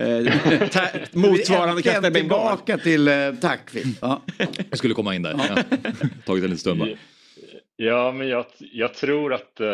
eh, 0.00 0.06
motsvarande 1.12 1.82
kastar 1.82 2.00
bengal. 2.02 2.12
tillbaka 2.12 2.78
till 2.78 3.08
eh, 3.08 3.32
tack 3.40 3.60
Ja. 4.00 4.22
Jag 4.70 4.78
skulle 4.78 4.94
komma 4.94 5.14
in 5.14 5.22
där. 5.22 5.40
Ja. 5.48 5.56
Tagit 6.26 6.44
en 6.44 6.50
liten 6.50 6.58
stund 6.58 6.78
bara. 6.80 6.88
Ja, 7.80 8.12
men 8.12 8.28
jag, 8.28 8.46
jag 8.58 8.94
tror 8.94 9.34
att 9.34 9.60
uh, 9.60 9.68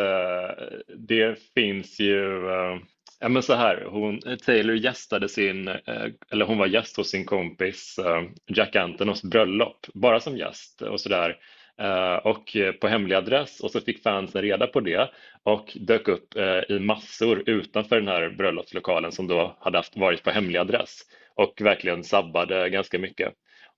det 0.97 1.39
finns 1.55 2.01
ju, 2.01 2.23
uh, 2.45 2.81
ja 3.21 3.29
men 3.29 3.43
så 3.43 3.55
här, 3.55 3.85
hon, 3.91 4.21
Taylor 4.45 4.77
gästade 4.77 5.29
sin, 5.29 5.69
eh, 5.69 6.07
eller 6.31 6.45
hon 6.45 6.59
var 6.59 6.67
gäst 6.67 6.97
hos 6.97 7.11
sin 7.11 7.25
kompis 7.25 7.99
eh, 7.99 8.23
Jack 8.47 8.77
Antonos 8.77 9.23
bröllop, 9.23 9.87
bara 9.95 10.21
som 10.21 10.37
gäst 10.37 10.83
och 10.83 11.01
sådär. 11.01 11.37
Eh, 11.81 12.15
och 12.15 12.57
på 12.81 12.89
hemlig 12.89 13.15
adress 13.15 13.61
och 13.61 13.71
så 13.71 13.81
fick 13.81 14.03
fansen 14.03 14.43
reda 14.43 14.67
på 14.67 14.81
det 14.81 15.11
och 15.43 15.77
dök 15.81 16.09
upp 16.09 16.37
i 16.69 16.79
massor 16.79 17.43
utanför 17.47 17.97
den 17.97 18.09
här 18.09 18.31
bröllopslokalen 18.31 19.13
som 19.13 19.27
då 19.27 19.57
hade 19.61 19.79
haft, 19.79 19.97
varit 19.97 20.23
på 20.23 20.31
hemlig 20.31 20.59
adress 20.59 21.03
och 21.35 21.61
verkligen 21.61 22.05
sabbade 22.05 22.71
ganska 22.71 22.99
mycket. 22.99 23.33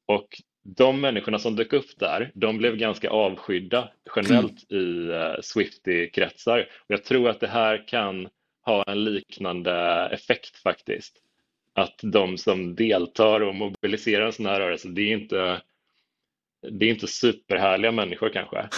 Och 0.06 0.28
de 0.76 1.00
människorna 1.00 1.38
som 1.38 1.56
dök 1.56 1.72
upp 1.72 1.98
där, 1.98 2.30
de 2.34 2.58
blev 2.58 2.76
ganska 2.76 3.10
avskydda 3.10 3.88
generellt 4.16 4.72
i 4.72 5.10
Swifty-kretsar. 5.42 6.66
Jag 6.86 7.04
tror 7.04 7.28
att 7.28 7.40
det 7.40 7.46
här 7.46 7.88
kan 7.88 8.28
ha 8.66 8.82
en 8.82 9.04
liknande 9.04 10.08
effekt 10.12 10.56
faktiskt. 10.56 11.16
att 11.74 12.00
de 12.02 12.38
som 12.38 12.74
deltar 12.74 13.40
och 13.40 13.54
mobiliserar 13.54 14.26
en 14.26 14.32
sån 14.32 14.46
här 14.46 14.60
rörelse, 14.60 14.88
det 14.88 15.02
är 15.02 15.12
inte, 15.12 15.60
det 16.70 16.86
är 16.86 16.90
inte 16.90 17.06
superhärliga 17.06 17.92
människor 17.92 18.30
kanske. 18.32 18.68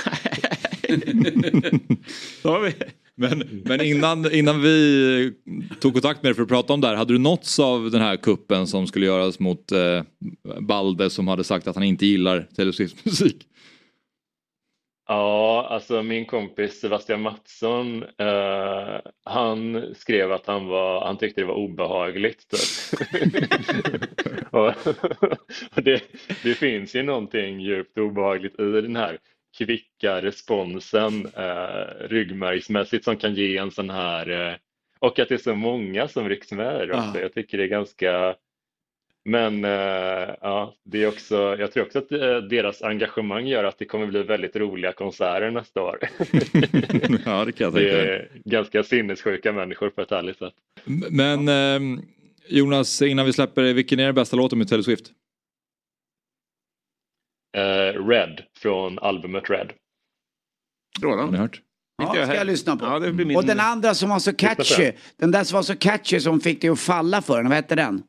Men, 3.20 3.62
men 3.64 3.80
innan, 3.80 4.32
innan 4.32 4.62
vi 4.62 5.32
tog 5.80 5.92
kontakt 5.92 6.22
med 6.22 6.30
dig 6.30 6.34
för 6.34 6.42
att 6.42 6.48
prata 6.48 6.72
om 6.72 6.80
det 6.80 6.86
här, 6.86 6.94
hade 6.94 7.12
du 7.12 7.18
nåtts 7.18 7.58
av 7.58 7.90
den 7.90 8.00
här 8.00 8.16
kuppen 8.16 8.66
som 8.66 8.86
skulle 8.86 9.06
göras 9.06 9.38
mot 9.38 9.72
eh, 9.72 10.02
Balde 10.60 11.10
som 11.10 11.28
hade 11.28 11.44
sagt 11.44 11.66
att 11.68 11.74
han 11.74 11.84
inte 11.84 12.06
gillar 12.06 12.48
Taylor 12.56 12.72
Swifts 12.72 13.04
musik? 13.04 13.46
Ja, 15.10 15.66
alltså 15.70 16.02
min 16.02 16.26
kompis 16.26 16.80
Sebastian 16.80 17.22
Mattsson, 17.22 18.02
eh, 18.02 19.00
han 19.24 19.94
skrev 19.94 20.32
att 20.32 20.46
han, 20.46 20.66
var, 20.66 21.04
han 21.04 21.18
tyckte 21.18 21.40
det 21.40 21.46
var 21.46 21.54
obehagligt. 21.54 22.52
och, 24.50 24.66
och 25.76 25.82
det, 25.82 26.02
det 26.42 26.54
finns 26.54 26.94
ju 26.94 27.02
någonting 27.02 27.60
djupt 27.60 27.98
obehagligt 27.98 28.60
i 28.60 28.62
den 28.62 28.96
här 28.96 29.18
kvicka 29.58 30.22
responsen 30.22 31.26
eh, 31.36 32.08
ryggmärgsmässigt 32.08 33.04
som 33.04 33.16
kan 33.16 33.34
ge 33.34 33.56
en 33.56 33.70
sån 33.70 33.90
här, 33.90 34.50
eh, 34.50 34.56
och 34.98 35.18
att 35.18 35.28
det 35.28 35.34
är 35.34 35.38
så 35.38 35.54
många 35.54 36.08
som 36.08 36.28
rycks 36.28 36.52
med 36.52 36.90
också. 36.90 37.12
Ja. 37.14 37.20
Jag 37.20 37.32
tycker 37.32 37.58
det 37.58 37.64
är 37.64 37.68
ganska 37.68 38.34
men 39.28 39.64
eh, 39.64 40.34
ja, 40.40 40.74
det 40.84 41.02
är 41.02 41.08
också, 41.08 41.56
jag 41.58 41.72
tror 41.72 41.84
också 41.86 41.98
att 41.98 42.12
eh, 42.12 42.36
deras 42.36 42.82
engagemang 42.82 43.46
gör 43.46 43.64
att 43.64 43.78
det 43.78 43.84
kommer 43.84 44.06
bli 44.06 44.22
väldigt 44.22 44.56
roliga 44.56 44.92
konserter 44.92 45.50
nästa 45.50 45.82
år. 45.82 45.98
ja, 47.24 47.44
det 47.44 47.52
kan 47.52 47.64
jag 47.64 47.74
Det 47.74 47.80
tänka 47.80 47.96
mig. 47.96 48.08
är 48.08 48.30
ganska 48.44 48.82
sinnessjuka 48.82 49.52
människor 49.52 49.90
på 49.90 50.00
ett 50.00 50.10
härligt 50.10 50.38
sätt. 50.38 50.54
Men 51.10 51.48
eh, 51.48 52.00
Jonas, 52.48 53.02
innan 53.02 53.26
vi 53.26 53.32
släpper 53.32 53.62
det, 53.62 53.72
vilken 53.72 54.00
är 54.00 54.06
den 54.06 54.14
bästa 54.14 54.36
låten 54.36 54.58
med 54.58 54.68
Taylor 54.68 54.82
Swift? 54.82 55.12
Eh, 57.56 58.06
Red 58.06 58.42
från 58.58 58.98
albumet 58.98 59.50
Red. 59.50 59.72
Har 61.02 61.30
ni 61.30 61.38
hört? 61.38 61.62
Ja, 62.02 62.12
ska 62.26 62.34
jag 62.34 62.46
lyssna 62.46 62.76
på. 62.76 62.84
Ja, 62.84 62.98
det 62.98 63.12
min... 63.12 63.36
Och 63.36 63.44
den 63.44 63.60
andra 63.60 63.94
som 63.94 64.10
var 64.10 64.18
så 64.18 64.32
catchy. 64.34 64.82
den. 64.84 64.92
Den 65.16 65.30
där 65.30 65.44
som 65.44 65.56
var 65.56 65.62
så 65.62 65.76
catchy 65.76 66.20
som 66.20 66.40
fick 66.40 66.60
dig 66.60 66.70
att 66.70 66.80
falla 66.80 67.22
för 67.22 67.36
den. 67.36 67.46
Vad 67.48 67.56
hette 67.56 67.74
den? 67.74 68.02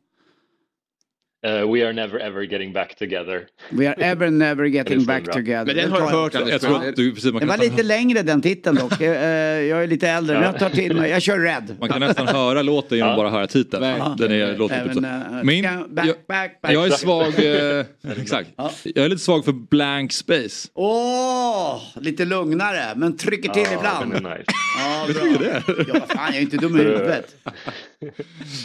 Eh, 1.46 1.72
We 1.72 1.86
are 1.86 1.94
never 1.94 2.20
ever 2.20 2.42
getting 2.42 2.74
back 2.74 2.96
together. 2.96 3.42
We 3.70 3.88
are 3.90 3.96
ever 4.00 4.30
never 4.30 4.66
getting 4.78 5.06
back 5.06 5.24
bra. 5.24 5.34
together. 5.34 5.66
Men 5.66 5.76
den 5.76 5.92
har 5.92 6.00
jag 6.00 6.08
hört 6.08 6.36
Anders. 6.36 6.52
Jag 6.52 6.62
tror 6.62 6.76
att 6.90 6.96
du, 6.96 7.14
precis, 7.14 7.26
man, 7.34 7.40
Den 7.40 7.50
kan 7.50 7.58
var 7.60 7.66
lite 7.66 7.84
längre 7.84 8.22
den 8.22 8.42
titeln 8.42 8.76
dock. 8.76 9.02
Eh, 9.02 9.08
Jag 9.10 9.84
är 9.84 9.88
lite 9.88 10.10
äldre. 10.10 10.36
Men 10.36 10.44
jag 10.44 10.60
tar 10.60 10.70
till 10.70 10.96
mig. 10.96 11.10
Jag 11.10 11.22
kör 11.22 11.40
Red. 11.40 11.76
man 11.80 11.90
kan 11.90 12.00
nästan 12.02 12.28
höra 12.28 12.62
låten 12.62 12.98
genom 12.98 13.12
att 13.12 13.18
bara 13.18 13.30
höra 13.30 13.48
titeln. 13.48 13.84
Ja. 13.84 14.16
Den 14.18 14.32
är, 14.32 14.58
låter 14.58 14.76
Även, 14.76 14.88
typ 14.88 15.04
så. 15.04 15.46
Min, 15.46 15.64
back, 15.64 15.88
back, 15.90 16.06
jag, 16.08 16.16
back, 16.28 16.62
back. 16.62 16.72
jag 16.74 16.86
är 16.86 16.90
svag, 16.92 17.28
eh, 17.28 17.86
exakt. 18.22 18.50
Jag 18.84 19.06
är 19.06 19.10
lite 19.10 19.22
svag 19.24 19.46
för 19.46 19.52
blank 19.52 20.12
space. 20.14 20.68
Åh, 20.74 21.82
lite 21.96 22.26
lugnare. 22.26 22.84
Men 22.96 23.18
trycker 23.18 23.50
till 23.50 23.64
Ja, 23.72 23.78
ibland. 23.78 24.12
den 24.14 24.26
är 24.26 24.38
nice. 24.38 24.46
Ja, 24.78 25.06
bra. 25.14 25.24
du 25.24 25.38
det? 25.38 25.64
Ja, 25.94 26.06
fan, 26.10 26.26
jag 26.28 26.36
är 26.36 26.42
inte 26.42 26.58
dum 26.58 26.76
i 26.76 26.84
huvudet. 26.84 27.36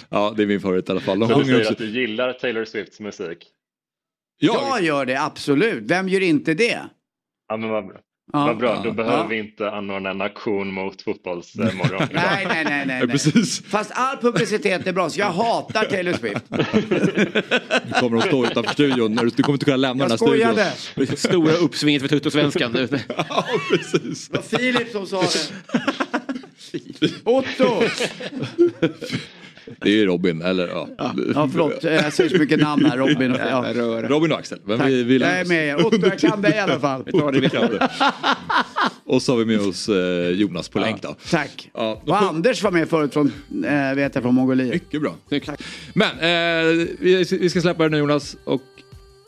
Ja, 0.08 0.34
det 0.36 0.42
är 0.42 0.46
min 0.46 0.60
favorit 0.60 0.88
i 0.88 0.92
alla 0.92 1.00
fall. 1.00 1.18
Du 1.20 1.26
säger 1.26 1.60
också. 1.60 1.72
att 1.72 1.78
du 1.78 2.00
gillar 2.00 2.32
Taylor 2.32 2.64
Swifts 2.64 3.00
musik. 3.00 3.38
Ja, 4.38 4.66
Jag 4.70 4.82
gör 4.82 5.06
det, 5.06 5.20
absolut. 5.22 5.82
Vem 5.90 6.08
gör 6.08 6.20
inte 6.22 6.54
det? 6.54 6.80
Ja, 7.48 7.56
men 7.56 7.68
vad 7.70 7.86
bra. 7.86 7.96
Ja. 8.32 8.46
Vad 8.46 8.58
bra, 8.58 8.80
då 8.82 8.88
Ja. 8.88 8.92
behöver 8.92 9.16
Ja. 9.18 9.26
vi 9.26 9.38
inte 9.38 9.70
anordna 9.70 10.10
en 10.10 10.20
aktion 10.20 10.72
mot 10.72 11.02
fotbollsmorgon. 11.02 12.08
Nej, 12.12 12.46
nej, 12.48 12.64
nej, 12.64 12.84
nej. 12.86 13.08
precis. 13.08 13.62
Fast 13.64 13.90
all 13.94 14.16
publicitet 14.16 14.86
är 14.86 14.92
bra, 14.92 15.10
så 15.10 15.20
jag 15.20 15.30
hatar 15.30 15.84
Taylor 15.84 16.12
Swift. 16.12 16.44
Du 17.86 18.00
kommer 18.00 18.16
att 18.18 18.24
stå 18.26 18.44
utanför 18.44 18.72
studion. 18.72 19.14
Du 19.36 19.42
kommer 19.42 19.52
inte 19.54 19.64
kunna 19.64 19.76
lämna 19.76 20.04
Jag 20.04 20.10
den 20.38 20.56
här 20.58 20.70
studion. 20.70 21.16
Stora 21.16 21.52
uppsvinget 21.52 22.02
för 22.02 22.08
Tuttosvenskan. 22.08 22.76
Ja, 23.28 23.44
precis. 23.70 24.28
Det 24.28 24.36
var 24.36 24.58
Filip 24.58 24.90
som 24.92 25.06
sa 25.06 25.20
det. 25.22 25.52
Otto! 27.24 27.82
Det 29.64 29.88
är 29.88 29.92
ju 29.94 30.06
Robin, 30.06 30.42
eller 30.42 30.68
ja. 30.68 30.88
Ja, 30.98 31.48
förlåt. 31.52 31.82
Jag 31.82 32.12
säger 32.12 32.30
så 32.30 32.38
mycket 32.38 32.60
namn 32.60 32.84
här. 32.84 32.96
Robin 32.98 33.32
och... 33.32 33.40
Ja. 33.40 33.64
Robin 34.08 34.32
och 34.32 34.38
Axel. 34.38 34.58
Tack. 34.58 34.88
vi, 34.88 35.02
vi 35.02 35.18
Jag 35.18 35.40
är 35.40 35.44
med. 35.44 35.76
Otto, 35.76 35.98
jag 36.02 36.18
kan 36.18 36.42
dig 36.42 36.52
i 36.54 36.58
alla 36.58 36.80
fall. 36.80 37.04
Ja, 37.12 37.30
det. 37.30 37.88
Och 39.04 39.22
så 39.22 39.32
har 39.32 39.38
vi 39.38 39.44
med 39.44 39.60
oss 39.60 39.88
eh, 39.88 40.28
Jonas 40.28 40.68
på 40.68 40.78
länk 40.78 41.02
då. 41.02 41.16
Tack. 41.30 41.70
Ja, 41.74 42.02
då 42.04 42.12
Och 42.12 42.22
Anders 42.22 42.62
var 42.62 42.70
med 42.70 42.88
förut 42.88 43.12
från, 43.12 43.32
eh, 43.64 43.94
vet 43.94 44.14
jag, 44.14 44.22
från 44.22 44.34
Mongoliet. 44.34 44.74
Mycket 44.74 45.00
bra. 45.00 45.16
Men 45.92 46.10
eh, 46.10 46.86
vi, 46.98 47.26
vi 47.30 47.50
ska 47.50 47.60
släppa 47.60 47.82
det 47.82 47.88
nu 47.88 47.98
Jonas 47.98 48.36
och 48.44 48.62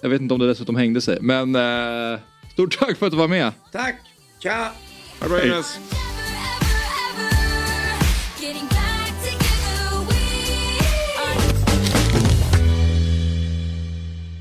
jag 0.02 0.08
vet 0.08 0.20
inte 0.20 0.34
om 0.34 0.40
det 0.40 0.46
dessutom 0.46 0.76
hängde 0.76 1.00
sig. 1.00 1.18
Men 1.20 1.54
eh, 1.54 2.20
stort 2.52 2.78
tack 2.78 2.98
för 2.98 3.06
att 3.06 3.12
du 3.12 3.18
var 3.18 3.28
med. 3.28 3.52
Tack. 3.72 3.96
Tja. 4.42 4.72
Ha 5.20 5.28
det 5.28 5.28
bra 5.28 5.46
Jonas. 5.46 5.78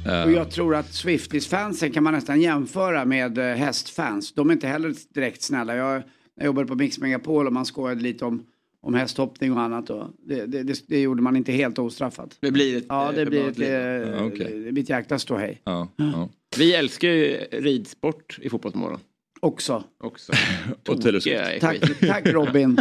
Och 0.05 0.31
jag 0.31 0.51
tror 0.51 0.75
att 0.75 0.93
Swifties-fansen 0.93 1.91
kan 1.91 2.03
man 2.03 2.13
nästan 2.13 2.41
jämföra 2.41 3.05
med 3.05 3.37
eh, 3.37 3.43
hästfans. 3.43 4.33
De 4.33 4.49
är 4.49 4.53
inte 4.53 4.67
heller 4.67 4.93
direkt 5.13 5.41
snälla. 5.41 5.75
Jag, 5.75 6.03
jag 6.35 6.45
jobbade 6.45 6.67
på 6.67 6.75
Mix 6.75 6.99
Megapol 6.99 7.47
och 7.47 7.53
man 7.53 7.65
skojade 7.65 8.01
lite 8.01 8.25
om, 8.25 8.45
om 8.81 8.93
hästhoppning 8.93 9.53
och 9.53 9.61
annat. 9.61 9.89
Och 9.89 10.07
det, 10.27 10.45
det, 10.45 10.87
det, 10.87 11.01
gjorde 11.01 11.21
man 11.21 11.35
inte 11.35 11.51
helt 11.51 11.79
ostraffat. 11.79 12.37
Det 12.39 12.51
blir 12.51 12.77
ett 12.77 12.85
Ja, 12.89 13.11
det 13.15 13.21
eh, 13.21 13.29
blir 13.29 13.49
ett, 13.49 13.57
liv. 13.57 13.73
eh, 13.73 14.63
det 14.65 14.71
blir 14.71 14.83
ett 14.83 14.89
jäkla 14.89 15.19
ståhej. 15.19 15.61
Ja, 15.63 15.87
ja. 15.95 16.29
Vi 16.57 16.75
älskar 16.75 17.07
ju 17.09 17.37
ridsport 17.51 18.39
i 18.41 18.49
Fotbollsmorgon 18.49 18.99
Också. 19.39 19.84
också. 20.04 20.32
Och 20.88 21.02
Taylor 21.02 21.60
Tack, 21.60 22.00
tack 22.00 22.26
Robin. 22.28 22.80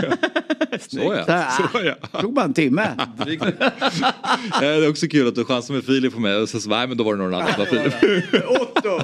Så 0.91 0.99
ja. 0.99 1.25
Där. 1.25 1.51
Så 1.51 1.81
ja. 1.85 2.21
Tog 2.21 2.35
bara 2.35 2.45
en 2.45 2.55
timme. 2.55 2.91
Det 4.61 4.67
är 4.67 4.89
också 4.91 5.07
kul 5.07 5.29
att 5.29 5.35
du 5.35 5.45
chansar 5.45 5.75
med 5.75 5.85
Filip 5.85 6.15
på 6.15 6.21
mig 6.21 6.37
och 6.37 6.49
sen 6.49 6.61
så 6.61 6.69
nej 6.71 6.87
men 6.87 6.97
då 6.97 7.05
var 7.05 7.17
det 7.17 7.23
någon 7.23 7.35
annan 7.35 7.53
var 7.59 7.67
Filip. 7.67 7.95
Otto! 8.61 9.01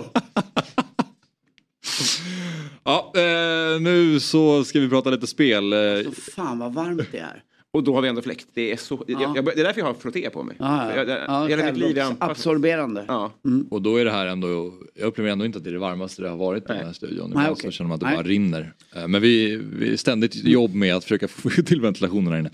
Ja, 2.85 3.13
eh, 3.17 3.81
nu 3.81 4.21
så 4.21 4.65
ska 4.65 4.81
vi 4.81 4.89
prata 4.89 5.11
lite 5.11 5.27
spel. 5.27 5.73
Eh, 5.73 5.79
Så 6.05 6.13
fan 6.33 6.59
vad 6.59 6.75
varmt 6.75 7.09
det 7.13 7.19
är. 7.19 7.43
Och 7.73 7.85
då 7.85 7.95
har 7.95 8.03
vi 8.03 8.09
ändå 8.09 8.23
fläkt. 8.23 8.47
Det 8.55 8.73
är, 8.73 8.77
så, 8.77 9.05
jag, 9.07 9.23
jag, 9.37 9.45
det 9.45 9.61
är 9.61 9.65
därför 9.65 9.81
jag 9.81 9.87
har 9.87 9.95
frotté 9.95 10.31
på 10.31 10.43
mig. 10.43 10.57
Ja, 10.59 10.95
Jag, 10.97 11.09
ja. 11.09 11.13
jag, 11.13 11.21
ja 11.29 11.47
hela 11.47 11.65
mitt 11.65 11.77
liv 11.77 11.99
är 11.99 12.03
anpassat. 12.03 12.31
absorberande. 12.31 13.05
Ja. 13.09 13.33
Och 13.71 13.83
då 13.83 13.97
är 13.97 14.05
det 14.05 14.11
här 14.11 14.27
ändå, 14.27 14.73
jag 14.95 15.07
upplever 15.07 15.31
ändå 15.31 15.45
inte 15.45 15.59
att 15.59 15.65
det 15.65 15.71
är 15.71 15.73
det 15.73 15.79
varmaste 15.79 16.23
det 16.23 16.29
har 16.29 16.37
varit 16.37 16.65
i 16.65 16.67
den 16.67 16.87
här 16.87 16.93
studion. 16.93 17.29
Ibland 17.31 17.59
så 17.59 17.71
känner 17.71 17.89
man 17.89 17.95
att 17.95 18.01
det 18.01 18.07
Nej. 18.07 18.17
bara 18.17 18.27
rinner. 18.27 18.73
Eh, 18.97 19.09
Men 19.09 19.23
vi, 19.23 19.61
vi 19.73 19.93
är 19.93 19.97
ständigt 19.97 20.35
jobb 20.45 20.75
med 20.75 20.95
att 20.97 21.05
försöka 21.05 21.29
få 21.29 21.51
till 21.67 21.81
ventilationen 21.81 22.33
här 22.33 22.39
inne. 22.41 22.51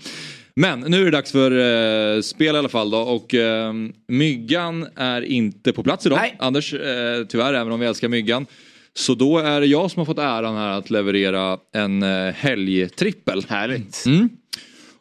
Men 0.55 0.79
nu 0.79 1.01
är 1.01 1.05
det 1.05 1.11
dags 1.11 1.31
för 1.31 1.51
eh, 2.15 2.21
spel 2.21 2.55
i 2.55 2.57
alla 2.57 2.69
fall 2.69 2.89
då 2.89 2.97
och 2.99 3.33
eh, 3.33 3.73
Myggan 4.07 4.87
är 4.95 5.21
inte 5.21 5.73
på 5.73 5.83
plats 5.83 6.05
idag. 6.05 6.19
Nej. 6.21 6.35
Anders, 6.39 6.73
eh, 6.73 7.25
tyvärr, 7.29 7.53
även 7.53 7.73
om 7.73 7.79
vi 7.79 7.85
älskar 7.85 8.07
Myggan. 8.07 8.45
Så 8.93 9.15
då 9.15 9.37
är 9.37 9.59
det 9.61 9.67
jag 9.67 9.91
som 9.91 9.99
har 9.99 10.05
fått 10.05 10.19
äran 10.19 10.55
här 10.55 10.69
att 10.77 10.89
leverera 10.89 11.57
en 11.73 12.03
eh, 12.03 12.33
helgtrippel. 12.33 13.45
Härligt. 13.47 14.03
Mm. 14.05 14.29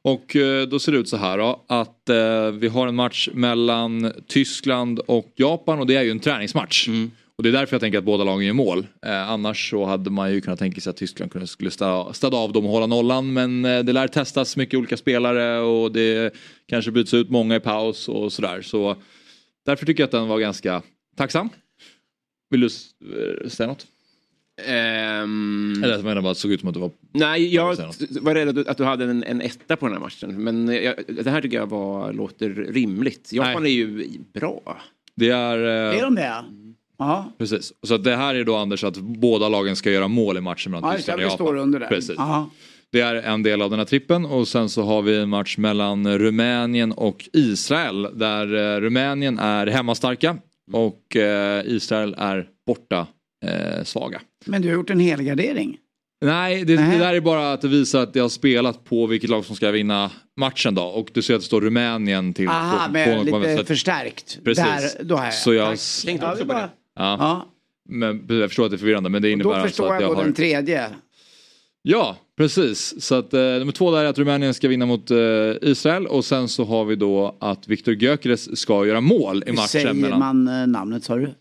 Och 0.06 0.36
eh, 0.36 0.66
då 0.66 0.78
ser 0.78 0.92
det 0.92 0.98
ut 0.98 1.08
så 1.08 1.16
här 1.16 1.38
då, 1.38 1.64
att 1.66 2.08
eh, 2.08 2.50
vi 2.50 2.68
har 2.68 2.86
en 2.86 2.94
match 2.94 3.28
mellan 3.32 4.12
Tyskland 4.26 4.98
och 4.98 5.32
Japan 5.36 5.78
och 5.78 5.86
det 5.86 5.96
är 5.96 6.02
ju 6.02 6.10
en 6.10 6.20
träningsmatch. 6.20 6.88
Och 7.36 7.42
det 7.42 7.48
är 7.48 7.52
därför 7.52 7.74
jag 7.74 7.80
tänker 7.80 7.98
att 7.98 8.04
båda 8.04 8.24
lagen 8.24 8.46
gör 8.46 8.52
mål. 8.52 8.86
Eh, 9.06 9.30
annars 9.30 9.70
så 9.70 9.84
hade 9.84 10.10
man 10.10 10.32
ju 10.32 10.40
kunnat 10.40 10.58
tänka 10.58 10.80
sig 10.80 10.90
att 10.90 10.96
Tyskland 10.96 11.48
skulle 11.48 11.70
städa, 11.70 12.36
av 12.36 12.52
dem 12.52 12.66
och 12.66 12.72
hålla 12.72 12.86
nollan. 12.86 13.32
Men 13.32 13.64
eh, 13.64 13.82
det 13.82 13.92
lär 13.92 14.08
testas 14.08 14.56
mycket 14.56 14.78
olika 14.78 14.96
spelare 14.96 15.58
och 15.58 15.92
det 15.92 16.34
kanske 16.66 16.90
byts 16.90 17.14
ut 17.14 17.30
många 17.30 17.56
i 17.56 17.60
paus 17.60 18.08
och 18.08 18.32
sådär. 18.32 18.62
Så 18.62 18.96
därför 19.64 19.86
tycker 19.86 20.02
jag 20.02 20.06
att 20.06 20.12
den 20.12 20.28
var 20.28 20.38
ganska 20.38 20.82
tacksam. 21.16 21.48
Vill 22.50 22.60
du 22.60 22.68
säga 23.48 23.66
något? 23.66 23.86
Ehm, 24.64 25.80
Eller 25.84 25.94
jag 25.94 26.04
menar 26.04 26.22
bara 26.22 26.30
att 26.30 26.36
det 26.36 26.40
såg 26.40 26.52
ut 26.52 26.60
som 26.60 26.68
att 26.68 26.74
det 26.74 26.80
var... 26.80 26.90
nej, 27.12 27.54
jag 27.54 27.76
var 28.20 28.34
rädd 28.34 28.48
att 28.48 28.54
du, 28.54 28.66
att 28.68 28.76
du 28.76 28.84
hade 28.84 29.04
en, 29.04 29.24
en 29.24 29.40
etta 29.40 29.76
på 29.76 29.86
den 29.86 29.92
här 29.92 30.00
matchen. 30.00 30.44
Men 30.44 30.68
jag, 30.68 30.94
det 31.24 31.30
här 31.30 31.40
tycker 31.42 31.56
jag 31.56 31.66
var, 31.70 32.12
låter 32.12 32.48
rimligt. 32.50 33.32
Japan 33.32 33.62
Nej. 33.62 33.72
är 33.72 33.76
ju 33.76 34.08
bra. 34.34 34.78
Det 35.14 35.30
är... 35.30 35.58
eh, 35.92 35.98
Är 35.98 36.02
de 36.02 36.14
det? 36.14 36.44
Ja. 36.98 37.32
Precis. 37.38 37.72
Så 37.82 37.94
att 37.94 38.04
det 38.04 38.16
här 38.16 38.34
är 38.34 38.44
då 38.44 38.56
Anders 38.56 38.84
att 38.84 38.96
båda 38.98 39.48
lagen 39.48 39.76
ska 39.76 39.90
göra 39.90 40.08
mål 40.08 40.36
i 40.36 40.40
matchen 40.40 40.72
mellan 40.72 40.88
Ja, 40.88 40.92
det. 40.92 40.96
Tyskland 40.96 41.20
och 41.20 41.24
Japan. 41.24 41.36
står 41.36 41.56
under 41.56 41.80
där. 41.80 41.86
Precis. 41.88 42.14
Ja. 42.18 42.50
Det 42.92 43.00
är 43.00 43.14
en 43.14 43.42
del 43.42 43.62
av 43.62 43.70
den 43.70 43.78
här 43.78 43.86
trippen 43.86 44.24
och 44.26 44.48
sen 44.48 44.68
så 44.68 44.82
har 44.82 45.02
vi 45.02 45.16
en 45.18 45.28
match 45.28 45.58
mellan 45.58 46.18
Rumänien 46.18 46.92
och 46.92 47.28
Israel 47.32 48.08
där 48.14 48.74
eh, 48.76 48.80
Rumänien 48.80 49.38
är 49.38 49.66
hemmastarka 49.66 50.36
och 50.72 51.16
eh, 51.16 51.62
Israel 51.66 52.14
är 52.18 52.48
borta 52.66 53.06
eh, 53.44 53.84
svaga. 53.84 54.20
Men 54.46 54.62
du 54.62 54.68
har 54.68 54.74
gjort 54.74 54.90
en 54.90 55.00
helgardering. 55.00 55.76
Nej, 56.24 56.64
det, 56.64 56.76
det 56.76 56.98
där 56.98 57.14
är 57.14 57.20
bara 57.20 57.52
att 57.52 57.60
det 57.60 57.68
visar 57.68 58.02
att 58.02 58.14
jag 58.16 58.24
har 58.24 58.28
spelat 58.28 58.84
på 58.84 59.06
vilket 59.06 59.30
lag 59.30 59.44
som 59.44 59.56
ska 59.56 59.70
vinna 59.70 60.10
matchen 60.40 60.74
då. 60.74 60.82
Och 60.82 61.08
du 61.14 61.22
ser 61.22 61.34
att 61.34 61.40
det 61.40 61.46
står 61.46 61.60
Rumänien 61.60 62.34
till 62.34 62.48
Aha, 62.48 62.88
med 62.90 63.26
två- 63.28 63.38
lite 63.40 63.60
att- 63.60 63.66
förstärkt. 63.66 64.38
Precis. 64.44 64.64
Där, 64.64 65.04
då 65.04 65.16
har 65.16 65.24
jag. 65.24 65.34
Så 65.34 65.54
jag... 65.54 65.78
Tänkte 66.06 66.26
också 66.26 66.38
det 66.38 66.46
på 66.46 66.52
det. 66.52 66.68
Ja. 66.98 67.16
Ja, 67.20 67.46
Men 67.88 68.24
jag 68.28 68.48
förstår 68.50 68.64
att 68.64 68.70
det 68.70 68.76
är 68.76 68.78
förvirrande 68.78 69.10
men 69.10 69.22
det 69.22 69.30
innebär 69.30 69.50
då 69.50 69.54
alltså 69.54 69.68
förstår 69.68 69.86
att 69.86 69.92
jag 69.92 70.02
jag 70.02 70.10
på 70.10 70.16
har... 70.16 70.24
den 70.24 70.34
tredje. 70.34 70.86
Ja, 71.82 72.16
precis. 72.36 73.02
Så 73.02 73.14
att 73.14 73.34
eh, 73.34 73.40
nummer 73.40 73.72
två 73.72 73.90
där 73.90 73.98
är 74.04 74.04
att 74.04 74.18
Rumänien 74.18 74.54
ska 74.54 74.68
vinna 74.68 74.86
mot 74.86 75.10
eh, 75.10 75.18
Israel 75.62 76.06
och 76.06 76.24
sen 76.24 76.48
så 76.48 76.64
har 76.64 76.84
vi 76.84 76.96
då 76.96 77.36
att 77.40 77.68
Viktor 77.68 77.94
Gyökeres 77.94 78.58
ska 78.60 78.86
göra 78.86 79.00
mål 79.00 79.42
i 79.46 79.50
Hur 79.50 79.52
matchen 79.56 79.68
säger 79.68 79.92
mellan... 79.92 80.18
man 80.44 80.48
eh, 80.60 80.66
namnet 80.66 81.04
sa 81.04 81.16
du? 81.16 81.34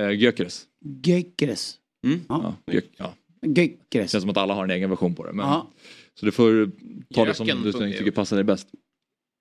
Eh, 0.00 0.10
Gyökeres. 0.10 0.62
Gökeres. 1.04 1.74
Ja, 2.28 2.54
Gö- 2.66 2.82
ja. 2.96 3.14
Gökeres. 3.46 3.78
Det 3.88 4.08
känns 4.08 4.22
som 4.22 4.30
att 4.30 4.36
alla 4.36 4.54
har 4.54 4.64
en 4.64 4.70
egen 4.70 4.90
version 4.90 5.14
på 5.14 5.26
det. 5.26 5.32
Men... 5.32 5.46
Ja. 5.46 5.70
Så 6.20 6.26
du 6.26 6.32
får 6.32 6.70
ta 7.14 7.24
det 7.24 7.34
som 7.34 7.46
Göken 7.46 7.62
du 7.62 7.72
funkar 7.72 7.86
ju. 7.88 7.92
tycker 7.98 8.10
passar 8.10 8.36
dig 8.36 8.44
bäst. 8.44 8.68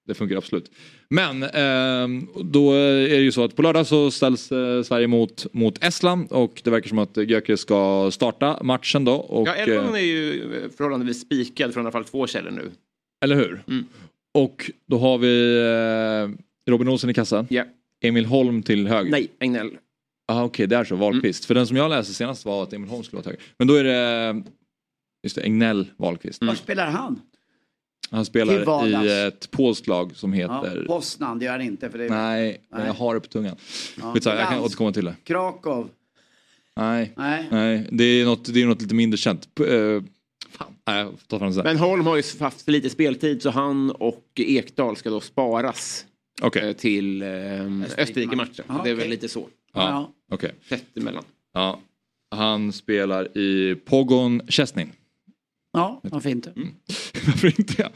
Det 0.07 0.13
funkar 0.13 0.37
absolut. 0.37 0.71
Men 1.09 1.43
ehm, 1.43 2.27
då 2.43 2.71
är 2.73 3.09
det 3.09 3.21
ju 3.21 3.31
så 3.31 3.43
att 3.43 3.55
på 3.55 3.61
lördag 3.61 3.87
så 3.87 4.11
ställs 4.11 4.51
eh, 4.51 4.83
Sverige 4.83 5.07
mot, 5.07 5.53
mot 5.53 5.83
Estland 5.83 6.31
och 6.31 6.61
det 6.63 6.69
verkar 6.69 6.89
som 6.89 6.99
att 6.99 7.17
Gyökeres 7.17 7.59
ska 7.59 8.09
starta 8.11 8.63
matchen 8.63 9.05
då. 9.05 9.13
Och, 9.13 9.47
Ja, 9.47 9.55
elvan 9.55 9.85
eh, 9.95 10.01
är 10.01 10.05
ju 10.05 10.41
förhållandevis 10.77 11.21
spikad 11.21 11.73
från 11.73 11.81
i 11.81 11.85
alla 11.85 11.91
fall 11.91 12.03
två 12.05 12.27
källor 12.27 12.51
nu. 12.51 12.71
Eller 13.23 13.35
hur? 13.35 13.63
Mm. 13.67 13.85
Och 14.33 14.71
då 14.85 14.97
har 14.97 15.17
vi 15.17 15.57
eh, 15.57 16.71
Robin 16.71 16.87
Olsen 16.87 17.09
i 17.09 17.13
kassan. 17.13 17.47
Ja. 17.49 17.63
Emil 18.03 18.25
Holm 18.25 18.63
till 18.63 18.87
höger. 18.87 19.11
Nej, 19.11 19.27
Egnell. 19.39 19.69
Ah, 20.30 20.43
Okej, 20.43 20.67
det 20.67 20.75
är 20.75 20.84
så. 20.84 20.95
Wahlqvist. 20.95 21.43
Mm. 21.43 21.47
För 21.47 21.53
den 21.55 21.67
som 21.67 21.78
jag 21.78 21.89
läste 21.89 22.13
senast 22.13 22.45
var 22.45 22.63
att 22.63 22.73
Emil 22.73 22.89
Holm 22.89 23.03
skulle 23.03 23.21
vara 23.21 23.30
höger. 23.32 23.41
Men 23.57 23.67
då 23.67 23.73
är 23.73 23.84
det 23.84 24.43
just 25.23 25.36
det, 25.36 25.41
Egnell 25.41 25.88
Wahlqvist. 25.97 26.43
Var 26.43 26.55
spelar 26.55 26.91
han? 26.91 27.21
Han 28.11 28.25
spelar 28.25 28.95
i 29.03 29.28
ett 29.28 29.51
polskt 29.51 29.88
lag 29.88 30.15
som 30.15 30.34
Ja, 30.36 30.63
heter... 30.63 30.86
Poznan, 30.88 31.39
det 31.39 31.45
gör 31.45 31.51
han 31.51 31.61
inte. 31.61 31.89
För 31.89 31.97
det 31.97 32.05
är 32.05 32.09
Nej, 32.09 32.61
men 32.69 32.80
Nej. 32.80 32.88
jag 32.88 32.93
har 32.93 33.13
det 33.13 33.19
på 33.19 33.28
tungan. 33.28 33.55
Ja. 34.01 34.13
Skitsamma, 34.13 34.36
jag 34.36 34.49
kan 34.49 34.59
återkomma 34.59 34.91
till 34.91 35.05
det. 35.05 35.15
Krakow. 35.23 35.89
Nej, 36.75 37.13
Nej. 37.17 37.47
nej. 37.51 37.88
Det, 37.91 38.03
är 38.03 38.25
något, 38.25 38.53
det 38.53 38.61
är 38.61 38.65
något 38.67 38.82
lite 38.82 38.95
mindre 38.95 39.17
känt. 39.17 39.49
Fan, 40.51 40.73
nej. 40.88 41.63
Men 41.63 41.78
Holm 41.78 42.05
har 42.05 42.15
ju 42.15 42.23
haft 42.39 42.61
för 42.61 42.71
lite 42.71 42.89
speltid 42.89 43.41
så 43.41 43.49
han 43.49 43.91
och 43.91 44.23
Ekdal 44.36 44.95
ska 44.97 45.09
då 45.09 45.19
sparas 45.19 46.05
Okej, 46.41 46.69
eh, 46.69 46.73
till 46.75 47.21
eh, 47.21 47.28
Österrike-matchen. 47.97 48.65
Ja, 48.67 48.82
det 48.84 48.89
är 48.89 48.95
väl 48.95 49.09
lite 49.09 49.30
så. 49.30 49.47
ja, 49.73 50.13
Okej. 50.32 50.51
Tätt 50.69 50.97
emellan. 50.97 51.23
Ja. 51.53 51.80
Han 52.36 52.73
spelar 52.73 53.38
i 53.38 53.75
Pogon 53.86 54.41
Chesnin. 54.47 54.91
Ja, 55.73 55.99
vad 56.03 56.23
fint. 56.23 56.47
Mm. 56.47 56.67
Varför 57.25 57.47
inte? 57.47 57.73
Ja. 57.78 57.89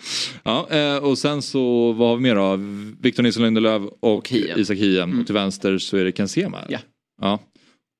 Ja, 0.43 0.69
eh, 0.69 0.97
och 1.03 1.17
sen 1.17 1.41
så, 1.41 1.91
vad 1.93 2.09
har 2.09 2.15
vi 2.15 2.21
mer 2.21 2.35
då? 2.35 2.59
Victor 3.01 3.23
Nilsson 3.23 3.43
Lindelöf 3.43 3.81
och, 3.99 4.29
Hien. 4.29 4.59
Isak 4.59 4.77
Hien. 4.77 5.03
Mm. 5.03 5.19
Och 5.19 5.25
till 5.25 5.35
vänster 5.35 5.77
så 5.77 5.97
är 5.97 6.03
det 6.05 6.11
Ken 6.11 6.27
Sema. 6.27 6.59
Ja. 6.69 6.79
ja. 7.21 7.39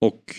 Och 0.01 0.35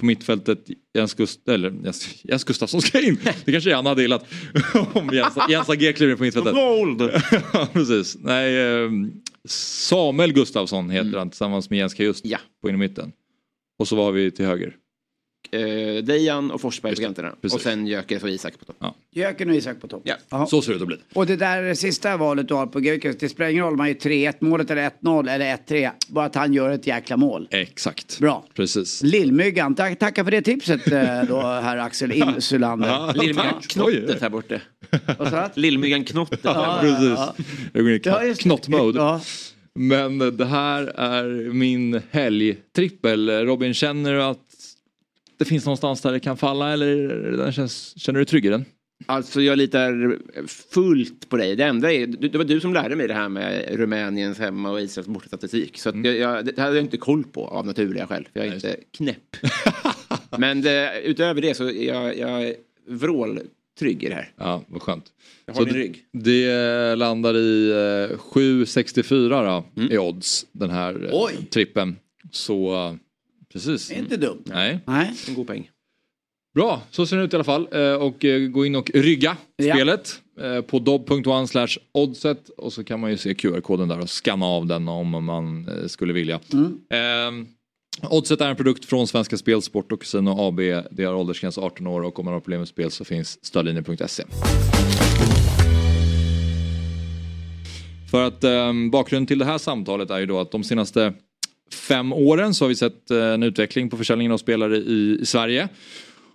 på 0.00 0.06
mittfältet 0.06 0.64
Jens, 0.98 1.14
Gust 1.14 1.48
eller, 1.48 1.74
Jens, 1.84 2.24
Jens 2.24 2.44
Gustafsson 2.44 2.82
ska 2.82 3.00
in. 3.00 3.18
Det 3.44 3.52
kanske 3.52 3.74
han 3.74 3.86
hade 3.86 4.02
gillat. 4.02 4.26
Om 4.92 5.10
Jens, 5.12 5.34
Jens 5.48 5.68
Agé 5.68 5.92
kliver 5.92 6.12
in 6.12 6.18
på 6.18 6.22
mittfältet. 6.24 6.54
Ja, 7.52 7.68
precis. 7.72 8.16
Nej, 8.20 8.56
eh, 8.56 8.90
Samuel 9.48 10.32
Gustafsson 10.32 10.90
heter 10.90 11.18
han 11.18 11.30
tillsammans 11.30 11.70
med 11.70 11.78
Jens 11.78 11.98
Just 11.98 12.24
Ja. 12.24 12.38
på 12.62 12.68
in 12.68 12.74
i 12.74 12.78
mitten. 12.78 13.12
Och 13.82 13.88
så 13.88 13.96
var 13.96 14.12
vi 14.12 14.30
till 14.30 14.44
höger. 14.46 14.76
Eh, 15.52 16.04
Dejan 16.04 16.50
och 16.50 16.60
Forsberg 16.60 16.96
på 16.96 17.02
kanterna. 17.02 17.30
precis. 17.42 17.54
Och 17.56 17.60
sen 17.60 17.86
Gyökeres 17.86 18.22
och 18.22 18.28
Isak 18.30 18.58
på 18.58 18.64
topp. 18.64 18.76
Jöken 19.10 19.50
och 19.50 19.54
Isak 19.56 19.80
på 19.80 19.88
topp. 19.88 20.02
Ja. 20.04 20.14
Ja. 20.30 20.46
Så 20.46 20.62
ser 20.62 20.70
det 20.72 20.76
ut 20.76 20.82
att 20.82 20.88
bli. 20.88 20.96
Och 21.14 21.26
det 21.26 21.36
där 21.36 21.74
sista 21.74 22.16
valet 22.16 22.48
du 22.48 22.54
har 22.54 22.66
på 22.66 22.80
Gyökeres, 22.80 23.16
det 23.18 23.28
spelar 23.28 23.50
ingen 23.50 23.64
roll 23.64 23.72
om 23.72 23.76
man 23.78 23.88
gör 23.88 23.94
3-1 23.94 24.34
målet 24.40 24.70
eller 24.70 24.90
1-0 25.02 25.30
eller 25.30 25.56
1-3. 25.56 25.90
Bara 26.08 26.24
att 26.24 26.34
han 26.34 26.52
gör 26.54 26.70
ett 26.70 26.86
jäkla 26.86 27.16
mål. 27.16 27.48
Exakt. 27.50 28.18
Bra. 28.18 28.44
Precis. 28.54 29.02
Lillmyggan, 29.02 29.74
tack, 29.74 29.98
tackar 29.98 30.24
för 30.24 30.30
det 30.30 30.42
tipset 30.42 30.92
eh, 30.92 31.22
då 31.28 31.40
herr 31.40 31.76
Axel 31.76 32.12
Insulander. 32.22 33.12
Lillmyggan 33.14 33.54
Oj. 33.56 33.66
Knottet 33.68 34.20
här 34.22 34.30
borta. 34.30 34.60
Vad 35.18 35.28
sa 35.30 35.50
du? 35.54 35.60
Lillmyggan 35.60 36.04
Knottet. 36.04 36.40
Ja, 36.42 36.78
precis. 36.80 37.18
Ja, 38.04 38.18
det. 38.20 38.38
knottmode. 38.38 39.20
Men 39.74 40.18
det 40.18 40.44
här 40.44 40.86
är 40.86 41.52
min 41.52 42.00
helgtrippel. 42.10 43.30
Robin, 43.30 43.74
känner 43.74 44.12
du 44.12 44.22
att 44.22 44.38
det 45.38 45.44
finns 45.44 45.64
någonstans 45.64 46.00
där 46.00 46.12
det 46.12 46.20
kan 46.20 46.36
falla 46.36 46.72
eller 46.72 47.52
känns, 47.52 47.98
känner 47.98 48.18
du 48.18 48.24
dig 48.24 48.30
trygg 48.30 48.46
i 48.46 48.48
den? 48.48 48.64
Alltså 49.06 49.40
jag 49.40 49.58
litar 49.58 50.18
fullt 50.46 51.28
på 51.28 51.36
dig. 51.36 51.56
Det 51.56 51.64
enda 51.64 51.92
är, 51.92 52.06
det 52.06 52.38
var 52.38 52.44
du 52.44 52.60
som 52.60 52.74
lärde 52.74 52.96
mig 52.96 53.08
det 53.08 53.14
här 53.14 53.28
med 53.28 53.76
Rumäniens 53.76 54.38
hemma 54.38 54.70
och 54.70 54.80
Israels 54.80 55.08
bortastatistik. 55.08 55.78
Så 55.78 55.88
att 55.88 56.04
jag, 56.04 56.16
jag, 56.16 56.44
det 56.44 56.58
hade 56.58 56.76
jag 56.76 56.84
inte 56.84 56.96
koll 56.96 57.24
på 57.24 57.46
av 57.46 57.66
naturliga 57.66 58.06
skäl. 58.06 58.28
För 58.32 58.40
jag 58.40 58.48
är 58.48 58.54
inte 58.54 58.76
knäpp. 58.96 59.36
Men 60.38 60.62
det, 60.62 61.00
utöver 61.04 61.40
det 61.42 61.54
så 61.54 61.64
är 61.68 61.86
jag, 61.86 62.18
jag 62.18 62.42
är 62.42 62.54
vråltrygg 63.80 64.02
i 64.04 64.08
det 64.08 64.14
här. 64.14 64.32
Ja, 64.38 64.64
vad 64.68 64.82
skönt. 64.82 65.04
Jag 65.46 65.54
har 65.54 65.60
Så 65.60 65.64
din 65.64 65.74
rygg. 65.74 66.04
det 66.12 66.94
landar 66.96 67.36
i 67.36 67.70
eh, 67.70 68.16
7,64 68.16 69.64
då 69.76 69.82
i 69.94 69.98
odds 69.98 70.46
den 70.52 70.70
här 70.70 71.04
eh, 71.04 71.10
Oj. 71.12 71.32
trippen. 71.50 71.96
Så 72.30 72.74
eh, 72.74 72.94
precis. 73.52 73.88
Det 73.88 73.94
är 73.94 73.98
inte 73.98 74.16
dumt. 74.16 74.42
Nej. 74.46 74.78
Nej. 74.86 75.12
En 75.28 75.34
god 75.34 75.46
peng. 75.46 75.70
Bra, 76.54 76.82
så 76.90 77.06
ser 77.06 77.16
det 77.16 77.22
ut 77.24 77.32
i 77.32 77.36
alla 77.36 77.44
fall. 77.44 77.68
Eh, 77.72 77.94
Och 77.94 78.24
eh, 78.24 78.40
gå 78.48 78.66
in 78.66 78.74
och 78.74 78.90
rygga 78.90 79.36
Ja. 79.56 79.74
spelet 79.74 80.20
eh, 80.40 80.60
på 80.60 80.78
dob.one 80.78 81.66
oddset 81.92 82.48
och 82.48 82.72
så 82.72 82.84
kan 82.84 83.00
man 83.00 83.10
ju 83.10 83.16
se 83.16 83.34
QR-koden 83.34 83.88
där 83.88 84.00
och 84.00 84.10
scanna 84.10 84.46
av 84.46 84.66
den 84.66 84.88
om 84.88 85.24
man 85.24 85.68
eh, 85.68 85.86
skulle 85.86 86.12
vilja. 86.12 86.34
Eh, 86.90 86.98
Oddset 88.00 88.40
är 88.40 88.48
en 88.48 88.56
produkt 88.56 88.84
från 88.84 89.06
Svenska 89.06 89.36
Spel, 89.36 89.62
Sport 89.62 89.92
och 89.92 90.00
Casino 90.00 90.30
AB. 90.30 90.60
Det 90.90 91.04
har 91.04 91.14
åldersgräns 91.14 91.58
18 91.58 91.86
år 91.86 92.02
och 92.02 92.18
om 92.18 92.24
man 92.24 92.34
har 92.34 92.40
problem 92.40 92.60
med 92.60 92.68
spel 92.68 92.90
så 92.90 93.04
finns 93.04 93.44
stödlinjen.se. 93.44 94.24
För 98.10 98.26
att 98.26 98.44
eh, 98.44 98.72
bakgrunden 98.92 99.26
till 99.26 99.38
det 99.38 99.44
här 99.44 99.58
samtalet 99.58 100.10
är 100.10 100.18
ju 100.18 100.26
då 100.26 100.40
att 100.40 100.50
de 100.50 100.64
senaste 100.64 101.12
fem 101.74 102.12
åren 102.12 102.54
så 102.54 102.64
har 102.64 102.68
vi 102.68 102.74
sett 102.74 103.10
eh, 103.10 103.24
en 103.24 103.42
utveckling 103.42 103.90
på 103.90 103.96
försäljningen 103.96 104.32
av 104.32 104.38
spelare 104.38 104.76
i, 104.76 105.18
i 105.20 105.26
Sverige. 105.26 105.68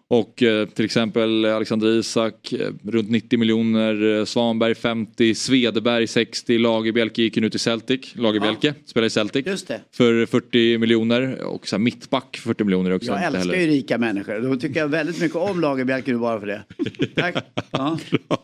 Och 0.09 0.43
eh, 0.43 0.67
till 0.67 0.85
exempel 0.85 1.45
Alexander 1.45 1.87
Isak 1.99 2.53
eh, 2.53 2.71
runt 2.83 3.09
90 3.09 3.39
miljoner, 3.39 4.19
eh, 4.19 4.25
Svanberg 4.25 4.75
50, 4.75 5.35
Svedberg 5.35 6.07
60, 6.07 6.57
Lagerbielke 6.57 7.21
gick 7.21 7.37
ju 7.37 7.41
nu 7.41 7.49
till 7.49 7.59
Celtic, 7.59 8.15
Lagerbielke 8.15 8.73
spelar 8.85 9.07
i 9.07 9.09
Celtic 9.09 9.45
Just 9.45 9.67
det. 9.67 9.81
för 9.91 10.25
40 10.25 10.77
miljoner 10.77 11.41
och 11.41 11.67
så 11.67 11.75
här, 11.75 11.83
mittback 11.83 12.37
för 12.37 12.49
40 12.49 12.63
miljoner 12.63 12.91
också. 12.91 13.11
Jag 13.11 13.23
älskar 13.23 13.39
heller. 13.39 13.55
ju 13.55 13.67
rika 13.67 13.97
människor. 13.97 14.39
Då 14.39 14.55
tycker 14.55 14.79
jag 14.79 14.87
väldigt 14.87 15.21
mycket 15.21 15.37
om 15.37 15.61
Lagerbielke 15.61 16.11
nu 16.11 16.17
bara 16.17 16.39
för 16.39 16.47
det. 16.47 16.63
Tack. 17.15 17.35
Ja. 17.71 17.99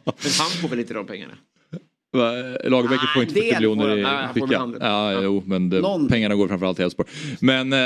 Men 0.05 0.31
han 0.39 0.49
får 0.61 0.67
väl 0.69 0.79
inte 0.79 0.93
de 0.93 1.05
pengarna? 1.05 1.33
Va, 2.11 2.31
Lagerbäcket 2.63 3.09
får 3.13 3.23
inte 3.23 3.33
del 3.33 3.43
40 3.43 3.55
miljoner 3.55 3.97
i 3.97 4.33
fickan. 4.33 4.77
Ja, 4.79 5.21
jo, 5.21 5.43
men 5.45 5.69
det, 5.69 5.83
pengarna 6.09 6.35
går 6.35 6.47
framförallt 6.47 6.77
till 6.77 6.85
Elfsborg. 6.85 7.09
Men 7.39 7.73
eh, 7.73 7.79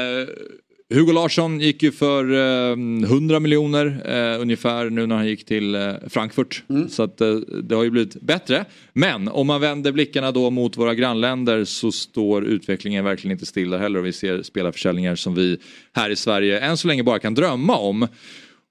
Hugo 0.93 1.11
Larsson 1.11 1.59
gick 1.59 1.83
ju 1.83 1.91
för 1.91 2.31
eh, 2.33 2.71
100 3.03 3.39
miljoner 3.39 4.01
eh, 4.05 4.41
ungefär 4.41 4.89
nu 4.89 5.05
när 5.05 5.15
han 5.15 5.27
gick 5.27 5.45
till 5.45 5.75
eh, 5.75 5.93
Frankfurt. 6.07 6.63
Mm. 6.69 6.89
Så 6.89 7.03
att 7.03 7.21
eh, 7.21 7.35
det 7.35 7.75
har 7.75 7.83
ju 7.83 7.89
blivit 7.89 8.21
bättre. 8.21 8.65
Men 8.93 9.27
om 9.27 9.47
man 9.47 9.61
vänder 9.61 9.91
blickarna 9.91 10.31
då 10.31 10.49
mot 10.49 10.77
våra 10.77 10.95
grannländer 10.95 11.65
så 11.65 11.91
står 11.91 12.45
utvecklingen 12.45 13.05
verkligen 13.05 13.31
inte 13.31 13.45
stilla 13.45 13.77
heller 13.77 13.99
och 13.99 14.05
vi 14.05 14.13
ser 14.13 14.43
spelarförsäljningar 14.43 15.15
som 15.15 15.35
vi 15.35 15.57
här 15.93 16.09
i 16.09 16.15
Sverige 16.15 16.59
än 16.59 16.77
så 16.77 16.88
länge 16.88 17.03
bara 17.03 17.19
kan 17.19 17.33
drömma 17.33 17.77
om. 17.77 18.07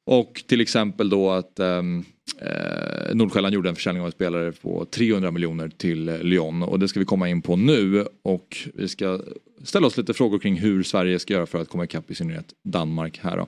Och 0.06 0.42
till 0.46 0.60
exempel 0.60 1.08
då 1.08 1.30
att 1.30 1.58
ehm, 1.58 2.04
eh, 2.42 3.14
Nordsjälland 3.14 3.54
gjorde 3.54 3.68
en 3.68 3.74
försäljning 3.74 4.00
av 4.00 4.06
en 4.06 4.12
spelare 4.12 4.52
på 4.52 4.86
300 4.90 5.30
miljoner 5.30 5.68
till 5.68 6.08
eh, 6.08 6.18
Lyon 6.18 6.62
och 6.62 6.78
det 6.78 6.88
ska 6.88 7.00
vi 7.00 7.06
komma 7.06 7.28
in 7.28 7.42
på 7.42 7.56
nu 7.56 8.06
och 8.22 8.56
vi 8.74 8.88
ska 8.88 9.20
ställa 9.64 9.86
oss 9.86 9.96
lite 9.96 10.14
frågor 10.14 10.38
kring 10.38 10.56
hur 10.56 10.82
Sverige 10.82 11.18
ska 11.18 11.34
göra 11.34 11.46
för 11.46 11.58
att 11.58 11.68
komma 11.68 11.84
ikapp 11.84 12.10
i 12.10 12.14
synnerhet 12.14 12.46
Danmark 12.64 13.20
här 13.22 13.36
då. 13.36 13.46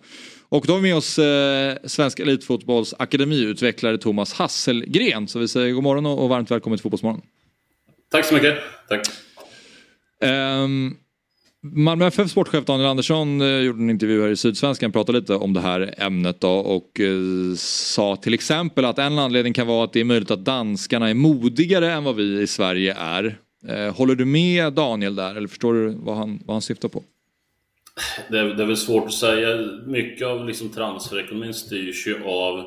Och 0.48 0.64
då 0.66 0.72
har 0.72 0.80
vi 0.80 0.88
med 0.88 0.96
oss 0.96 1.18
eh, 1.18 1.76
Svensk 1.84 2.20
Elitfotbolls 2.20 2.94
akademiutvecklare 2.98 3.98
Thomas 3.98 4.32
Hasselgren 4.32 5.28
så 5.28 5.38
vi 5.38 5.48
säger 5.48 5.72
god 5.72 5.82
morgon 5.82 6.06
och 6.06 6.22
och 6.22 6.28
varmt 6.28 6.50
välkommen 6.50 6.78
till 6.78 6.82
Fotbollsmorgon. 6.82 7.22
Tack 8.10 8.24
så 8.24 8.34
mycket. 8.34 8.58
Tack. 8.88 9.06
Um, 10.20 10.96
Malmö 11.72 12.06
FF 12.06 12.30
sportchef 12.30 12.64
Daniel 12.64 12.88
Andersson 12.88 13.40
eh, 13.40 13.58
gjorde 13.58 13.82
en 13.82 13.90
intervju 13.90 14.22
här 14.22 14.28
i 14.28 14.36
Sydsvenskan, 14.36 14.92
pratade 14.92 15.20
lite 15.20 15.34
om 15.34 15.52
det 15.52 15.60
här 15.60 15.94
ämnet 15.96 16.40
då 16.40 16.50
och 16.50 17.00
eh, 17.00 17.54
sa 17.56 18.16
till 18.16 18.34
exempel 18.34 18.84
att 18.84 18.98
en 18.98 19.18
anledning 19.18 19.52
kan 19.52 19.66
vara 19.66 19.84
att 19.84 19.92
det 19.92 20.00
är 20.00 20.04
möjligt 20.04 20.30
att 20.30 20.44
danskarna 20.44 21.10
är 21.10 21.14
modigare 21.14 21.92
än 21.92 22.04
vad 22.04 22.16
vi 22.16 22.40
i 22.42 22.46
Sverige 22.46 22.94
är. 22.98 23.38
Eh, 23.68 23.94
håller 23.96 24.14
du 24.14 24.24
med 24.24 24.72
Daniel 24.72 25.14
där 25.14 25.34
eller 25.34 25.48
förstår 25.48 25.74
du 25.74 25.88
vad 25.88 26.16
han, 26.16 26.42
vad 26.46 26.54
han 26.54 26.62
syftar 26.62 26.88
på? 26.88 27.02
Det 28.30 28.38
är, 28.38 28.44
det 28.44 28.62
är 28.62 28.66
väl 28.66 28.76
svårt 28.76 29.06
att 29.06 29.12
säga. 29.12 29.56
Mycket 29.86 30.26
av 30.26 30.46
liksom 30.46 30.68
transferekonomin 30.68 31.54
styrs 31.54 32.06
ju 32.06 32.24
av 32.24 32.64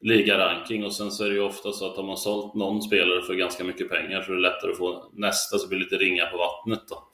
ligaranking 0.00 0.84
och 0.84 0.94
sen 0.94 1.10
så 1.10 1.24
är 1.24 1.28
det 1.28 1.34
ju 1.34 1.42
ofta 1.42 1.72
så 1.72 1.90
att 1.90 1.96
har 1.96 2.04
man 2.04 2.16
sålt 2.16 2.54
någon 2.54 2.82
spelare 2.82 3.22
för 3.22 3.34
ganska 3.34 3.64
mycket 3.64 3.90
pengar 3.90 4.22
så 4.22 4.32
är 4.32 4.36
det 4.36 4.42
lättare 4.42 4.70
att 4.70 4.78
få 4.78 5.10
nästa 5.12 5.58
så 5.58 5.68
blir 5.68 5.78
det 5.78 5.84
lite 5.84 5.96
ringa 5.96 6.26
på 6.26 6.36
vattnet 6.36 6.88
då. 6.88 7.08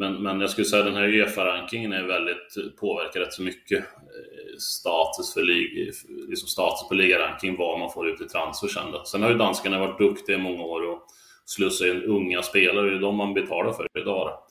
Men, 0.00 0.22
men 0.22 0.40
jag 0.40 0.50
skulle 0.50 0.64
säga 0.64 0.80
att 0.80 0.88
den 0.88 0.96
här 0.96 1.08
Uefa-rankingen 1.08 1.92
är 1.92 2.02
väldigt, 2.02 2.76
påverkar 2.80 3.20
rätt 3.20 3.32
så 3.32 3.42
mycket 3.42 3.78
eh, 3.78 4.58
status 4.58 5.34
för 5.34 5.42
lig, 5.42 5.92
liksom 6.28 6.48
status 6.48 6.88
på 6.88 6.94
ligaranking, 6.94 7.56
vad 7.56 7.78
man 7.78 7.90
får 7.90 8.08
ut 8.08 8.20
i 8.20 8.24
transfer 8.24 8.68
sen 8.68 8.92
då. 8.92 9.04
Sen 9.04 9.22
har 9.22 9.30
ju 9.30 9.36
danskarna 9.36 9.78
varit 9.78 9.98
duktiga 9.98 10.36
i 10.36 10.40
många 10.40 10.62
år 10.62 10.90
och 10.90 11.02
slussa 11.44 11.88
in 11.88 12.02
unga 12.02 12.42
spelare, 12.42 12.90
det 12.90 12.96
är 12.96 13.00
de 13.00 13.16
man 13.16 13.34
betalar 13.34 13.72
för 13.72 13.86
idag 13.98 14.26
då. 14.26 14.42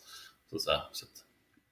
Så 0.50 0.56
att 0.56 0.62
säga. 0.62 0.82
Så 0.92 1.06
att, 1.06 1.12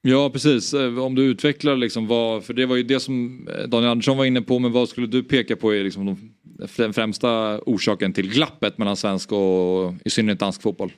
Ja 0.01 0.29
precis, 0.29 0.73
eh, 0.73 0.99
om 0.99 1.15
du 1.15 1.23
utvecklar 1.23 1.75
liksom 1.75 2.07
vad, 2.07 2.43
för 2.43 2.53
det 2.53 2.65
var 2.65 2.75
ju 2.75 2.83
det 2.83 2.99
som 2.99 3.47
eh, 3.47 3.67
Daniel 3.67 3.91
Andersson 3.91 4.17
var 4.17 4.25
inne 4.25 4.41
på, 4.41 4.59
men 4.59 4.71
vad 4.71 4.89
skulle 4.89 5.07
du 5.07 5.23
peka 5.23 5.55
på 5.55 5.75
är 5.75 5.83
liksom 5.83 6.33
den 6.67 6.93
främsta 6.93 7.59
orsaken 7.59 8.13
till 8.13 8.29
glappet 8.29 8.77
mellan 8.77 8.97
svensk 8.97 9.31
och 9.31 9.93
i 10.05 10.09
synnerhet 10.09 10.39
dansk 10.39 10.61
fotboll? 10.61 10.91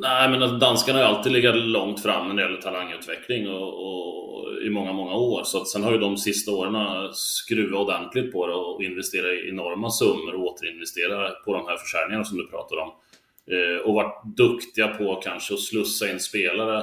Nej, 0.00 0.28
men 0.30 0.42
att 0.42 0.60
danskarna 0.60 0.98
har 0.98 1.08
ju 1.08 1.16
alltid 1.16 1.32
legat 1.32 1.56
långt 1.56 2.02
fram 2.02 2.28
när 2.28 2.34
det 2.34 2.42
gäller 2.42 2.60
talangutveckling 2.60 3.48
och, 3.48 3.86
och 3.86 4.62
i 4.62 4.70
många, 4.70 4.92
många 4.92 5.14
år. 5.14 5.42
Så 5.44 5.58
att 5.58 5.68
sen 5.68 5.82
har 5.82 5.92
ju 5.92 5.98
de 5.98 6.16
sista 6.16 6.52
åren 6.52 7.08
skruvat 7.12 7.80
ordentligt 7.80 8.32
på 8.32 8.46
det 8.46 8.54
och 8.54 8.82
investerat 8.82 9.32
i 9.32 9.48
enorma 9.48 9.90
summor 9.90 10.34
och 10.34 10.44
återinvesterat 10.44 11.44
på 11.44 11.52
de 11.52 11.66
här 11.66 11.76
försäljningarna 11.76 12.24
som 12.24 12.38
du 12.38 12.46
pratar 12.46 12.76
om. 12.76 12.92
Eh, 13.50 13.86
och 13.86 13.94
varit 13.94 14.36
duktiga 14.36 14.88
på 14.88 15.14
kanske 15.14 15.54
att 15.54 15.60
slussa 15.60 16.10
in 16.10 16.20
spelare, 16.20 16.78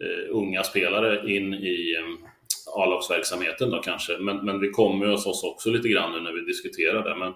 eh, 0.00 0.30
unga 0.30 0.62
spelare 0.62 1.32
in 1.36 1.54
i 1.54 1.96
eh, 1.98 2.28
A-lagsverksamheten 2.76 3.70
då 3.70 3.80
kanske. 3.80 4.18
Men, 4.18 4.44
men 4.44 4.60
det 4.60 4.70
kommer 4.70 5.06
ju 5.06 5.12
hos 5.12 5.26
oss 5.26 5.44
också 5.44 5.70
lite 5.70 5.88
grann 5.88 6.12
nu 6.12 6.20
när 6.20 6.32
vi 6.32 6.40
diskuterar 6.40 7.04
det. 7.04 7.16
Men, 7.16 7.32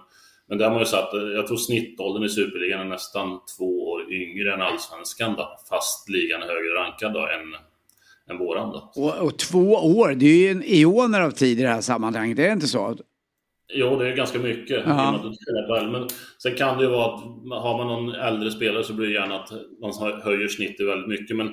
men 0.51 0.57
där 0.57 0.65
har 0.65 0.71
man 0.71 0.81
ju 0.81 0.85
satt, 0.85 1.09
jag 1.13 1.47
tror 1.47 1.57
snittåldern 1.57 2.23
i 2.23 2.29
Superligan 2.29 2.79
är 2.79 2.85
nästan 2.85 3.39
två 3.57 3.89
år 3.89 4.13
yngre 4.13 4.53
än 4.53 4.61
Allsvenskan 4.61 5.35
då, 5.37 5.57
fast 5.69 6.09
ligan 6.09 6.41
är 6.41 6.47
högre 6.47 6.75
rankad 6.75 7.13
då 7.13 7.19
än, 7.19 7.55
än 8.29 8.37
våran 8.37 8.69
då. 8.69 8.91
Och, 8.95 9.17
och 9.25 9.39
två 9.39 9.73
år, 9.73 10.13
det 10.15 10.25
är 10.25 10.37
ju 10.37 10.49
en 10.49 10.63
eoner 10.63 11.21
av 11.21 11.31
tid 11.31 11.59
i 11.59 11.61
det 11.61 11.67
här 11.69 11.81
sammanhanget, 11.81 12.39
är 12.39 12.47
det 12.47 12.53
inte 12.53 12.67
så? 12.67 12.97
Jo, 13.73 13.95
det 13.95 14.07
är 14.07 14.15
ganska 14.15 14.39
mycket. 14.39 14.87
väl. 15.69 15.91
Men 15.91 16.07
sen 16.43 16.55
kan 16.55 16.77
det 16.77 16.83
ju 16.83 16.89
vara 16.89 17.15
att 17.15 17.21
har 17.63 17.77
man 17.77 17.87
någon 17.87 18.15
äldre 18.15 18.51
spelare 18.51 18.83
så 18.83 18.93
blir 18.93 19.07
det 19.07 19.13
gärna 19.13 19.35
att 19.35 19.51
man 19.81 20.21
höjer 20.21 20.47
snittet 20.47 20.87
väldigt 20.87 21.07
mycket. 21.07 21.37
Men 21.37 21.47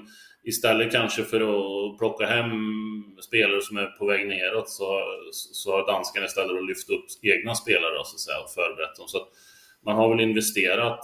istället 0.45 0.93
kanske 0.93 1.23
för 1.25 1.41
att 1.41 1.99
plocka 1.99 2.27
hem 2.27 2.51
spelare 3.23 3.63
som 3.63 3.77
är 3.77 3.87
på 3.87 4.07
väg 4.07 4.29
neråt 4.29 4.71
så, 4.71 5.01
så 5.33 5.73
har 5.73 5.87
danskarna 5.87 6.27
istället 6.27 6.57
att 6.59 6.67
lyfta 6.67 6.93
upp 6.93 7.05
egna 7.23 7.55
spelare 7.55 8.05
så 8.05 8.15
att 8.15 8.21
säga, 8.21 8.41
och 8.41 8.51
förberett 8.51 8.97
dem. 8.97 9.09
Så 9.09 9.17
att 9.19 9.29
man 9.85 9.97
har 9.97 10.09
väl 10.09 10.21
investerat 10.21 11.01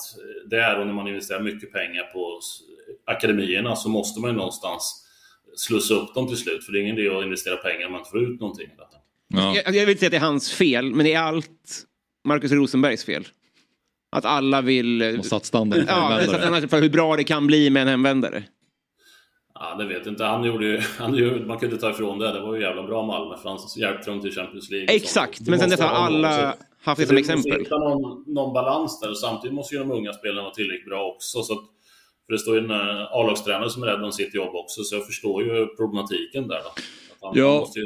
där 0.46 0.78
och 0.78 0.86
när 0.86 0.94
man 0.94 1.08
investerar 1.08 1.40
mycket 1.40 1.72
pengar 1.72 2.02
på 2.02 2.40
akademierna 3.06 3.76
så 3.76 3.88
måste 3.88 4.20
man 4.20 4.30
ju 4.30 4.36
någonstans 4.36 5.06
slussa 5.56 5.94
upp 5.94 6.14
dem 6.14 6.28
till 6.28 6.36
slut. 6.36 6.64
För 6.64 6.72
det 6.72 6.78
är 6.78 6.82
ingen 6.82 6.98
idé 6.98 7.16
att 7.16 7.24
investera 7.24 7.56
pengar 7.56 7.86
om 7.86 7.92
man 7.92 8.00
inte 8.00 8.10
får 8.10 8.22
ut 8.22 8.40
någonting. 8.40 8.68
Då. 8.78 8.84
Jag, 9.28 9.56
jag 9.56 9.72
vill 9.72 9.88
inte 9.88 9.98
säga 9.98 10.06
att 10.06 10.10
det 10.10 10.16
är 10.16 10.20
hans 10.20 10.52
fel, 10.52 10.94
men 10.94 11.06
det 11.06 11.12
är 11.12 11.20
allt 11.20 11.84
Marcus 12.24 12.52
Rosenbergs 12.52 13.04
fel. 13.04 13.26
Att 14.10 14.24
alla 14.24 14.60
vill... 14.60 15.02
Har 15.02 15.22
satt 15.22 15.44
standarden 15.44 15.86
för 15.86 15.92
Ja, 15.92 16.00
hemvändare. 16.00 16.26
satt 16.26 16.40
standarden 16.40 16.68
för 16.68 16.82
hur 16.82 16.90
bra 16.90 17.16
det 17.16 17.24
kan 17.24 17.46
bli 17.46 17.70
med 17.70 17.82
en 17.82 17.88
hemvändare. 17.88 18.44
Ja, 19.70 19.74
det 19.78 19.84
vet 19.84 20.06
jag 20.06 20.12
inte. 20.12 20.24
Han 20.24 20.44
gjorde 20.44 20.66
ju, 20.66 20.80
han 20.98 21.14
gjorde, 21.14 21.46
man 21.46 21.58
kunde 21.58 21.76
ta 21.76 21.90
ifrån 21.90 22.18
det. 22.18 22.32
Det 22.32 22.40
var 22.40 22.54
ju 22.54 22.62
jävla 22.62 22.82
bra 22.82 23.06
Malmö 23.06 23.36
för 23.36 23.48
han 23.48 23.58
hjälpte 23.76 24.10
dem 24.10 24.20
till 24.20 24.32
Champions 24.32 24.70
League. 24.70 24.94
Exakt, 24.94 25.40
men 25.40 25.58
sen 25.58 25.70
måste 25.70 25.82
dess 25.82 25.90
har 25.90 26.06
alla 26.06 26.54
haft 26.82 27.00
det 27.00 27.06
som 27.06 27.16
vi 27.16 27.22
måste 27.22 27.34
exempel. 27.34 27.60
hitta 27.60 27.78
någon, 27.78 28.24
någon 28.26 28.52
balans 28.52 29.00
där 29.00 29.10
och 29.10 29.18
samtidigt 29.18 29.54
måste 29.54 29.74
ju 29.74 29.78
de 29.78 29.90
unga 29.90 30.12
spelarna 30.12 30.42
vara 30.42 30.54
tillräckligt 30.54 30.88
bra 30.88 31.04
också. 31.14 31.42
Så 31.42 31.52
att, 31.52 31.64
för 32.26 32.32
det 32.32 32.38
står 32.38 32.54
ju 32.56 32.64
en 32.64 32.70
eh, 32.70 33.02
A-lagstränare 33.12 33.70
som 33.70 33.82
är 33.82 33.86
rädd 33.86 34.04
om 34.04 34.12
sitt 34.12 34.34
jobb 34.34 34.54
också, 34.54 34.82
så 34.82 34.96
jag 34.96 35.06
förstår 35.06 35.42
ju 35.42 35.66
problematiken 35.66 36.48
där. 36.48 36.60
Då. 36.64 36.70
Han, 37.24 37.38
Ja. 37.38 37.58
måste 37.58 37.78
ju 37.80 37.84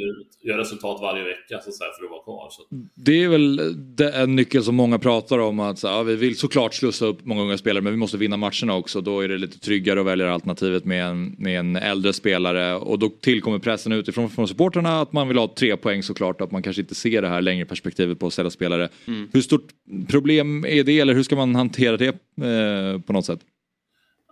göra 0.50 0.60
resultat 0.60 0.98
varje 1.00 1.24
vecka 1.24 1.48
så 1.48 1.68
att 1.70 1.74
säga, 1.74 1.90
för 1.98 2.04
att 2.04 2.10
vara 2.10 2.22
kvar. 2.22 2.48
Så. 2.50 2.62
att- 2.62 2.68
Det 2.94 3.24
är 3.24 3.28
väl 3.28 3.56
det- 3.96 4.12
en 4.12 4.36
nyckel 4.36 4.62
som 4.62 4.74
många 4.74 4.98
pratar 4.98 5.38
om 5.38 5.60
att 5.60 5.78
så, 5.78 5.86
ja, 5.86 6.02
vi 6.02 6.16
vill 6.16 6.36
såklart 6.38 6.74
slussa 6.74 7.06
upp 7.06 7.24
många 7.24 7.42
unga 7.42 7.58
spelare 7.58 7.82
men 7.82 7.92
vi 7.92 7.96
måste 7.98 8.16
vinna 8.16 8.36
matcherna 8.36 8.74
också. 8.76 9.00
Då 9.00 9.20
är 9.20 9.28
det 9.28 9.38
lite 9.38 9.58
tryggare 9.58 10.00
att 10.00 10.06
välja 10.06 10.32
alternativet 10.32 10.84
med 10.84 11.04
en, 11.04 11.36
med 11.38 11.58
en 11.60 11.76
äldre 11.76 12.12
spelare 12.12 12.74
och 12.76 12.98
då 12.98 13.08
tillkommer 13.08 13.58
pressen 13.58 13.92
utifrån 13.92 14.30
från 14.30 14.48
supporterna 14.48 15.00
att 15.00 15.12
man 15.12 15.28
vill 15.28 15.38
ha 15.38 15.54
tre 15.58 15.76
poäng 15.76 16.02
såklart 16.02 16.40
att 16.40 16.50
man 16.50 16.62
kanske 16.62 16.82
inte 16.82 16.94
ser 16.94 17.22
det 17.22 17.28
här 17.28 17.40
längre 17.42 17.64
perspektivet 17.64 18.18
på 18.18 18.26
att 18.26 18.32
sälja 18.34 18.50
spelare. 18.50 18.88
Mm. 19.06 19.28
Hur 19.32 19.40
stort 19.40 19.66
problem 20.08 20.64
är 20.64 20.84
det 20.84 21.00
eller 21.00 21.14
hur 21.14 21.22
ska 21.22 21.36
man 21.36 21.54
hantera 21.54 21.96
det 21.96 22.06
eh, 22.06 23.00
på 23.06 23.12
något 23.12 23.24
sätt? 23.24 23.40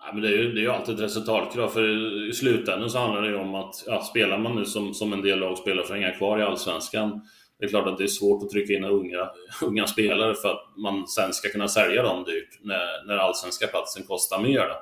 Ja, 0.07 0.13
men 0.13 0.23
det, 0.23 0.29
är 0.29 0.33
ju, 0.33 0.53
det 0.53 0.61
är 0.61 0.63
ju 0.63 0.71
alltid 0.71 0.95
ett 0.95 1.01
resultatkrav, 1.01 1.69
för 1.69 2.29
i 2.29 2.33
slutändan 2.33 2.91
så 2.91 2.99
handlar 2.99 3.23
det 3.23 3.29
ju 3.29 3.37
om 3.37 3.55
att 3.55 3.85
ja, 3.87 4.03
spelar 4.03 4.39
man 4.39 4.57
nu 4.57 4.65
som, 4.65 4.95
som 4.95 5.13
en 5.13 5.23
del 5.23 5.39
lag 5.39 5.59
spelar 5.59 5.83
för 5.83 5.95
att 5.95 6.01
hänga 6.01 6.17
kvar 6.17 6.39
i 6.39 6.43
Allsvenskan, 6.43 7.21
det 7.59 7.65
är 7.65 7.69
klart 7.69 7.87
att 7.87 7.99
det 7.99 8.05
är 8.05 8.09
svårt 8.09 8.43
att 8.43 8.51
trycka 8.51 8.73
in 8.73 8.85
unga, 8.85 9.31
unga 9.63 9.87
spelare 9.87 10.35
för 10.35 10.49
att 10.49 10.77
man 10.77 11.09
sen 11.09 11.33
ska 11.33 11.49
kunna 11.49 11.69
sälja 11.69 12.03
dem 12.03 12.25
dyrt 12.25 12.59
när, 12.63 13.07
när 13.07 13.17
allsvenska 13.17 13.67
platsen 13.67 14.03
kostar 14.03 14.43
mer. 14.43 14.69
Då. 14.69 14.77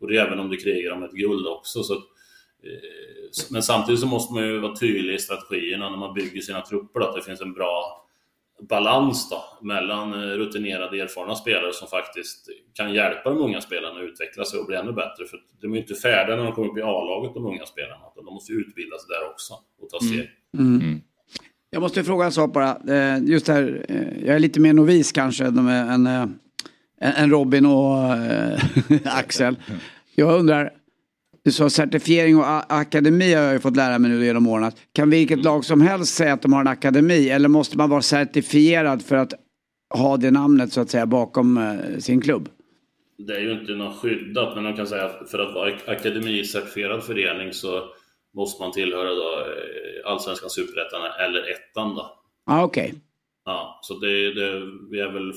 Och 0.00 0.08
det 0.08 0.16
är 0.16 0.26
även 0.26 0.40
om 0.40 0.50
du 0.50 0.56
krigar 0.56 0.92
om 0.92 1.02
ett 1.02 1.12
guld 1.12 1.46
också. 1.46 1.82
Så, 1.82 1.92
att, 1.92 2.02
eh, 2.64 3.50
men 3.50 3.62
samtidigt 3.62 4.00
så 4.00 4.06
måste 4.06 4.34
man 4.34 4.42
ju 4.42 4.58
vara 4.58 4.76
tydlig 4.76 5.14
i 5.14 5.18
strategierna 5.18 5.90
när 5.90 5.96
man 5.96 6.14
bygger 6.14 6.40
sina 6.40 6.60
trupper, 6.60 7.00
då, 7.00 7.06
att 7.06 7.14
det 7.14 7.22
finns 7.22 7.40
en 7.40 7.52
bra 7.52 8.06
balans 8.68 9.30
då, 9.30 9.66
mellan 9.66 10.12
eh, 10.12 10.18
rutinerade, 10.18 11.02
erfarna 11.02 11.34
spelare 11.34 11.72
som 11.72 11.88
faktiskt 11.88 12.48
kan 12.74 12.94
hjälpa 12.94 13.30
de 13.30 13.38
unga 13.38 13.60
spelarna 13.60 14.00
att 14.00 14.04
utveckla 14.04 14.44
sig 14.44 14.60
och 14.60 14.66
bli 14.66 14.76
ännu 14.76 14.92
bättre. 14.92 15.26
För 15.26 15.38
de 15.60 15.66
är 15.66 15.76
ju 15.76 15.80
inte 15.80 15.94
färdiga 15.94 16.36
när 16.36 16.44
de 16.44 16.52
kommer 16.52 16.68
upp 16.68 16.78
i 16.78 16.82
A-laget, 16.82 17.34
de 17.34 17.46
unga 17.46 17.66
spelarna. 17.66 18.02
De 18.16 18.24
måste 18.24 18.52
ju 18.52 18.58
utbildas 18.58 19.06
där 19.06 19.30
också 19.30 19.54
och 19.82 19.88
ta 19.88 19.98
steg. 19.98 20.30
Mm. 20.58 21.00
Jag 21.70 21.82
måste 21.82 22.04
fråga 22.04 22.24
en 22.24 22.32
sak 22.32 22.52
bara. 22.52 22.76
Eh, 22.88 23.18
Just 23.24 23.48
här, 23.48 23.84
eh, 23.88 24.26
jag 24.26 24.34
är 24.34 24.38
lite 24.38 24.60
mer 24.60 24.72
novis 24.72 25.12
kanske 25.12 25.44
än, 25.44 26.06
än, 27.00 27.30
Robin 27.30 27.66
och 27.66 27.96
Axel. 29.04 29.56
Jag 30.14 30.38
undrar, 30.38 30.72
du 31.44 31.52
sa 31.52 31.70
certifiering 31.70 32.36
och 32.36 32.72
akademi 32.72 33.34
har 33.34 33.42
jag 33.42 33.52
ju 33.52 33.60
fått 33.60 33.76
lära 33.76 33.98
mig 33.98 34.10
nu 34.10 34.24
genom 34.24 34.46
åren. 34.46 34.64
Att 34.64 34.76
Kan 34.92 35.10
vilket 35.10 35.44
lag 35.44 35.64
som 35.64 35.80
helst 35.80 36.14
säga 36.14 36.32
att 36.32 36.42
de 36.42 36.52
har 36.52 36.60
en 36.60 36.68
akademi 36.68 37.28
eller 37.28 37.48
måste 37.48 37.78
man 37.78 37.90
vara 37.90 38.02
certifierad 38.02 39.02
för 39.02 39.16
att 39.16 39.32
ha 39.94 40.16
det 40.16 40.30
namnet 40.30 40.72
så 40.72 40.80
att 40.80 40.90
säga 40.90 41.06
bakom 41.06 41.56
eh, 41.56 41.98
sin 41.98 42.20
klubb? 42.20 42.48
Det 43.18 43.36
är 43.36 43.40
ju 43.40 43.60
inte 43.60 43.72
något 43.72 44.00
skyddat, 44.00 44.54
men 44.54 44.64
man 44.64 44.76
kan 44.76 44.86
säga 44.86 45.04
att 45.04 45.30
för 45.30 45.38
att 45.38 45.54
vara 45.54 45.72
akademicertifierad 45.86 47.04
förening 47.04 47.52
så 47.52 47.82
måste 48.36 48.62
man 48.62 48.72
tillhöra 48.72 49.14
då 49.14 49.40
eh, 49.40 50.10
Allsvenskan, 50.10 50.50
Superettan 50.50 51.00
eller 51.26 51.50
Ettan 51.50 51.94
då. 51.94 52.18
Ja, 52.46 52.64
okej. 52.64 52.94
Ja, 53.44 53.80
så 53.82 53.98
det, 53.98 54.34
det, 54.34 54.62
vi 54.90 55.00
är 55.00 55.12
väl 55.12 55.32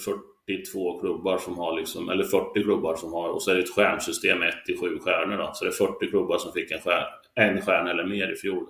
42 0.47 0.99
klubbar 0.99 1.37
som 1.37 1.57
har 1.57 1.79
liksom, 1.79 2.09
eller 2.09 2.23
40 2.23 2.63
klubbar 2.63 2.95
som 2.95 3.13
har, 3.13 3.29
och 3.29 3.41
så 3.41 3.51
är 3.51 3.55
det 3.55 3.61
ett 3.61 3.75
stjärnsystem 3.75 4.41
1 4.41 4.65
till 4.65 4.77
7 4.77 4.99
stjärnor 4.99 5.37
då. 5.37 5.51
Så 5.53 5.65
det 5.65 5.69
är 5.69 5.87
40 5.87 6.09
klubbar 6.09 6.37
som 6.37 6.51
fick 6.53 6.71
en, 6.71 6.79
stjärna, 6.79 7.05
en 7.35 7.61
stjärna 7.61 7.91
eller 7.91 8.05
mer 8.05 8.33
i 8.33 8.35
fjol. 8.35 8.65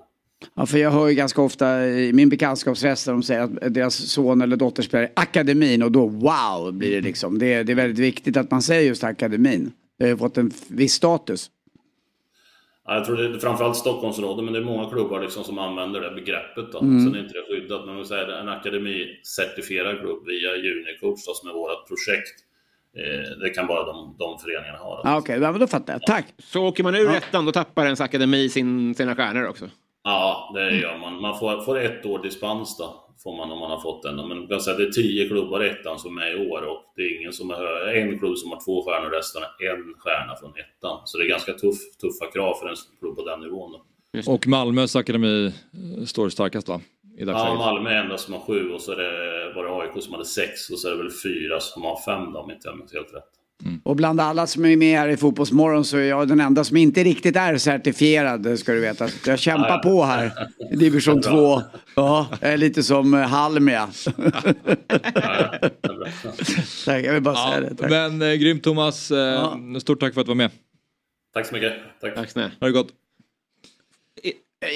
Ja, 0.55 0.65
för 0.65 0.78
jag 0.78 0.91
hör 0.91 1.07
ju 1.07 1.15
ganska 1.15 1.41
ofta 1.41 1.88
i 1.88 2.13
min 2.13 2.30
bekantskapsrest 2.30 3.05
där 3.05 3.13
de 3.13 3.23
säger 3.23 3.41
att 3.41 3.73
deras 3.73 3.95
son 3.95 4.41
eller 4.41 4.55
dotter 4.57 4.84
spelar 4.84 5.03
i 5.03 5.11
akademin 5.15 5.84
och 5.84 5.91
då 5.91 6.07
wow 6.07 6.73
blir 6.73 6.91
det 6.91 7.01
liksom. 7.01 7.39
Det 7.39 7.53
är, 7.53 7.63
det 7.63 7.73
är 7.73 7.76
väldigt 7.76 7.99
viktigt 7.99 8.38
att 8.38 8.51
man 8.51 8.61
säger 8.61 8.82
just 8.82 9.03
akademin. 9.03 9.71
Det 9.97 10.03
har 10.03 10.09
ju 10.09 10.17
fått 10.17 10.38
en 10.38 10.51
viss 10.67 10.93
status. 10.93 11.49
Ja, 12.88 12.93
jag 12.93 13.05
tror 13.05 13.17
det 13.17 13.25
är 13.25 13.39
framförallt 13.39 13.77
Stockholmsområdet, 13.77 14.43
men 14.43 14.53
det 14.53 14.59
är 14.59 14.63
många 14.63 14.89
klubbar 14.89 15.21
liksom 15.21 15.43
som 15.43 15.59
använder 15.59 16.01
det 16.01 16.11
begreppet. 16.11 16.71
Då. 16.71 16.79
Mm. 16.79 17.05
Sen 17.05 17.15
är 17.15 17.19
inte 17.19 17.33
det 17.33 17.45
skyddat, 17.49 17.86
men 17.86 17.97
vi 17.97 18.05
säger 18.05 18.27
en 18.27 18.49
akademicertifierad 18.49 19.99
klubb 19.99 20.25
via 20.27 20.55
Junicoach 20.55 21.25
då, 21.25 21.33
som 21.33 21.49
är 21.49 21.53
vårt 21.53 21.88
projekt. 21.88 22.45
Eh, 22.97 23.38
det 23.39 23.49
kan 23.49 23.67
bara 23.67 23.86
de, 23.86 24.15
de 24.19 24.39
föreningarna 24.39 24.77
ha. 24.77 25.01
Ja, 25.03 25.17
Okej, 25.17 25.39
ja, 25.41 25.51
men 25.51 25.59
då 25.59 25.67
fattar 25.67 25.93
jag. 25.93 26.01
Tack! 26.01 26.25
Så 26.38 26.65
åker 26.65 26.83
man 26.83 26.95
ur 26.95 27.09
ettan, 27.09 27.45
då 27.45 27.51
tappar 27.51 27.86
ens 27.86 28.01
akademi 28.01 28.49
sin, 28.49 28.95
sina 28.95 29.15
stjärnor 29.15 29.47
också. 29.47 29.69
Ja, 30.03 30.51
det 30.55 30.75
gör 30.75 30.97
man. 30.97 31.21
Man 31.21 31.39
får, 31.39 31.61
får 31.61 31.79
ett 31.79 32.05
år 32.05 32.19
dispens 32.19 32.77
då, 32.77 33.04
får 33.26 33.38
man 33.38 33.51
om 33.51 33.59
man 33.59 33.71
har 33.71 33.80
fått 33.80 34.03
den. 34.03 34.15
Men 34.28 34.38
jag 34.41 34.49
kan 34.49 34.61
säga, 34.61 34.78
det 34.78 34.84
är 34.84 34.91
tio 34.91 35.28
klubbar 35.28 35.63
i 35.63 35.69
ettan 35.69 35.99
som 35.99 36.17
är 36.17 36.30
i 36.36 36.49
år 36.49 36.61
och 36.61 36.82
det 36.95 37.01
är 37.01 37.19
ingen 37.19 37.34
som 37.34 37.49
är 37.51 37.95
en 37.95 38.19
klubb 38.19 38.38
som 38.38 38.51
har 38.51 38.59
två 38.65 38.84
stjärnor, 38.86 39.09
resten 39.09 39.41
har 39.41 39.65
en 39.73 39.93
stjärna 39.97 40.36
från 40.36 40.53
ettan. 40.63 41.01
Så 41.05 41.17
det 41.17 41.23
är 41.23 41.30
ganska 41.30 41.53
tuff, 41.53 41.80
tuffa 42.01 42.32
krav 42.34 42.53
för 42.53 42.67
en 42.69 42.76
klubb 42.99 43.15
på 43.15 43.26
den 43.26 43.39
nivån. 43.39 43.71
Då. 43.71 43.82
Och 44.34 44.47
Malmös 44.47 44.95
akademi 44.95 45.45
eh, 45.45 46.05
står 46.05 46.30
starkast 46.30 46.67
va? 46.69 46.82
I 47.17 47.23
Ja. 47.23 47.55
Malmö 47.57 47.89
är 47.89 48.03
enda 48.03 48.17
som 48.17 48.34
har 48.34 48.41
sju 48.41 48.71
och 48.71 48.82
så 48.82 48.91
är 48.91 48.97
det 48.97 49.53
bara 49.55 49.82
AIK 49.82 50.03
som 50.03 50.13
hade 50.13 50.26
sex 50.26 50.69
och 50.69 50.80
så 50.80 50.88
är 50.88 50.91
det 50.91 50.97
väl 50.97 51.11
fyra 51.23 51.59
som 51.59 51.84
har 51.84 51.99
fem 52.05 52.34
då, 52.34 52.39
om 52.39 52.51
inte 52.51 52.67
jag 52.67 52.78
minns 52.78 52.93
helt 52.93 53.13
rätt. 53.13 53.32
Och 53.83 53.95
bland 53.95 54.21
alla 54.21 54.47
som 54.47 54.65
är 54.65 54.77
med 54.77 54.99
här 54.99 55.07
i 55.09 55.17
Fotbollsmorgon 55.17 55.85
så 55.85 55.97
är 55.97 56.01
jag 56.03 56.27
den 56.27 56.39
enda 56.39 56.63
som 56.63 56.77
inte 56.77 57.03
riktigt 57.03 57.35
är 57.35 57.57
certifierad 57.57 58.59
ska 58.59 58.71
du 58.73 58.79
veta. 58.79 59.07
Jag 59.25 59.39
kämpar 59.39 59.69
Ja, 59.69 59.81
ja. 59.83 59.89
på 59.89 60.03
här 60.03 60.31
i 60.71 60.75
division 60.75 61.21
Det 61.21 61.27
är 61.27 61.31
bra. 61.31 61.61
2. 61.61 61.67
Ja, 61.95 62.27
jag 62.41 62.53
är 62.53 62.57
lite 62.57 62.83
som 62.83 63.13
eh, 63.13 63.19
Halmia. 63.19 63.89
Tack, 66.85 67.05
jag 67.05 67.13
vill 67.13 67.21
bara 67.23 67.35
säga 67.35 67.61
det. 67.61 67.75
Tack. 67.75 67.89
Men 67.89 68.21
eh, 68.21 68.33
grymt 68.33 68.63
Thomas, 68.63 69.11
eh, 69.11 69.57
stort 69.81 69.99
tack 69.99 70.13
för 70.13 70.21
att 70.21 70.27
du 70.27 70.29
var 70.29 70.35
med. 70.35 70.51
Tack 71.33 71.45
så 71.47 71.53
mycket. 71.55 71.73
Tack. 72.01 72.15
Tack 72.15 72.29
snälla. 72.29 72.51
Ha 72.59 72.67
det 72.67 72.73
gott. 72.73 72.87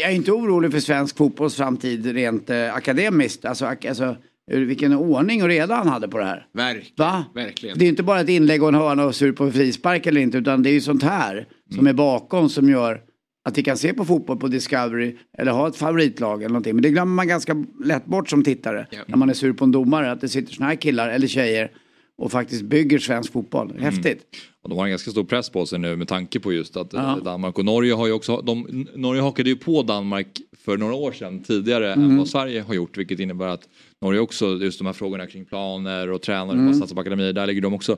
Jag 0.01 0.09
är 0.11 0.15
inte 0.15 0.32
orolig 0.32 0.71
för 0.71 0.80
svensk 0.80 1.17
fotbolls 1.17 1.55
framtid 1.55 2.05
rent 2.13 2.49
eh, 2.49 2.73
akademiskt. 2.75 3.45
Alltså, 3.45 3.65
ak- 3.65 3.89
alltså 3.89 4.15
vilken 4.58 4.93
ordning 4.93 5.43
och 5.43 5.50
reda 5.50 5.76
han 5.76 5.88
hade 5.88 6.08
på 6.08 6.18
det 6.18 6.26
här. 6.26 6.47
Verkligen. 6.54 6.93
Va? 6.97 7.26
Verkligen. 7.36 7.78
Det 7.78 7.86
är 7.86 7.89
inte 7.89 8.04
bara 8.04 8.22
ett 8.22 8.30
inlägg 8.30 8.64
och 8.64 8.70
en 8.70 8.76
hörna 8.76 9.06
och 9.06 9.16
sur 9.16 9.32
på 9.32 9.52
frispark 9.52 10.06
eller 10.06 10.22
inte 10.22 10.38
utan 10.38 10.64
det 10.64 10.70
är 10.70 10.74
ju 10.74 10.82
sånt 10.82 11.04
här 11.04 11.47
som 11.76 11.88
är 11.88 11.93
bakom 11.93 12.50
som 12.50 12.70
gör 12.70 13.02
att 13.45 13.58
vi 13.58 13.64
kan 13.64 13.78
se 13.78 13.93
på 13.93 14.06
fotboll 14.06 14.38
på 14.38 14.47
Discovery 14.47 15.16
eller 15.38 15.52
ha 15.52 15.68
ett 15.68 15.76
favoritlag 15.76 16.39
eller 16.39 16.50
någonting. 16.50 16.76
Men 16.76 16.82
det 16.82 16.89
glömmer 16.89 17.16
man 17.16 17.28
ganska 17.28 17.66
lätt 17.84 18.06
bort 18.06 18.30
som 18.30 18.43
tittare 18.43 18.88
när 19.08 19.18
man 19.18 19.30
är 19.30 19.34
sur 19.34 19.54
på 19.54 19.64
en 19.64 19.72
domare 19.72 20.12
att 20.12 20.22
det 20.22 20.30
sitter 20.30 20.54
såna 20.54 20.70
här 20.70 20.76
killar 20.76 21.10
eller 21.10 21.28
tjejer 21.28 21.72
och 22.18 22.32
faktiskt 22.32 22.64
bygger 22.64 23.00
svensk 23.00 23.32
fotboll. 23.34 23.80
Häftigt. 23.80 24.22
Och 24.59 24.59
de 24.70 24.78
har 24.78 24.86
en 24.86 24.89
ganska 24.89 25.11
stor 25.11 25.24
press 25.24 25.49
på 25.49 25.65
sig 25.65 25.80
nu 25.80 25.95
med 25.95 26.07
tanke 26.07 26.39
på 26.39 26.53
just 26.53 26.78
att 26.78 26.93
eh, 26.93 26.99
Ja. 27.01 27.20
Danmark 27.24 27.57
och 27.57 27.65
Norge 27.65 27.93
har 27.93 28.07
ju 28.07 28.13
också, 28.13 28.41
de, 28.41 28.88
Norge 28.95 29.22
hakade 29.22 29.49
ju 29.49 29.55
på 29.55 29.84
Danmark 29.84 30.28
för 30.65 30.78
några 30.78 30.93
år 30.95 31.11
sedan 31.11 31.43
tidigare 31.43 31.93
än 31.93 32.03
Mm. 32.03 32.17
vad 32.17 32.28
Sverige 32.28 32.61
har 32.61 32.74
gjort 32.74 32.97
vilket 32.97 33.20
innebär 33.20 33.47
att 33.47 33.70
Norge 34.01 34.20
också, 34.20 34.45
just 34.57 34.78
de 34.80 34.86
här 34.86 34.93
frågorna 34.93 35.28
kring 35.28 35.45
planer 35.45 36.11
och 36.11 36.22
tränare, 36.22 36.51
Mm. 36.55 36.67
mm. 36.67 36.80
satsar 36.80 36.95
på 36.95 37.01
akademier, 37.01 37.34
där 37.34 37.47
ligger 37.47 37.61
de 37.61 37.74
också 37.74 37.97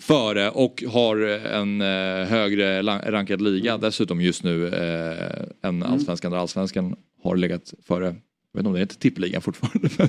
före 0.00 0.50
och 0.50 0.84
har 0.88 1.16
en 1.46 1.80
eh, 1.80 1.86
högre 2.28 2.82
rankad 2.82 3.40
liga 3.42 3.78
dessutom 3.78 4.20
just 4.20 4.42
nu 4.44 4.68
eh, 4.68 5.42
än 5.68 5.82
Mm. 5.82 5.82
allsvenskan 5.92 6.32
där 6.32 6.38
allsvenskan 6.38 6.96
har 7.22 7.36
legat 7.36 7.74
före, 7.86 8.04
jag 8.04 8.12
vet 8.12 8.58
inte 8.58 8.68
om 8.68 8.72
det 8.74 8.80
heter 8.80 8.96
tippligan 8.96 9.42
fortfarande. 9.42 9.88
men 9.98 10.08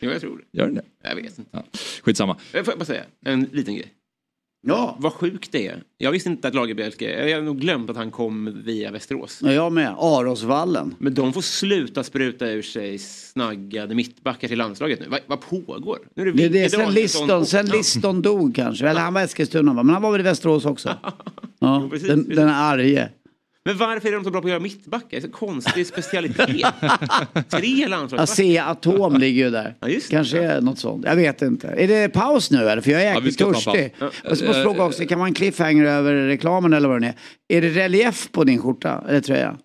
Jo, 0.00 0.10
jag 0.10 0.20
tror 0.20 0.36
det. 0.52 0.58
Gör 0.58 0.66
den 0.66 0.74
det? 0.74 0.82
Jag 1.02 1.16
vet 1.16 1.38
inte. 1.38 1.50
Ja. 1.50 1.64
Skitsamma. 2.02 2.32
Eh, 2.52 2.62
Får 2.62 2.72
jag 2.72 2.78
bara 2.78 2.84
säga 2.84 3.02
en 3.24 3.48
liten 3.52 3.74
grej? 3.74 3.92
Ja. 4.66 4.96
Vad 4.98 5.12
sjukt 5.12 5.52
det 5.52 5.66
är. 5.66 5.82
Jag 5.98 6.12
visste 6.12 6.28
inte 6.30 6.48
att 6.48 6.54
Lagerbielke, 6.54 7.28
jag 7.28 7.36
har 7.36 7.42
nog 7.44 7.60
glömt 7.60 7.90
att 7.90 7.96
han 7.96 8.10
kom 8.10 8.62
via 8.64 8.90
Västerås. 8.90 9.40
Ja, 9.42 9.52
jag 9.52 9.72
med. 9.72 9.94
Arosvallen. 9.98 10.94
Men 10.98 11.14
de 11.14 11.32
får 11.32 11.40
sluta 11.40 12.04
spruta 12.04 12.46
ur 12.46 12.62
sig 12.62 12.98
snaggade 12.98 13.94
mittbackar 13.94 14.48
till 14.48 14.58
landslaget 14.58 15.00
nu. 15.00 15.06
Vad, 15.08 15.20
vad 15.26 15.40
pågår? 15.40 15.98
Nu 16.14 16.22
är 16.22 16.26
det 16.26 16.32
Det 16.32 16.44
är 16.44 16.48
det 16.48 16.58
Vicke 16.58 16.70
sen 16.70 16.94
Liston, 16.94 17.46
sen 17.46 17.66
Liston 17.66 18.22
dog 18.22 18.54
kanske. 18.54 18.88
Eller 18.88 19.00
han 19.00 19.14
var 19.14 19.20
Eskilstuna? 19.22 19.72
Men 19.72 19.90
han 19.90 20.02
var 20.02 20.12
väl 20.12 20.20
i 20.20 20.24
Västerås 20.24 20.64
också. 20.64 20.88
Ja, 21.60 21.80
Jo, 21.82 21.90
precis, 21.90 22.08
den, 22.08 22.20
precis. 22.24 22.36
den 22.36 22.48
arge. 22.48 23.08
Men 23.68 23.76
varför 23.78 24.08
är 24.08 24.12
de 24.12 24.24
så 24.24 24.30
bra 24.30 24.40
på 24.40 24.46
att 24.46 24.50
göra 24.50 24.60
mittbackar? 24.60 25.20
Så 25.20 25.28
konstig 25.30 25.86
specialitet. 25.86 26.46
Tre 27.48 27.86
landslagsbackar. 27.88 28.22
Asea 28.22 28.64
Atom 28.64 29.16
ligger 29.16 29.44
ju 29.44 29.50
där. 29.50 29.74
Ja. 29.80 29.88
Kanske 30.10 30.38
är 30.44 30.60
något 30.60 30.78
sånt. 30.78 31.04
Jag 31.06 31.16
vet 31.16 31.42
inte. 31.42 31.68
Är 31.68 31.88
det 31.88 32.08
paus 32.08 32.50
nu 32.50 32.58
eller? 32.68 32.82
För 32.82 32.90
jag 32.90 33.02
är 33.02 33.06
Ja, 33.06 33.14
jäkligt 33.14 33.40
en 33.40 33.52
törstig. 33.54 33.94
paus. 33.98 34.14
Jag 34.22 34.30
måste 34.30 34.46
Eh, 34.46 34.62
fråga 34.62 34.84
också, 34.84 35.04
kan 35.04 35.18
vara 35.18 35.28
en 35.28 35.34
cliffhanger 35.34 35.84
över 35.84 36.14
reklamen 36.14 36.72
eller 36.72 36.88
vad 36.88 37.00
det 37.00 37.06
är. 37.06 37.14
Är 37.58 37.62
det 37.62 37.68
relief 37.68 38.28
på 38.32 38.44
din 38.44 38.58
skjorta 38.62 39.04
eller 39.08 39.20
tröja? 39.20 39.56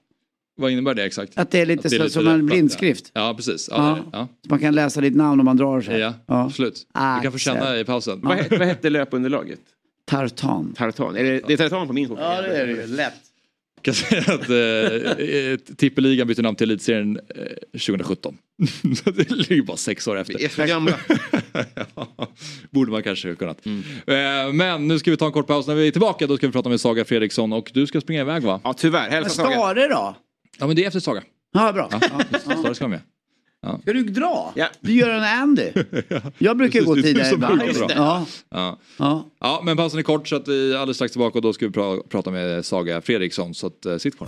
Vad 0.58 0.72
innebär 0.72 0.94
det 0.94 1.04
exakt? 1.04 1.38
Att 1.38 1.52
det 1.52 1.60
är 1.62 1.66
lite, 1.66 1.90
det 1.90 1.96
är 1.96 2.00
lite 2.00 2.10
som 2.14 2.28
en 2.28 2.46
blindskrift? 2.46 3.12
Ja 3.14 3.34
precis. 3.38 3.68
Ja, 3.72 3.78
Ja. 3.90 3.96
det 3.96 4.18
ja. 4.18 4.28
Så 4.44 4.50
man 4.50 4.60
kan 4.60 4.76
läsa 4.76 5.02
ditt 5.02 5.16
namn 5.16 5.40
om 5.40 5.46
man 5.46 5.58
drar 5.58 5.82
sig? 5.82 6.00
Ja, 6.00 6.14
absolut. 6.26 6.88
Ah, 6.94 7.16
Du 7.18 7.22
kan 7.24 7.32
få 7.32 7.38
känna 7.38 7.80
i 7.80 7.84
pausen. 7.86 8.20
Vad, 8.24 8.38
vad 8.50 8.62
hette 8.68 8.90
löpunderlaget? 8.90 9.60
Tartan. 10.06 10.74
Tartan. 10.78 11.16
Är 11.18 11.24
det, 11.24 11.42
det 11.48 11.54
är 11.54 11.58
tartan 11.58 11.88
på 11.88 11.94
min 11.94 12.08
skjorta? 12.10 12.22
Ja 12.36 12.42
det 12.42 12.58
är 12.58 12.68
det 12.68 12.72
ju, 12.74 12.88
lätt. 12.88 13.14
Kan 13.84 13.94
säga 13.94 14.22
att 14.22 14.50
eh, 14.50 15.26
eh, 15.28 15.58
tippeligan 15.78 16.28
bytte 16.28 16.42
namn 16.42 16.56
till 16.56 16.70
elitserien 16.70 17.20
eh, 17.36 17.44
2017. 17.72 18.38
Så 19.04 19.12
det 19.12 19.32
ligger 19.32 19.64
bara 19.64 19.78
sex 19.78 20.08
år 20.08 20.18
efter. 20.18 20.38
Vi 20.38 20.46
är 20.46 20.50
för 20.50 20.68
gamla. 20.68 21.00
ja, 21.96 22.08
borde 22.70 22.92
man 22.92 23.04
kanske 23.04 23.30
ha 23.30 23.36
kunnat. 23.36 23.66
Mm. 23.66 23.84
Eh, 24.08 24.54
men 24.54 24.88
nu 24.88 25.00
ska 25.00 25.12
vi 25.12 25.18
ta 25.18 25.26
en 25.26 25.32
kort 25.32 25.48
paus. 25.48 25.68
När 25.68 25.76
vi 25.76 25.88
är 25.88 25.92
tillbaka 25.92 26.28
då 26.28 26.38
ska 26.38 26.48
vi 26.48 26.54
prata 26.54 26.70
med 26.70 26.82
Saga 26.82 27.06
Fredriksson 27.06 27.54
och 27.54 27.72
du 27.74 27.88
ska 27.88 28.02
springa 28.02 28.22
iväg 28.22 28.44
va? 28.44 28.62
Ja 28.64 28.74
tyvärr. 28.74 29.10
Hälsa 29.10 29.30
Saga. 29.30 29.52
Stare 29.52 29.88
då? 29.88 30.16
Ja 30.60 30.68
men 30.68 30.76
det 30.76 30.84
är 30.84 30.88
efter 30.88 31.00
Saga. 31.00 31.24
Ja, 31.54 31.74
bra. 31.74 31.90
Ja, 31.92 32.40
Stare 32.40 32.76
ska 32.76 32.88
vara 32.88 32.90
med. 32.90 33.02
Ska 33.82 33.94
du 33.94 34.04
dra? 34.04 34.52
Ja. 34.56 34.68
Du 34.82 34.94
gör 34.94 35.10
en 35.10 35.24
Andy. 35.42 35.72
Jag 36.38 36.58
brukar 36.58 36.82
gå 36.82 36.96
Precis, 36.96 37.14
du 37.14 37.20
tidigare 37.20 37.34
ibland. 37.34 37.62
Ja. 37.90 38.26
Ja. 38.52 38.78
Ja. 38.98 39.26
ja 39.40 39.62
men 39.64 39.78
pausen 39.78 40.00
är 40.00 40.04
kort 40.04 40.28
så 40.28 40.36
att 40.36 40.48
vi 40.48 40.76
alldeles 40.76 40.98
strax 40.98 41.12
tillbaka 41.12 41.38
och 41.38 41.42
då 41.42 41.54
ska 41.54 41.66
vi 41.68 41.72
pra- 41.72 42.08
prata 42.10 42.32
med 42.32 42.66
Saga 42.66 43.02
Fredriksson 43.02 43.54
så 43.54 43.68
att, 43.68 43.86
eh, 43.86 43.98
sitt 43.98 44.18
kvar. 44.18 44.28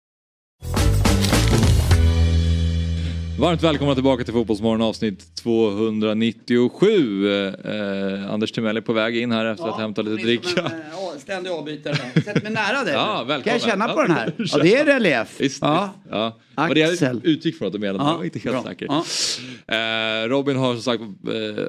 Varmt 3.41 3.63
välkomna 3.63 3.93
tillbaka 3.93 4.23
till 4.23 4.33
Fotbollsmorgon 4.33 4.81
avsnitt 4.81 5.35
297. 5.35 7.29
Eh, 7.31 8.33
Anders 8.33 8.51
Timell 8.51 8.77
är 8.77 8.81
på 8.81 8.93
väg 8.93 9.17
in 9.17 9.31
här 9.31 9.45
efter 9.45 9.67
att 9.67 9.79
hämta 9.79 10.01
lite 10.01 10.23
dricka. 10.23 10.71
Ständig 11.19 11.49
avbytare. 11.51 11.95
Sätt 12.25 12.43
mig 12.43 12.51
nära 12.51 12.83
dig. 12.83 12.93
Ja, 12.97 13.25
Kan 13.43 13.53
jag 13.53 13.61
känna 13.61 13.87
på 13.87 13.99
Ja, 13.99 14.03
den 14.07 14.11
här? 14.15 14.33
Ja, 14.37 14.57
det 14.57 14.75
är 14.75 14.85
relief. 14.85 15.35
Visst, 15.39 15.61
Ja. 15.61 15.93
ja. 16.09 16.37
Vad 16.55 16.75
det 16.75 16.79
jag 16.79 16.91
Axel. 16.93 17.21
utgick 17.23 17.57
från 17.57 17.67
att 17.67 17.73
du 17.73 17.79
menade, 17.79 17.97
men 17.97 18.07
Ja, 18.07 18.11
jag 18.13 18.17
var 18.17 18.25
inte 18.25 18.39
helt 18.39 18.55
bra. 18.55 18.63
säker. 18.63 18.87
Ja. 18.89 19.03
Eh, 20.23 20.27
Robin 20.29 20.55
har 20.57 20.73
som 20.73 20.81
sagt, 20.83 21.01
eh, 21.01 21.07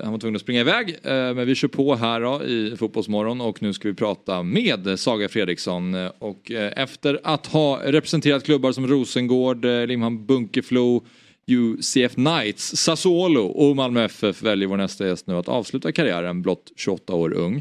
han 0.02 0.12
var 0.12 0.18
tvungen 0.18 0.36
att 0.36 0.42
springa 0.42 0.60
iväg. 0.60 0.88
Eh, 1.02 1.12
men 1.12 1.46
vi 1.46 1.54
kör 1.54 1.68
på 1.68 1.94
här 1.94 2.20
då, 2.20 2.44
i 2.44 2.76
Fotbollsmorgon 2.78 3.40
och 3.40 3.62
nu 3.62 3.72
ska 3.72 3.88
vi 3.88 3.94
prata 3.94 4.42
med 4.42 4.98
Saga 5.00 5.28
Fredriksson. 5.28 5.94
Eh, 5.94 6.10
Och 6.18 6.50
eh, 6.50 6.72
efter 6.76 7.20
att 7.24 7.46
ha 7.46 7.80
representerat 7.84 8.44
klubbar 8.44 8.72
som 8.72 8.86
Rosengård, 8.86 9.64
eh, 9.64 9.86
Limhamn 9.86 10.26
Bunkeflo, 10.26 11.04
UCF 11.51 12.14
Knights, 12.14 12.76
Sassuolo 12.76 13.45
och 13.47 13.76
Malmö 13.76 14.05
FF 14.05 14.43
väljer 14.43 14.68
vår 14.68 14.76
nästa 14.76 15.07
gäst 15.07 15.26
nu 15.26 15.34
att 15.34 15.49
avsluta 15.49 15.93
karriären 15.93 16.43
blott 16.43 16.72
28 16.76 17.14
år 17.14 17.32
ung. 17.34 17.57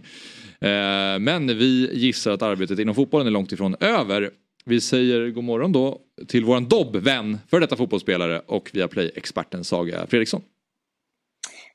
Eh, 0.62 1.20
Men 1.20 1.48
vi 1.48 1.90
gissar 1.94 2.32
att 2.32 2.42
arbetet 2.42 2.80
inom 2.80 2.96
fotbollen 2.96 3.28
är 3.28 3.32
långt 3.32 3.52
ifrån 3.52 3.76
över. 3.80 4.30
Vi 4.66 4.82
säger 4.82 5.30
god 5.30 5.44
morgon 5.44 5.72
då 5.72 6.00
till 6.28 6.46
våran 6.46 6.68
Dobb-vän, 6.68 7.38
för 7.50 7.60
detta 7.60 7.76
fotbollsspelare 7.76 8.42
och 8.46 8.70
via 8.74 8.88
Play-experten 8.88 9.64
Saga 9.64 10.08
Fredriksson. 10.08 10.42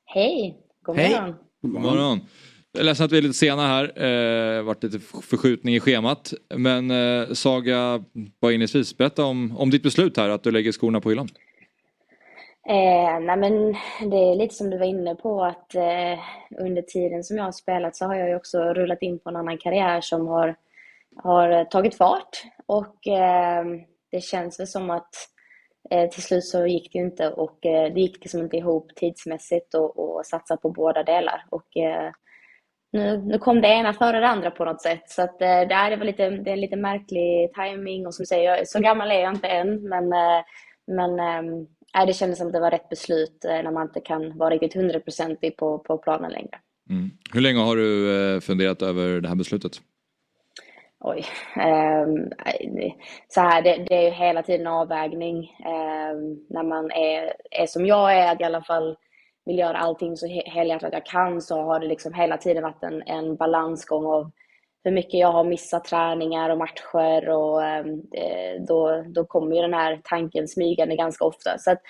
Hej, 0.05 0.57
god 0.83 0.97
Hej. 0.97 1.11
morgon. 1.11 1.35
God 1.63 1.83
morgon. 1.83 2.21
Jag 2.73 2.81
är 2.81 2.85
ledsen 2.85 3.07
att 3.07 3.13
vi 3.13 3.19
är 3.19 3.23
lite 3.23 3.35
sena 3.35 3.67
här. 3.67 3.85
Eh, 4.59 4.63
varit 4.63 4.83
lite 4.83 4.99
förskjutning 5.23 5.75
i 5.75 5.81
schemat. 5.81 6.35
Men 6.55 6.91
eh, 6.91 7.33
Saga, 7.33 8.05
bara 8.41 8.53
inledningsvis, 8.53 8.97
berätta 8.97 9.25
om, 9.25 9.57
om 9.57 9.71
ditt 9.71 9.83
beslut 9.83 10.17
här 10.17 10.29
att 10.29 10.43
du 10.43 10.51
lägger 10.51 10.73
skorna 10.73 11.01
på 11.01 11.11
hyllan. 11.11 11.29
Eh, 12.69 13.21
nej 13.21 13.37
men 13.37 13.73
det 14.11 14.17
är 14.17 14.35
lite 14.37 14.55
som 14.55 14.71
du 14.71 14.79
var 14.79 14.87
inne 14.87 15.15
på 15.15 15.45
att 15.45 15.75
eh, 15.75 16.19
under 16.59 16.83
tiden 16.83 17.25
som 17.25 17.37
jag 17.37 17.45
har 17.45 17.53
spelat 17.53 17.97
så 17.97 18.05
har 18.05 18.15
jag 18.15 18.29
ju 18.29 18.37
också 18.37 18.59
rullat 18.59 19.03
in 19.03 19.19
på 19.19 19.29
en 19.29 19.37
annan 19.37 19.59
karriär 19.59 20.01
som 20.01 20.27
har, 20.27 20.57
har 21.17 21.65
tagit 21.65 21.97
fart. 21.97 22.43
Och 22.67 23.07
eh, 23.09 23.65
det 24.11 24.21
känns 24.21 24.61
väl 24.61 24.67
som 24.67 24.91
att 24.91 25.11
eh, 25.91 26.11
till 26.11 26.23
slut 26.23 26.45
så 26.45 26.67
gick 26.67 26.93
det 26.93 26.99
inte 26.99 27.31
och 27.31 27.67
eh, 27.67 27.93
det 27.95 28.01
gick 28.01 28.21
liksom 28.21 28.41
inte 28.41 28.57
ihop 28.57 28.95
tidsmässigt 28.97 29.75
och, 29.75 29.99
och 29.99 30.27
satsa 30.27 30.57
på 30.57 30.71
båda 30.71 31.03
delar. 31.03 31.45
Och 31.51 31.77
eh, 31.77 32.11
nu, 32.93 33.19
nu 33.19 33.39
kom 33.39 33.61
det 33.61 33.69
ena 33.69 33.93
före 33.93 34.21
det 34.21 34.29
andra 34.29 34.51
på 34.51 34.65
något 34.65 34.83
sätt. 34.83 35.11
Så 35.11 35.23
att, 35.23 35.43
eh, 35.43 35.61
det, 35.69 35.75
är, 35.75 35.91
det, 35.91 35.97
var 35.97 36.05
lite, 36.05 36.31
det 36.31 36.51
är 36.51 36.55
en 36.55 36.61
lite 36.61 36.77
märklig 36.77 37.53
timing. 37.55 38.07
Och 38.07 38.15
som 38.15 38.23
du 38.23 38.27
säger, 38.27 38.57
jag, 38.57 38.69
så 38.69 38.81
gammal 38.81 39.11
är 39.11 39.21
jag 39.21 39.35
inte 39.35 39.49
än. 39.49 39.89
Men, 39.89 40.13
eh, 40.13 40.45
men 40.87 41.21
eh, 41.21 41.67
det 42.05 42.13
kändes 42.13 42.39
som 42.39 42.47
att 42.47 42.53
det 42.53 42.61
var 42.61 42.71
rätt 42.71 42.89
beslut 42.89 43.45
eh, 43.45 43.51
när 43.63 43.71
man 43.71 43.87
inte 43.87 44.01
kan 44.01 44.39
vara 44.39 44.51
riktigt 44.51 44.75
hundraprocentig 44.75 45.57
på, 45.57 45.79
på 45.79 45.99
planen 45.99 46.33
längre. 46.33 46.59
Mm. 46.91 47.11
Hur 47.33 47.41
länge 47.41 47.59
har 47.59 47.77
du 47.77 48.17
eh, 48.35 48.41
funderat 48.41 48.83
över 48.83 49.21
det 49.21 49.29
här 49.29 49.35
beslutet? 49.35 49.73
Oj. 51.01 51.25
ehm, 51.57 52.31
så 53.29 53.41
här, 53.41 53.63
det, 53.63 53.77
det 53.89 53.95
är 53.95 54.03
ju 54.03 54.11
hela 54.11 54.43
tiden 54.43 54.67
en 54.67 54.73
avvägning. 54.73 55.57
Ehm, 55.67 56.47
när 56.49 56.63
man 56.63 56.91
är, 56.91 57.33
är 57.51 57.67
som 57.67 57.87
jag 57.87 58.15
är, 58.15 58.33
att 58.33 58.41
i 58.41 58.45
alla 58.45 58.63
fall 58.63 58.97
vill 59.45 59.59
göra 59.59 59.79
allting 59.79 60.17
så 60.17 60.27
he- 60.27 60.51
helhjärtat 60.51 60.93
jag 60.93 61.07
kan, 61.07 61.43
så 61.43 61.63
har 61.63 61.81
det 61.81 61.87
liksom 61.87 62.15
hela 62.15 62.37
tiden 62.37 62.63
varit 62.63 62.83
en, 62.83 63.03
en 63.03 63.37
balansgång 63.37 64.07
av 64.07 64.31
hur 64.87 64.93
mycket 64.93 65.21
jag 65.21 65.33
har 65.33 65.45
missat 65.45 65.85
träningar 65.85 66.51
och 66.51 66.59
matcher 66.59 67.29
och 67.29 67.65
ehm, 67.65 67.89
eh, 68.13 68.65
då, 68.69 69.05
då 69.09 69.25
kommer 69.25 69.57
ju 69.57 69.63
den 69.63 69.75
här 69.75 70.01
tanken 70.05 70.49
smygande 70.49 70.97
ganska 70.97 71.25
ofta. 71.25 71.59
Så 71.59 71.71
att, 71.71 71.83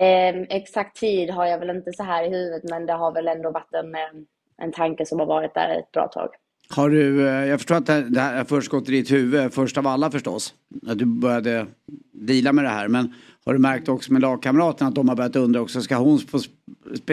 eh, 0.00 0.40
exakt 0.48 0.96
tid 0.96 1.30
har 1.30 1.46
jag 1.46 1.58
väl 1.58 1.70
inte 1.70 1.92
så 1.92 2.02
här 2.02 2.24
i 2.24 2.28
huvudet, 2.28 2.70
men 2.70 2.86
det 2.86 2.92
har 2.92 3.12
väl 3.12 3.28
ändå 3.28 3.50
varit 3.50 3.74
en, 3.74 3.94
ehm, 3.94 4.26
en 4.62 4.72
tanke 4.72 5.06
som 5.06 5.18
har 5.18 5.26
varit 5.26 5.54
där 5.54 5.78
ett 5.78 5.92
bra 5.92 6.08
tag. 6.08 6.28
Har 6.68 6.90
du, 6.90 7.28
eh, 7.28 7.46
jag 7.46 7.58
förstår 7.60 7.74
att 7.74 7.86
det 7.86 8.10
det 8.10 8.20
här 8.20 8.36
har 8.36 8.44
först 8.44 8.68
gått 8.68 8.88
i 8.88 8.92
ditt 8.92 9.12
huvud, 9.12 9.54
först 9.54 9.78
av 9.78 9.86
alla 9.86 10.10
förstås. 10.10 10.54
Att 10.88 10.98
du 10.98 11.04
började 11.04 11.66
dela 12.12 12.52
med 12.52 12.64
det 12.64 12.70
här. 12.70 12.88
Men 12.88 13.14
har 13.46 13.52
du 13.52 13.58
märkt 13.58 13.88
också 13.88 14.12
med 14.12 14.22
lagkamraterna 14.22 14.88
att 14.88 14.94
de 14.94 15.08
har 15.08 15.16
börjat 15.16 15.36
undra 15.36 15.60
också, 15.60 15.80
ska 15.80 15.96
hon 15.96 16.18
få 16.18 16.38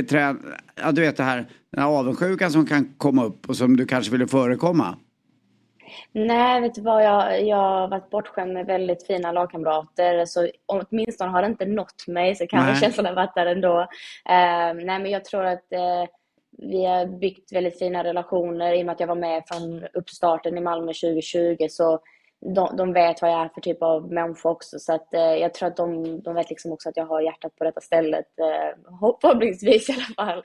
träna? 0.09 0.39
Ja, 0.75 0.91
du 0.91 1.01
vet 1.01 1.17
det 1.17 1.23
här, 1.23 1.45
den 1.69 1.83
här 1.83 1.89
avundsjukan 1.89 2.51
som 2.51 2.65
kan 2.65 2.93
komma 2.97 3.25
upp 3.25 3.49
och 3.49 3.55
som 3.55 3.77
du 3.77 3.85
kanske 3.85 4.11
ville 4.11 4.27
förekomma. 4.27 4.97
Nej, 6.11 6.61
vet 6.61 6.75
du 6.75 6.81
vad? 6.81 7.03
Jag, 7.03 7.47
jag 7.47 7.57
har 7.57 7.87
varit 7.87 8.09
bortskämd 8.09 8.53
med 8.53 8.65
väldigt 8.65 9.07
fina 9.07 9.31
lagkamrater. 9.31 10.25
Så 10.25 10.49
åtminstone 10.65 11.31
har 11.31 11.41
det 11.41 11.47
inte 11.47 11.65
nått 11.65 12.07
mig, 12.07 12.35
så 12.35 12.47
kanske 12.47 12.81
känslan 12.81 13.05
har 13.05 13.13
varit 13.13 13.35
där 13.35 13.45
ändå. 13.45 13.79
Eh, 14.29 14.85
nej, 14.85 14.99
men 14.99 15.11
jag 15.11 15.25
tror 15.25 15.45
att 15.45 15.73
eh, 15.73 16.05
vi 16.57 16.85
har 16.85 17.05
byggt 17.05 17.53
väldigt 17.53 17.79
fina 17.79 18.03
relationer 18.03 18.73
i 18.73 18.81
och 18.81 18.85
med 18.85 18.93
att 18.93 18.99
jag 18.99 19.07
var 19.07 19.15
med 19.15 19.43
från 19.47 19.83
uppstarten 19.93 20.57
i 20.57 20.61
Malmö 20.61 20.93
2020. 20.93 21.67
Så 21.69 21.99
de, 22.45 22.77
de 22.77 22.93
vet 22.93 23.21
vad 23.21 23.31
jag 23.31 23.41
är 23.41 23.49
för 23.49 23.61
typ 23.61 23.81
av 23.81 24.11
människa 24.11 24.49
också. 24.49 24.79
Så 24.79 24.93
att, 24.93 25.13
eh, 25.13 25.21
jag 25.21 25.53
tror 25.53 25.67
att 25.67 25.77
de, 25.77 26.21
de 26.21 26.35
vet 26.35 26.49
liksom 26.49 26.71
också 26.71 26.89
att 26.89 26.97
jag 26.97 27.05
har 27.05 27.21
hjärtat 27.21 27.55
på 27.55 27.63
detta 27.63 27.81
stället. 27.81 28.25
Eh, 28.39 28.99
förhoppningsvis 29.21 29.89
i 29.89 29.93
alla 29.93 30.27
fall. 30.27 30.37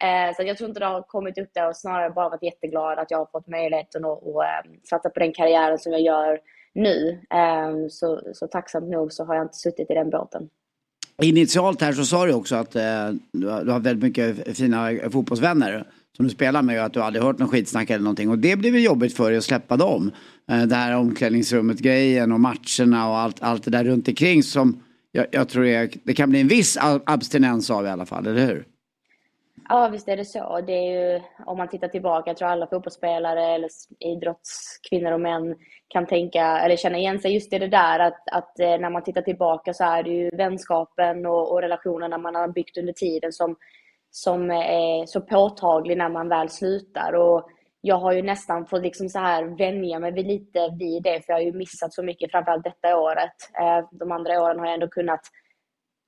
Eh, 0.00 0.34
så 0.36 0.42
att 0.42 0.48
jag 0.48 0.56
tror 0.56 0.68
inte 0.68 0.80
det 0.80 0.86
har 0.86 1.02
kommit 1.02 1.38
upp 1.38 1.50
där 1.54 1.68
och 1.68 1.76
snarare 1.76 2.10
bara 2.10 2.28
varit 2.28 2.42
jätteglad 2.42 2.98
att 2.98 3.10
jag 3.10 3.18
har 3.18 3.26
fått 3.26 3.48
möjligheten 3.48 4.04
att, 4.04 4.22
och, 4.22 4.44
eh, 4.44 4.64
satsa 4.90 5.10
på 5.10 5.20
den 5.20 5.32
karriären 5.32 5.78
som 5.78 5.92
jag 5.92 6.00
gör 6.00 6.40
nu. 6.74 7.20
Eh, 7.30 7.88
så, 7.90 8.20
så 8.34 8.46
tacksamt 8.46 8.90
nog 8.90 9.12
så 9.12 9.24
har 9.24 9.34
jag 9.34 9.44
inte 9.44 9.56
suttit 9.56 9.90
i 9.90 9.94
den 9.94 10.10
båten. 10.10 10.48
Initialt 11.22 11.80
här 11.80 11.92
så 11.92 12.04
sa 12.04 12.26
du 12.26 12.34
också 12.34 12.56
att 12.56 12.76
eh, 12.76 13.10
du 13.32 13.48
har 13.48 13.80
väldigt 13.80 14.02
mycket 14.02 14.56
fina 14.56 14.90
fotbollsvänner 15.10 15.86
som 16.16 16.24
du 16.24 16.30
spelar 16.30 16.62
med 16.62 16.78
och 16.78 16.86
att 16.86 16.92
du 16.92 17.02
aldrig 17.02 17.24
hört 17.24 17.38
någon 17.38 17.48
skitsnack 17.48 17.90
eller 17.90 18.04
någonting. 18.04 18.30
Och 18.30 18.38
det 18.38 18.56
blir 18.56 18.72
väl 18.72 18.84
jobbigt 18.84 19.16
för 19.16 19.30
dig 19.30 19.38
att 19.38 19.44
släppa 19.44 19.76
dem. 19.76 20.10
Eh, 20.50 20.62
det 20.62 20.74
här 20.74 20.96
omklädningsrummet-grejen 20.96 22.32
och 22.32 22.40
matcherna 22.40 23.08
och 23.08 23.18
allt, 23.18 23.42
allt 23.42 23.64
det 23.64 23.70
där 23.70 23.84
runt 23.84 24.08
omkring 24.08 24.42
som 24.42 24.82
jag, 25.12 25.26
jag 25.30 25.48
tror 25.48 25.66
är, 25.66 25.90
det 26.04 26.14
kan 26.14 26.30
bli 26.30 26.40
en 26.40 26.48
viss 26.48 26.78
abstinens 27.06 27.70
av 27.70 27.86
i 27.86 27.88
alla 27.88 28.06
fall, 28.06 28.26
eller 28.26 28.46
hur? 28.46 28.64
Ja, 29.68 29.88
visst 29.88 30.08
är 30.08 30.16
det 30.16 30.24
så. 30.24 30.60
Det 30.66 30.72
är 30.72 31.12
ju, 31.12 31.20
om 31.46 31.58
man 31.58 31.68
tittar 31.68 31.88
tillbaka, 31.88 32.30
jag 32.30 32.36
tror 32.36 32.48
alla 32.48 32.66
fotbollsspelare 32.66 33.44
eller 33.44 33.68
idrottskvinnor 33.98 35.12
och 35.12 35.20
män 35.20 35.54
kan 35.88 36.06
tänka, 36.06 36.58
eller 36.58 36.76
känna 36.76 36.98
igen 36.98 37.18
sig 37.18 37.34
just 37.34 37.52
i 37.52 37.58
det 37.58 37.68
där 37.68 37.98
att, 37.98 38.28
att 38.32 38.60
eh, 38.60 38.78
när 38.78 38.90
man 38.90 39.02
tittar 39.02 39.22
tillbaka 39.22 39.74
så 39.74 39.84
är 39.84 40.02
det 40.02 40.10
ju 40.10 40.30
vänskapen 40.30 41.26
och, 41.26 41.52
och 41.52 41.62
relationerna 41.62 42.18
man 42.18 42.34
har 42.34 42.48
byggt 42.48 42.78
under 42.78 42.92
tiden 42.92 43.32
som, 43.32 43.56
som 44.16 44.50
är 44.50 45.06
så 45.06 45.20
påtaglig 45.20 45.98
när 45.98 46.08
man 46.08 46.28
väl 46.28 46.48
slutar. 46.48 47.12
Och 47.12 47.48
jag 47.80 47.96
har 47.96 48.12
ju 48.12 48.22
nästan 48.22 48.66
fått 48.66 48.82
liksom 48.82 49.08
så 49.08 49.18
här 49.18 49.44
vänja 49.44 49.98
mig 49.98 50.12
vid 50.12 50.26
lite 50.26 50.74
vid 50.78 51.02
det, 51.02 51.26
för 51.26 51.32
jag 51.32 51.36
har 51.40 51.44
ju 51.44 51.52
missat 51.52 51.94
så 51.94 52.02
mycket, 52.02 52.30
framförallt 52.30 52.64
detta 52.64 52.96
året. 52.96 53.32
Eh, 53.60 53.88
De 53.90 54.12
andra 54.12 54.42
åren 54.42 54.58
har 54.58 54.66
jag 54.66 54.74
ändå 54.74 54.88
kunnat 54.88 55.20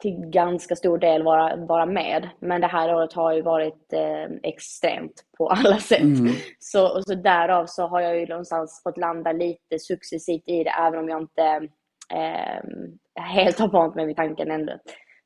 till 0.02 0.16
ganska 0.16 0.76
stor 0.76 0.98
del 0.98 1.22
vara, 1.22 1.56
vara 1.56 1.86
med. 1.86 2.28
Men 2.40 2.60
det 2.60 2.66
här 2.66 2.94
året 2.94 3.12
har 3.12 3.32
ju 3.32 3.42
varit 3.42 3.92
eh, 3.92 4.24
extremt 4.42 5.24
på 5.38 5.48
alla 5.48 5.78
sätt. 5.78 6.00
Mm. 6.00 6.32
Så, 6.58 6.96
och 6.96 7.04
så 7.04 7.14
därav 7.14 7.66
så 7.66 7.86
har 7.86 8.00
jag 8.00 8.18
ju 8.18 8.26
någonstans 8.26 8.80
fått 8.82 8.96
landa 8.98 9.32
lite 9.32 9.78
successivt 9.78 10.48
i 10.48 10.64
det, 10.64 10.70
även 10.70 10.98
om 10.98 11.08
jag 11.08 11.22
inte 11.22 11.68
eh, 12.14 13.22
helt 13.22 13.58
har 13.58 13.68
vant 13.68 13.94
mig 13.94 14.06
vid 14.06 14.16
tanken 14.16 14.50
ännu. 14.50 14.78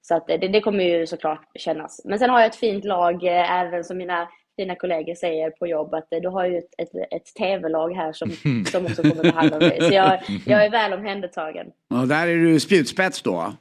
Så 0.03 0.15
att 0.15 0.27
det, 0.27 0.37
det 0.37 0.61
kommer 0.61 0.85
ju 0.85 1.07
såklart 1.07 1.43
kännas. 1.55 2.01
Men 2.05 2.19
sen 2.19 2.31
har 2.31 2.41
jag 2.41 2.47
ett 2.47 2.57
fint 2.57 2.85
lag, 2.85 3.25
eh, 3.25 3.61
även 3.61 3.85
som 3.85 3.99
mina 3.99 4.29
fina 4.57 4.75
kollegor 4.75 5.15
säger 5.15 5.51
på 5.51 5.67
jobb, 5.67 5.95
att 5.95 6.13
eh, 6.13 6.21
du 6.21 6.29
har 6.29 6.47
ju 6.47 6.59
ett, 6.59 6.75
ett, 6.79 6.95
ett 7.11 7.35
tv-lag 7.39 7.95
här 7.95 8.13
som, 8.13 8.31
som 8.71 8.87
också 8.87 9.03
kommer 9.03 9.31
ta 9.31 9.39
hand 9.39 9.53
om 9.53 9.59
dig. 9.59 9.79
Så 9.81 9.95
jag, 9.95 10.21
jag 10.47 10.65
är 10.65 10.71
väl 10.71 10.93
omhändertagen. 10.93 11.67
Och 11.95 12.09
där 12.09 12.27
är 12.27 12.37
du 12.37 12.61
spjutspets 12.61 13.23
då. 13.23 13.53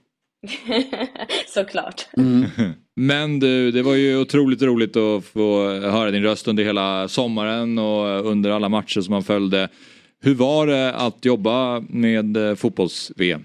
Såklart. 1.48 2.08
Men 2.96 3.40
du, 3.40 3.72
det 3.72 3.82
var 3.82 3.96
ju 3.96 4.18
otroligt 4.18 4.62
roligt 4.62 4.98
att 4.98 5.26
få 5.26 5.70
höra 5.70 6.12
din 6.12 6.24
röst 6.24 6.48
under 6.48 6.64
hela 6.64 7.08
sommaren 7.08 7.78
och 7.78 8.26
under 8.26 8.50
alla 8.50 8.70
matcher 8.70 9.02
som 9.02 9.12
man 9.12 9.24
följde. 9.24 9.70
Hur 10.22 10.36
var 10.36 10.68
det 10.68 10.94
att 10.94 11.26
jobba 11.26 11.80
med 11.90 12.38
eh, 12.38 12.56
fotbolls-VM? 12.56 13.44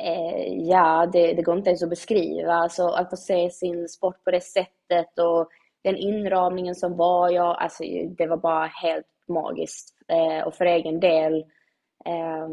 Eh, 0.00 0.68
ja, 0.68 1.08
det, 1.12 1.32
det 1.32 1.42
går 1.42 1.56
inte 1.56 1.70
ens 1.70 1.82
att 1.82 1.90
beskriva. 1.90 2.52
Alltså, 2.52 2.86
att 2.86 3.10
få 3.10 3.16
se 3.16 3.50
sin 3.50 3.88
sport 3.88 4.24
på 4.24 4.30
det 4.30 4.40
sättet 4.40 5.18
och 5.18 5.48
den 5.84 5.96
inramningen 5.96 6.74
som 6.74 6.96
var, 6.96 7.30
ja, 7.30 7.54
alltså, 7.54 7.84
det 8.18 8.26
var 8.26 8.36
bara 8.36 8.66
helt 8.66 9.06
magiskt. 9.28 9.94
Eh, 10.08 10.46
och 10.46 10.54
för 10.54 10.64
egen 10.66 11.00
del, 11.00 11.34
eh, 12.06 12.48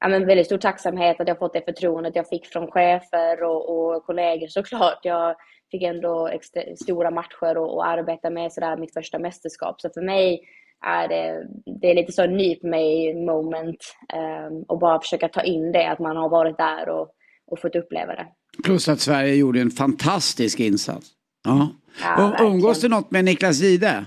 ja, 0.00 0.08
men 0.08 0.26
väldigt 0.26 0.46
stor 0.46 0.58
tacksamhet 0.58 1.20
att 1.20 1.28
jag 1.28 1.38
fått 1.38 1.52
det 1.52 1.64
förtroendet 1.64 2.16
jag 2.16 2.28
fick 2.28 2.46
från 2.46 2.70
chefer 2.70 3.42
och, 3.42 3.94
och 3.94 4.04
kollegor 4.04 4.46
såklart. 4.46 4.98
Jag 5.02 5.36
fick 5.70 5.82
ändå 5.82 6.28
extra, 6.28 6.62
stora 6.76 7.10
matcher 7.10 7.58
och, 7.58 7.74
och 7.74 7.86
arbeta 7.86 8.30
med 8.30 8.52
sådär 8.52 8.76
mitt 8.76 8.94
första 8.94 9.18
mästerskap. 9.18 9.80
Så 9.80 9.90
för 9.94 10.02
mig 10.02 10.40
är 10.86 11.08
det, 11.08 11.46
det 11.80 11.90
är 11.90 11.94
lite 11.94 12.12
så 12.12 12.26
nyp 12.26 12.62
mig 12.62 13.14
moment 13.14 13.94
eh, 14.12 14.56
och 14.68 14.78
bara 14.78 15.00
försöka 15.00 15.28
ta 15.28 15.42
in 15.42 15.72
det, 15.72 15.90
att 15.90 15.98
man 15.98 16.16
har 16.16 16.28
varit 16.28 16.58
där 16.58 16.88
och, 16.88 17.08
och 17.46 17.60
fått 17.60 17.76
uppleva 17.76 18.14
det. 18.14 18.26
Plus 18.64 18.88
att 18.88 19.00
Sverige 19.00 19.34
gjorde 19.34 19.60
en 19.60 19.70
fantastisk 19.70 20.60
insats. 20.60 21.06
Ja. 21.44 21.68
Ja, 22.02 22.40
och, 22.40 22.46
umgås 22.46 22.80
du 22.80 22.88
något 22.88 23.10
med 23.10 23.24
Niklas 23.24 23.60
Jihde? 23.60 24.04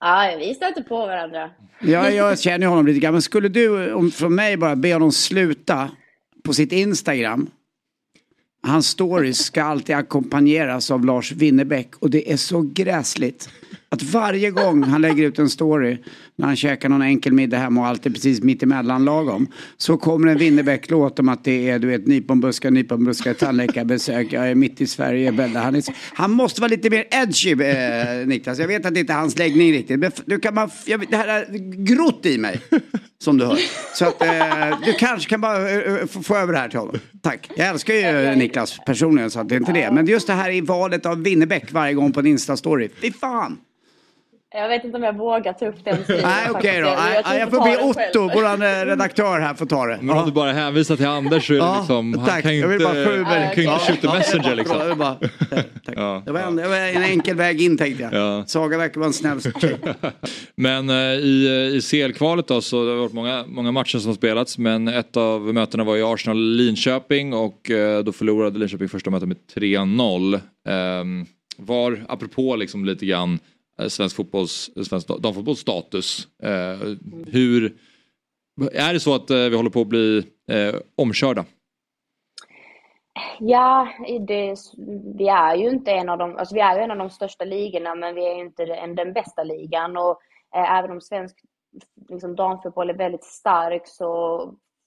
Ja, 0.00 0.36
vi 0.38 0.54
stöter 0.54 0.82
på 0.82 0.96
varandra. 0.96 1.50
Ja, 1.80 2.10
jag 2.10 2.38
känner 2.38 2.66
honom 2.66 2.86
lite 2.86 3.00
grann. 3.00 3.12
Men 3.12 3.22
skulle 3.22 3.48
du 3.48 3.92
om, 3.92 4.10
från 4.10 4.34
mig 4.34 4.56
bara 4.56 4.76
be 4.76 4.92
honom 4.92 5.12
sluta 5.12 5.90
på 6.44 6.52
sitt 6.52 6.72
Instagram. 6.72 7.50
Hans 8.62 8.86
stories 8.86 9.38
ska 9.38 9.62
alltid 9.62 9.96
ackompanjeras 9.96 10.90
av 10.90 11.04
Lars 11.04 11.32
Winnerbäck 11.32 11.96
och 11.96 12.10
det 12.10 12.32
är 12.32 12.36
så 12.36 12.60
gräsligt. 12.74 13.48
Att 13.88 14.02
varje 14.02 14.50
gång 14.50 14.82
han 14.82 15.00
lägger 15.00 15.24
ut 15.24 15.38
en 15.38 15.50
story 15.50 15.98
när 16.36 16.46
han 16.46 16.56
käkar 16.56 16.88
någon 16.88 17.02
enkel 17.02 17.32
middag 17.32 17.58
hemma 17.58 17.80
och 17.80 17.86
allt 17.86 18.06
är 18.06 18.10
precis 18.10 18.42
mitt 18.42 18.62
emellan 18.62 19.04
lagom. 19.04 19.46
Så 19.76 19.96
kommer 19.96 20.28
en 20.28 20.38
Winnerbäck-låt 20.38 21.18
om 21.18 21.28
att 21.28 21.44
det 21.44 21.70
är 21.70 21.78
du 21.78 21.86
vet 21.86 22.06
nyponbuskar, 22.06 22.70
nyponbuskar, 22.70 23.34
tandläkarbesök, 23.34 24.32
jag 24.32 24.50
är 24.50 24.54
mitt 24.54 24.80
i 24.80 24.86
Sverige. 24.86 25.32
Bella. 25.32 25.60
Han, 25.60 25.74
är, 25.74 25.84
han 26.14 26.30
måste 26.30 26.60
vara 26.60 26.68
lite 26.68 26.90
mer 26.90 27.04
edgy 27.10 27.52
eh, 27.52 28.26
Niklas. 28.26 28.58
Jag 28.58 28.68
vet 28.68 28.86
att 28.86 28.94
det 28.94 29.00
inte 29.00 29.12
är 29.12 29.16
hans 29.16 29.38
läggning 29.38 29.72
riktigt. 29.72 29.98
Men 29.98 30.12
du 30.24 30.38
kan 30.38 30.54
man, 30.54 30.70
jag, 30.86 31.04
det 31.10 31.16
här 31.16 31.28
är 31.28 31.46
grott 31.84 32.26
i 32.26 32.38
mig. 32.38 32.60
Som 33.18 33.38
du 33.38 33.44
hör. 33.44 33.58
Så 33.94 34.04
att 34.04 34.22
eh, 34.22 34.80
du 34.84 34.92
kanske 34.92 35.30
kan 35.30 35.40
bara 35.40 35.70
eh, 35.70 35.94
eh 35.94 36.06
få, 36.06 36.22
få 36.22 36.36
över 36.36 36.52
det 36.52 36.58
här 36.58 36.68
till 36.68 36.78
honom. 36.78 36.98
Tack. 37.22 37.50
Jag 37.56 37.68
älskar 37.68 37.94
ju 37.94 38.36
Niklas 38.36 38.78
personligen 38.86 39.30
så 39.30 39.40
att 39.40 39.48
det 39.48 39.54
är 39.54 39.60
inte 39.60 39.72
det. 39.72 39.90
Men 39.92 40.06
just 40.06 40.26
det 40.26 40.32
här 40.32 40.50
i 40.50 40.60
valet 40.60 41.06
av 41.06 41.22
Winnerbäck 41.22 41.72
varje 41.72 41.94
gång 41.94 42.12
på 42.12 42.20
en 42.20 42.26
Insta-story. 42.26 42.90
Fy 43.00 43.12
fan. 43.12 43.58
Jag 44.54 44.68
vet 44.68 44.84
inte 44.84 44.96
om 44.96 45.02
jag 45.02 45.16
vågar 45.16 45.52
ta 45.52 45.66
upp 45.66 45.84
den 45.84 46.04
stilen. 46.04 46.22
Nej 46.22 46.46
okej 46.50 46.80
då. 46.80 46.86
Nej, 46.98 47.22
tror 47.22 47.36
jag 47.38 47.50
får 47.50 47.64
be. 47.64 47.82
Otto, 48.28 48.34
våran 48.40 48.62
eh, 48.62 48.66
redaktör 48.86 49.40
här, 49.40 49.54
får 49.54 49.66
ta 49.66 49.86
det. 49.86 49.98
Men 50.02 50.16
om 50.18 50.26
du 50.26 50.32
bara 50.32 50.52
hänvisar 50.52 50.96
till 50.96 51.06
Anders 51.06 51.46
så 51.46 51.52
är 51.52 51.58
det 51.58 51.64
Ja, 51.64 51.78
liksom, 51.78 52.14
han 52.18 52.26
tack. 52.26 52.42
kan 52.42 52.54
ju 52.54 52.60
Jag 52.60 52.72
inte, 52.72 52.84
bara 52.84 52.94
få 53.04 53.10
han 53.10 53.24
kan 53.24 53.48
inte 53.48 53.60
Ja, 53.62 53.78
skjuta 53.78 53.98
ja, 54.06 54.14
messenger 54.14 54.48
jag 54.48 54.56
liksom. 54.56 54.88
vill 54.88 54.96
bara- 54.96 55.16
Ja. 55.96 56.22
Det 56.26 56.32
var, 56.32 56.40
en, 56.40 56.56
det 56.56 56.68
var 56.68 56.76
en 56.76 57.02
enkel 57.02 57.36
väg 57.36 57.62
in 57.62 57.78
tänkte 57.78 58.02
jag. 58.02 58.12
Ja. 58.14 58.44
Saga 58.46 58.78
verkar 58.78 59.00
vara 59.00 59.06
en 59.06 59.12
snäll 59.12 59.40
tjej. 59.60 59.76
Men 60.56 60.90
eh, 60.90 60.96
i, 60.96 61.72
i 61.76 61.80
CL-kvalet 61.90 62.48
då 62.48 62.60
så 62.60 62.84
det 62.84 62.90
har 62.90 62.96
varit 62.98 63.12
många, 63.12 63.44
många 63.48 63.72
matcher 63.72 63.98
som 63.98 64.14
spelats 64.14 64.58
men 64.58 64.88
ett 64.88 65.16
av 65.16 65.54
mötena 65.54 65.84
var 65.84 65.96
i 65.96 66.02
Arsenal-Linköping 66.02 67.34
och 67.34 67.70
eh, 67.70 68.04
då 68.04 68.12
förlorade 68.12 68.58
Linköping 68.58 68.88
första 68.88 69.10
mötet 69.10 69.28
med 69.28 69.36
3-0. 69.56 70.40
Ehm, 70.68 71.26
var, 71.58 72.04
apropå 72.08 72.56
liksom 72.56 72.84
lite 72.84 73.06
grann 73.06 73.32
eh, 73.34 73.38
svensk 73.88 74.16
fotbolls, 74.16 74.70
svensk 74.88 75.08
da- 75.08 75.18
damfotbolls 75.18 75.60
status. 75.60 76.28
Eh, 76.42 76.96
hur, 77.26 77.76
är 78.72 78.92
det 78.92 79.00
så 79.00 79.14
att 79.14 79.30
eh, 79.30 79.36
vi 79.36 79.56
håller 79.56 79.70
på 79.70 79.80
att 79.80 79.86
bli 79.86 80.18
eh, 80.50 80.74
omkörda? 80.96 81.44
Ja, 83.40 83.88
det, 84.26 84.54
vi 85.18 85.28
är 85.28 85.54
ju 85.56 85.68
inte 85.68 85.90
en 85.90 86.08
av 86.08 86.18
de, 86.18 86.36
alltså 86.36 86.54
vi 86.54 86.60
är 86.60 86.76
ju 86.76 86.82
en 86.82 86.90
av 86.90 86.98
de 86.98 87.10
största 87.10 87.44
ligorna, 87.44 87.94
men 87.94 88.14
vi 88.14 88.26
är 88.26 88.34
ju 88.34 88.40
inte 88.40 88.64
den, 88.64 88.94
den 88.94 89.12
bästa 89.12 89.42
ligan. 89.42 89.96
Och 89.96 90.20
eh, 90.56 90.78
även 90.78 90.90
om 90.90 91.00
svensk 91.00 91.36
liksom 92.08 92.36
damfotboll 92.36 92.90
är 92.90 92.94
väldigt 92.94 93.24
stark 93.24 93.82
så 93.84 94.40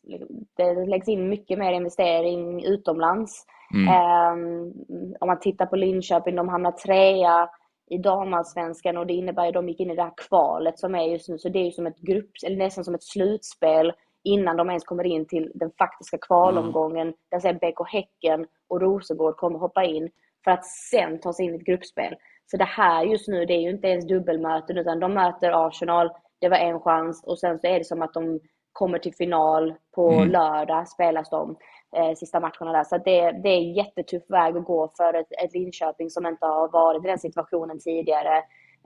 liksom, 0.07 0.45
det 0.57 0.85
läggs 0.85 1.07
in 1.07 1.29
mycket 1.29 1.59
mer 1.59 1.73
investering 1.73 2.63
utomlands. 2.63 3.45
Mm. 3.73 3.87
Ehm, 3.87 4.73
om 5.19 5.27
man 5.27 5.39
tittar 5.39 5.65
på 5.65 5.75
Linköping, 5.75 6.35
de 6.35 6.49
hamnar 6.49 6.71
trea 6.71 7.49
i 7.89 7.97
damallsvenskan 7.97 8.97
och 8.97 9.07
det 9.07 9.13
innebär 9.13 9.43
ju 9.43 9.47
att 9.47 9.53
de 9.53 9.69
gick 9.69 9.79
in 9.79 9.91
i 9.91 9.95
det 9.95 10.03
här 10.03 10.13
kvalet 10.29 10.79
som 10.79 10.95
är 10.95 11.03
just 11.03 11.29
nu. 11.29 11.37
Så 11.37 11.49
det 11.49 11.59
är 11.59 11.65
ju 11.65 11.71
som 11.71 11.87
ett 11.87 11.99
grupp, 11.99 12.31
eller 12.45 12.57
nästan 12.57 12.83
som 12.83 12.95
ett 12.95 13.03
slutspel 13.03 13.93
innan 14.23 14.57
de 14.57 14.69
ens 14.69 14.83
kommer 14.83 15.03
in 15.03 15.25
till 15.25 15.51
den 15.55 15.71
faktiska 15.77 16.17
kvalomgången. 16.17 17.13
Där 17.31 17.39
sen 17.39 17.57
BK 17.57 17.91
Häcken 17.91 18.45
och 18.67 18.81
Rosengård 18.81 19.35
kommer 19.35 19.59
hoppa 19.59 19.83
in 19.83 20.09
för 20.43 20.51
att 20.51 20.65
sen 20.65 21.19
ta 21.19 21.33
sig 21.33 21.45
in 21.45 21.53
i 21.53 21.57
ett 21.57 21.65
gruppspel. 21.65 22.15
Så 22.45 22.57
det 22.57 22.65
här 22.65 23.03
just 23.03 23.27
nu, 23.27 23.45
det 23.45 23.53
är 23.53 23.61
ju 23.61 23.69
inte 23.69 23.87
ens 23.87 24.07
dubbelmöten 24.07 24.77
utan 24.77 24.99
de 24.99 25.13
möter 25.13 25.67
Arsenal, 25.67 26.09
det 26.41 26.49
var 26.49 26.57
en 26.57 26.79
chans 26.79 27.23
och 27.23 27.39
sen 27.39 27.59
så 27.59 27.67
är 27.67 27.79
det 27.79 27.85
som 27.85 28.01
att 28.01 28.13
de 28.13 28.39
kommer 28.79 28.99
till 28.99 29.15
final 29.15 29.73
på 29.95 30.09
Mm. 30.11 30.29
lördag 30.31 30.87
spelas 30.87 31.29
de 31.29 31.55
eh, 31.95 32.13
sista 32.15 32.39
matcherna 32.39 32.71
där. 32.77 32.83
Så 32.83 32.97
det, 32.97 33.31
det 33.31 33.49
är 33.49 33.57
en 33.57 33.73
jättetuff 33.73 34.23
väg 34.29 34.57
att 34.57 34.65
gå 34.65 34.91
för 34.97 35.13
ett, 35.13 35.31
ett 35.43 35.53
Linköping 35.53 36.09
som 36.09 36.25
inte 36.25 36.45
har 36.45 36.67
varit 36.71 37.03
i 37.05 37.07
den 37.07 37.19
situationen 37.19 37.79
tidigare. 37.79 38.37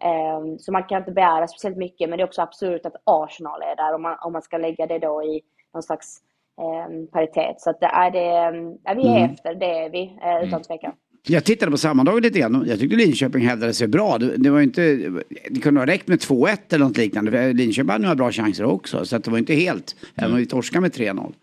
Eh, 0.02 0.42
så 0.60 0.72
man 0.72 0.84
kan 0.84 0.98
inte 0.98 1.12
begära 1.12 1.48
speciellt 1.48 1.78
mycket 1.78 2.10
men 2.10 2.18
det 2.18 2.24
är 2.24 2.28
också 2.28 2.42
absurt 2.42 2.86
att 2.86 3.02
Arsenal 3.06 3.62
är 3.62 3.76
där 3.76 3.96
om 3.96 4.02
man, 4.02 4.18
om 4.22 4.34
man 4.34 4.42
ska 4.42 4.58
lägga 4.58 4.88
det 4.88 5.00
då 5.00 5.24
i 5.24 5.42
någon 5.74 5.84
slags 5.84 6.18
eh, 6.62 7.06
paritet. 7.14 7.62
Så 7.62 7.70
att 7.70 7.80
det 7.80 7.86
är 7.94 8.12
det, 8.12 8.28
ja, 8.84 8.94
vi 8.94 9.08
är 9.08 9.18
Mm. 9.18 9.32
efter, 9.32 9.56
det 9.56 9.80
är 9.86 9.90
vi 9.90 10.20
eh, 10.24 10.44
utan 10.44 10.62
tvekan. 10.62 10.94
Jag 11.28 11.44
tittade 11.44 11.72
på 11.72 11.78
sammandraget 11.78 12.24
lite 12.24 12.40
grann 12.40 12.56
och 12.56 12.68
jag 12.68 12.80
tyckte 12.80 12.96
Linköping 12.96 13.46
hävdade 13.48 13.74
sig 13.74 13.88
bra. 13.88 14.18
Det, 14.18 14.38
det 14.38 14.50
var 14.50 14.62
inte, 14.62 14.82
det 15.50 15.60
kunde 15.62 15.80
ha 15.82 15.86
räckt 15.88 16.08
med 16.08 16.20
2-1 16.20 16.58
eller 16.70 16.86
något 16.86 16.98
liknande. 16.98 17.32
För 17.32 17.54
Linköping 17.54 17.90
hade 17.92 18.02
några 18.04 18.16
bra 18.16 18.32
chanser 18.32 18.64
också. 18.64 19.06
Så 19.06 19.16
att 19.16 19.24
det 19.24 19.32
var 19.32 19.38
inte 19.38 19.54
helt, 19.54 19.96
även 20.16 20.32
om 20.32 20.38
vi 20.38 20.46
torskade 20.46 20.82
med 20.82 20.92
3-0. 20.92 21.34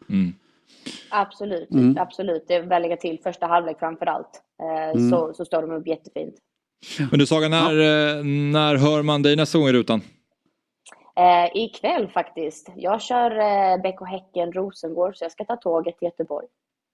Absolut, 1.11 1.70
Mm. 1.70 1.97
absolut. 1.99 2.45
Det 2.49 2.55
är 2.55 2.62
väl 2.62 2.83
lägga 2.83 2.97
till 2.97 3.18
första 3.22 3.47
halvlek 3.47 3.78
framför 3.78 4.07
allt. 4.07 4.43
Eh, 4.62 4.91
Mm. 5.01 5.11
så, 5.11 5.33
så 5.35 5.45
står 5.45 5.62
de 5.62 5.70
upp 5.70 5.87
jättefint. 5.87 6.35
Men 7.11 7.18
du 7.18 7.26
Saga, 7.26 7.49
när, 7.49 7.70
eh, 8.18 8.24
när 8.53 8.76
hör 8.76 9.03
man 9.03 9.22
dig 9.22 9.37
nästa 9.37 9.59
gång 9.59 9.68
i 9.68 9.72
rutan? 9.72 10.01
Eh, 11.16 11.62
ikväll 11.62 12.09
faktiskt. 12.09 12.72
Jag 12.76 13.03
kör 13.03 13.31
eh, 13.31 13.76
BK 13.83 14.05
Häcken 14.11 14.53
Rosengård 14.53 15.16
så 15.16 15.24
jag 15.24 15.33
ska 15.33 15.45
ta 15.45 15.57
tåget 15.57 15.99
till 15.99 16.07
Göteborg. 16.07 16.47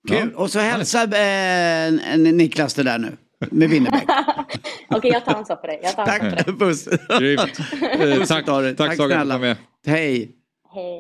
Kul. 0.09 0.33
Och 0.35 0.51
så 0.51 0.59
hälsa 0.59 1.03
eh, 1.03 2.19
Niklas 2.19 2.75
det 2.75 2.83
där 2.83 2.99
nu. 2.99 3.17
Med 3.51 3.71
Winnerbäck. 3.71 4.05
Okej, 4.91 5.11
jag 5.11 5.25
tar 5.25 5.35
ansvar 5.35 5.57
för 5.57 5.69
det. 5.69 5.81
Jag 5.83 5.97
tar 5.97 6.03
ansvar 6.03 6.31
för 6.31 6.37
det. 6.37 6.45
Tack, 6.45 6.59
puss. 6.59 6.89
Grymt. 7.19 7.41
Eh, 8.01 8.25
tack, 8.27 8.47
tack, 8.47 8.77
Tack 8.77 8.77
Saga 8.77 8.77
för 8.77 8.91
att 8.91 8.97
snälla. 8.97 9.25
du 9.25 9.31
var 9.31 9.39
med. 9.39 9.57
Hej. 9.87 10.31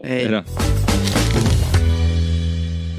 Hej. 0.05 0.27
Hej. 0.29 0.45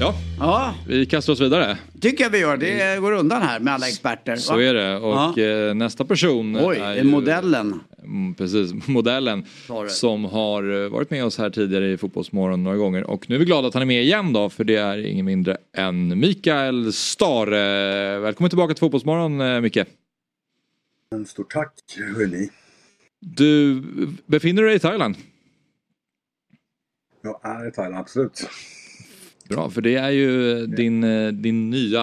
Ja, 0.00 0.14
Ja, 0.38 0.74
vi 0.86 1.06
kastar 1.06 1.32
oss 1.32 1.40
vidare. 1.40 1.78
tycker 2.00 2.24
jag 2.24 2.30
vi 2.30 2.38
gör. 2.38 2.56
Det 2.56 3.00
går 3.00 3.12
undan 3.12 3.42
här 3.42 3.60
med 3.60 3.74
alla 3.74 3.88
experter. 3.88 4.36
Så 4.36 4.54
va? 4.54 4.62
är 4.62 4.74
det. 4.74 4.96
Och 4.96 5.38
eh, 5.38 5.74
nästa 5.74 6.04
person 6.04 6.56
Oj, 6.60 6.76
är 6.76 6.82
är 6.82 6.96
ju, 6.96 7.04
modellen. 7.04 7.80
Mm, 8.02 8.34
precis, 8.34 8.72
modellen 8.88 9.44
som 9.88 10.24
har 10.24 10.84
eh, 10.84 10.88
varit 10.88 11.10
med 11.10 11.24
oss 11.24 11.38
här 11.38 11.50
tidigare 11.50 11.90
i 11.92 11.96
Fotbollsmorgon 11.96 12.64
några 12.64 12.76
gånger. 12.76 13.04
Och 13.04 13.30
nu 13.30 13.34
är 13.34 13.38
vi 13.38 13.44
glada 13.44 13.68
att 13.68 13.74
han 13.74 13.82
är 13.82 13.86
med 13.86 14.02
igen 14.02 14.32
då, 14.32 14.50
för 14.50 14.64
det 14.64 14.76
är 14.76 14.98
ingen 15.06 15.26
mindre 15.26 15.56
än 15.76 16.18
Mikael 16.20 16.92
Stare. 16.92 18.18
Välkommen 18.18 18.50
tillbaka 18.50 18.74
till 18.74 18.80
Fotbollsmorgon, 18.80 19.40
eh, 19.40 19.60
Micke. 19.60 19.78
En 21.10 21.26
stort 21.26 21.52
tack, 21.52 21.72
hörni. 22.16 22.50
Du 23.20 23.82
befinner 24.26 24.62
dig 24.62 24.74
i 24.74 24.78
Thailand. 24.78 25.16
Jag 27.22 27.40
är 27.42 27.68
i 27.68 27.72
Thailand, 27.72 27.96
absolut. 28.00 28.48
Bra, 29.48 29.70
för 29.70 29.80
det 29.80 29.94
är 29.94 30.10
ju 30.10 30.66
din, 30.66 31.04
eh, 31.04 31.32
din 31.32 31.70
nya, 31.70 32.02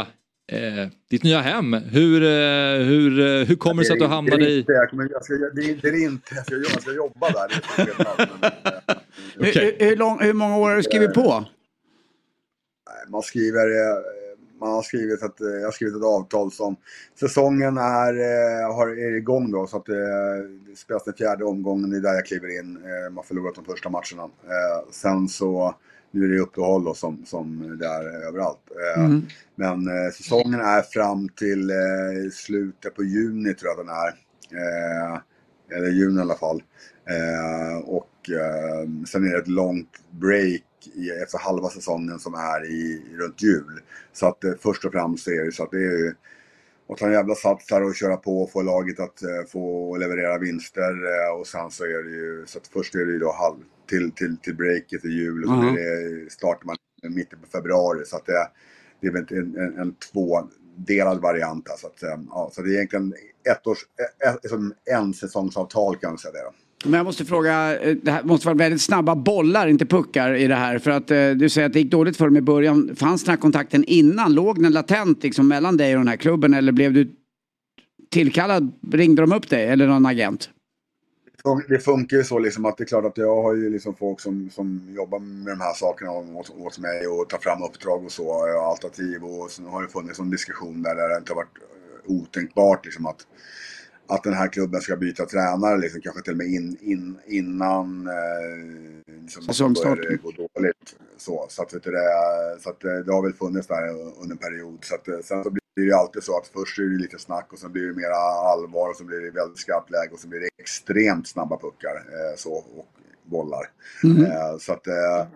eh, 0.51 0.87
ditt 1.09 1.23
nya 1.23 1.41
hem. 1.41 1.73
Hur, 1.73 2.23
eh, 2.23 2.85
hur, 2.85 3.19
eh, 3.19 3.45
hur 3.47 3.55
kommer 3.55 3.81
det 3.81 3.87
sig 3.87 3.93
att 3.93 3.99
du 3.99 4.05
hamnade 4.05 4.37
det 4.37 4.51
är 4.51 4.55
i... 4.55 4.59
inte, 4.59 4.71
jag 4.71 4.89
kommer, 4.89 5.09
jag 5.11 5.25
ska, 5.25 5.33
det, 5.33 5.61
är, 5.61 6.03
inte, 6.03 6.35
jag 6.35 6.45
ska, 6.45 6.55
jag 6.55 6.81
ska 6.81 6.93
jobba 6.93 7.29
där. 7.29 7.63
Eh, 7.77 8.95
Hur, 9.37 9.85
hur, 9.89 9.95
lång, 9.95 10.19
hur 10.21 10.33
många 10.33 10.57
år 10.57 10.69
har 10.69 10.75
du 10.75 10.83
skrivit 10.83 11.13
på? 11.13 11.45
man 13.07 13.21
skriver, 13.21 13.67
man 14.59 14.71
har 14.71 14.81
skrivit 14.81 15.23
att, 15.23 15.35
jag 15.39 15.63
har 15.63 15.71
skrivit 15.71 15.95
ett 15.95 16.03
avtal 16.03 16.51
som 16.51 16.75
säsongen 17.19 17.77
är, 17.77 18.13
har, 18.73 18.87
är 18.87 19.15
igång 19.15 19.51
då 19.51 19.67
så 19.67 19.77
att 19.77 19.85
det 19.85 20.75
spelas 20.75 21.03
den 21.03 21.13
fjärde 21.13 21.45
omgången, 21.45 21.89
det 21.89 21.97
är 21.97 22.01
där 22.01 22.13
jag 22.13 22.25
kliver 22.25 22.59
in. 22.59 22.79
Man 23.11 23.23
förlorat 23.23 23.55
de 23.55 23.65
första 23.65 23.89
matcherna. 23.89 24.29
Sen 24.91 25.27
så, 25.27 25.75
nu 26.15 26.25
är 26.25 26.29
det 26.29 26.39
uppehåll 26.39 26.83
då 26.83 26.93
som, 26.93 27.25
som 27.25 27.77
det 27.79 27.85
är 27.85 28.27
överallt. 28.27 28.59
Eh, 28.97 29.03
Mm. 29.03 29.25
Men 29.55 29.87
eh, 29.87 30.11
säsongen 30.11 30.59
är 30.59 30.81
fram 30.81 31.29
till 31.29 31.69
eh, 31.69 32.31
slutet 32.31 32.95
på 32.95 33.03
juni 33.03 33.53
tror 33.53 33.71
jag 33.71 33.85
den 33.85 33.95
är. 33.95 34.25
Eller 35.77 35.89
juni 35.89 36.17
i 36.17 36.21
alla 36.21 36.35
fall. 36.35 36.63
Och 37.83 38.29
sen 39.07 39.27
är 39.27 39.31
det 39.31 39.37
ett 39.37 39.47
långt 39.47 40.01
break 40.11 40.63
i, 40.93 41.09
efter 41.09 41.37
halva 41.37 41.69
säsongen 41.69 42.19
som 42.19 42.33
är 42.33 42.65
i, 42.65 43.01
runt 43.17 43.41
jul. 43.41 43.81
Så 44.13 44.27
att 44.27 44.43
eh, 44.43 44.53
först 44.59 44.85
och 44.85 44.91
främst 44.91 45.27
är 45.27 45.45
det 45.45 45.51
så 45.51 45.63
att 45.63 45.71
det 45.71 45.85
är 45.85 46.15
att 46.89 46.97
ta 46.97 47.05
en 47.05 47.11
jävla 47.13 47.35
sats 47.35 47.71
här 47.71 47.83
och 47.83 47.95
köra 47.95 48.17
på 48.17 48.41
och 48.41 48.51
få 48.51 48.61
laget 48.61 48.99
att 48.99 49.23
eh, 49.23 49.45
få 49.51 49.97
leverera 49.97 50.37
vinster. 50.37 50.91
Eh, 50.91 51.39
och 51.39 51.47
sen 51.47 51.71
så 51.71 51.83
är 51.83 52.03
det 52.03 52.11
ju, 52.11 52.43
så 52.47 52.57
att 52.57 52.67
först 52.67 52.95
är 52.95 53.05
det 53.05 53.11
ju 53.11 53.19
då 53.19 53.31
halv, 53.31 53.57
till, 53.89 54.11
till, 54.11 54.37
till 54.37 54.55
breaket 54.55 55.05
i 55.05 55.09
jul 55.09 55.43
och 55.43 55.51
Mhm. 55.51 55.67
är 55.67 56.23
det, 56.23 56.31
startar 56.31 56.65
man 56.65 56.75
mitten 57.15 57.39
på 57.39 57.47
februari. 57.47 58.05
Så 58.05 58.15
att 58.17 58.25
det, 58.25 58.47
det 59.01 59.07
är 59.07 59.11
väl 59.11 59.25
en, 59.29 59.57
en, 59.57 59.79
en 59.79 59.95
tvådelad 59.95 61.21
variant 61.21 61.69
här. 61.69 61.77
Så, 61.77 61.87
att, 61.87 62.03
eh, 62.03 62.19
ja, 62.29 62.49
så 62.53 62.61
det 62.61 62.69
är 62.69 62.73
egentligen 62.73 63.13
ett 63.49 63.67
års, 63.67 63.85
ett, 64.43 64.49
som 64.49 64.73
en 64.85 65.13
säsongsavtal 65.13 65.95
kan 65.97 66.09
man 66.11 66.17
säga 66.17 66.31
det. 66.33 66.51
Men 66.85 66.93
jag 66.93 67.05
måste 67.05 67.25
fråga, 67.25 67.79
eh, 67.79 67.95
det 68.03 68.11
här 68.11 68.23
måste 68.23 68.47
vara 68.47 68.57
väldigt 68.57 68.81
snabba 68.81 69.15
bollar, 69.15 69.67
inte 69.67 69.85
puckar 69.85 70.33
i 70.33 70.47
det 70.47 70.55
här. 70.55 70.79
För 70.79 70.91
att 70.91 71.11
eh, 71.11 71.29
du 71.29 71.49
säger 71.49 71.67
att 71.67 71.73
det 71.73 71.79
gick 71.79 71.91
dåligt 71.91 72.17
för 72.17 72.25
dem 72.25 72.37
i 72.37 72.41
början. 72.41 72.95
Fanns 72.95 73.23
den 73.23 73.29
här 73.29 73.37
kontakten 73.37 73.83
innan? 73.83 74.33
Låg 74.33 74.63
den 74.63 74.71
latent 74.71 75.23
liksom, 75.23 75.47
mellan 75.47 75.77
dig 75.77 75.93
och 75.93 75.99
den 75.99 76.07
här 76.07 76.17
klubben? 76.17 76.53
Eller 76.53 76.71
blev 76.71 76.93
du 76.93 77.15
tillkallad? 78.11 78.71
Ringde 78.91 79.21
de 79.21 79.31
upp 79.31 79.49
dig 79.49 79.65
eller 79.65 79.87
någon 79.87 80.05
agent? 80.05 80.49
det 81.67 81.79
funkar 81.79 82.17
ju 82.17 82.23
så 82.23 82.39
liksom 82.39 82.65
att 82.65 82.77
det 82.77 82.83
är 82.83 82.85
klart 82.85 83.05
att 83.05 83.17
jag 83.17 83.43
har 83.43 83.55
ju 83.55 83.69
liksom 83.69 83.95
folk 83.95 84.19
som, 84.19 84.49
som 84.49 84.93
jobbar 84.95 85.19
med 85.19 85.53
de 85.53 85.61
här 85.61 85.73
sakerna 85.73 86.11
åt, 86.11 86.49
åt 86.49 86.79
mig 86.79 87.07
och 87.07 87.29
tar 87.29 87.37
fram 87.37 87.63
uppdrag 87.63 88.05
och 88.05 88.11
så, 88.11 88.27
och 88.27 88.47
alternativ 88.47 89.23
och 89.23 89.51
sen 89.51 89.65
har 89.65 89.81
det 89.81 89.87
funnits 89.87 90.19
en 90.19 90.29
diskussion 90.29 90.81
där, 90.81 90.95
där 90.95 91.09
det 91.09 91.17
inte 91.17 91.31
har 91.31 91.35
varit 91.35 91.57
otänkbart 92.05 92.85
liksom 92.85 93.05
att, 93.05 93.27
att 94.07 94.23
den 94.23 94.33
här 94.33 94.47
klubben 94.47 94.81
ska 94.81 94.95
byta 94.95 95.25
tränare 95.25 95.77
liksom, 95.77 96.01
kanske 96.01 96.21
till 96.21 96.31
och 96.33 96.37
med 96.37 96.47
in, 96.47 96.77
in, 96.81 97.17
innan 97.27 98.07
eh, 98.07 99.21
liksom, 99.21 99.43
Säsongstart. 99.43 99.97
börjar 99.97 100.11
det 100.11 100.17
gå 100.17 100.31
dåligt. 100.31 100.95
Så, 101.17 101.45
så, 101.49 101.61
att, 101.61 101.73
vet 101.73 101.83
du, 101.83 101.91
det, 101.91 102.07
så 102.59 102.69
att 102.69 102.83
eh, 102.83 102.91
det 103.05 103.13
har 103.13 103.23
väl 103.23 103.33
funnits 103.33 103.67
där 103.67 103.89
under 104.21 104.31
en 104.31 104.37
period. 104.37 104.77
Så 104.81 104.95
att, 104.95 105.07
eh, 105.07 105.19
sen 105.23 105.43
så 105.43 105.49
blir 105.49 105.61
det 105.75 105.81
ju 105.81 105.93
alltid 105.93 106.23
så 106.23 106.37
att 106.37 106.47
först 106.47 106.79
är 106.79 106.83
det 106.83 106.97
lite 106.97 107.19
snack 107.19 107.53
och 107.53 107.59
sen 107.59 107.71
blir 107.71 107.85
det 107.85 107.93
mera 107.93 108.15
allvar 108.51 108.89
och 108.89 108.95
så 108.95 109.03
blir 109.03 109.19
det 109.19 109.31
väldigt 109.31 109.59
skarpt 109.59 109.91
läge 109.91 110.09
och 110.13 110.19
så 110.19 110.27
blir 110.27 110.39
det 110.39 110.49
extremt 110.57 111.27
snabba 111.27 111.57
puckar 111.57 111.95
eh, 111.95 112.35
så, 112.37 112.53
och 112.53 112.87
bollar. 113.25 113.65
Mhm. 114.03 114.25
Eh, 114.25 114.57
så 114.59 114.73
att 114.73 114.87
eh, 114.87 115.27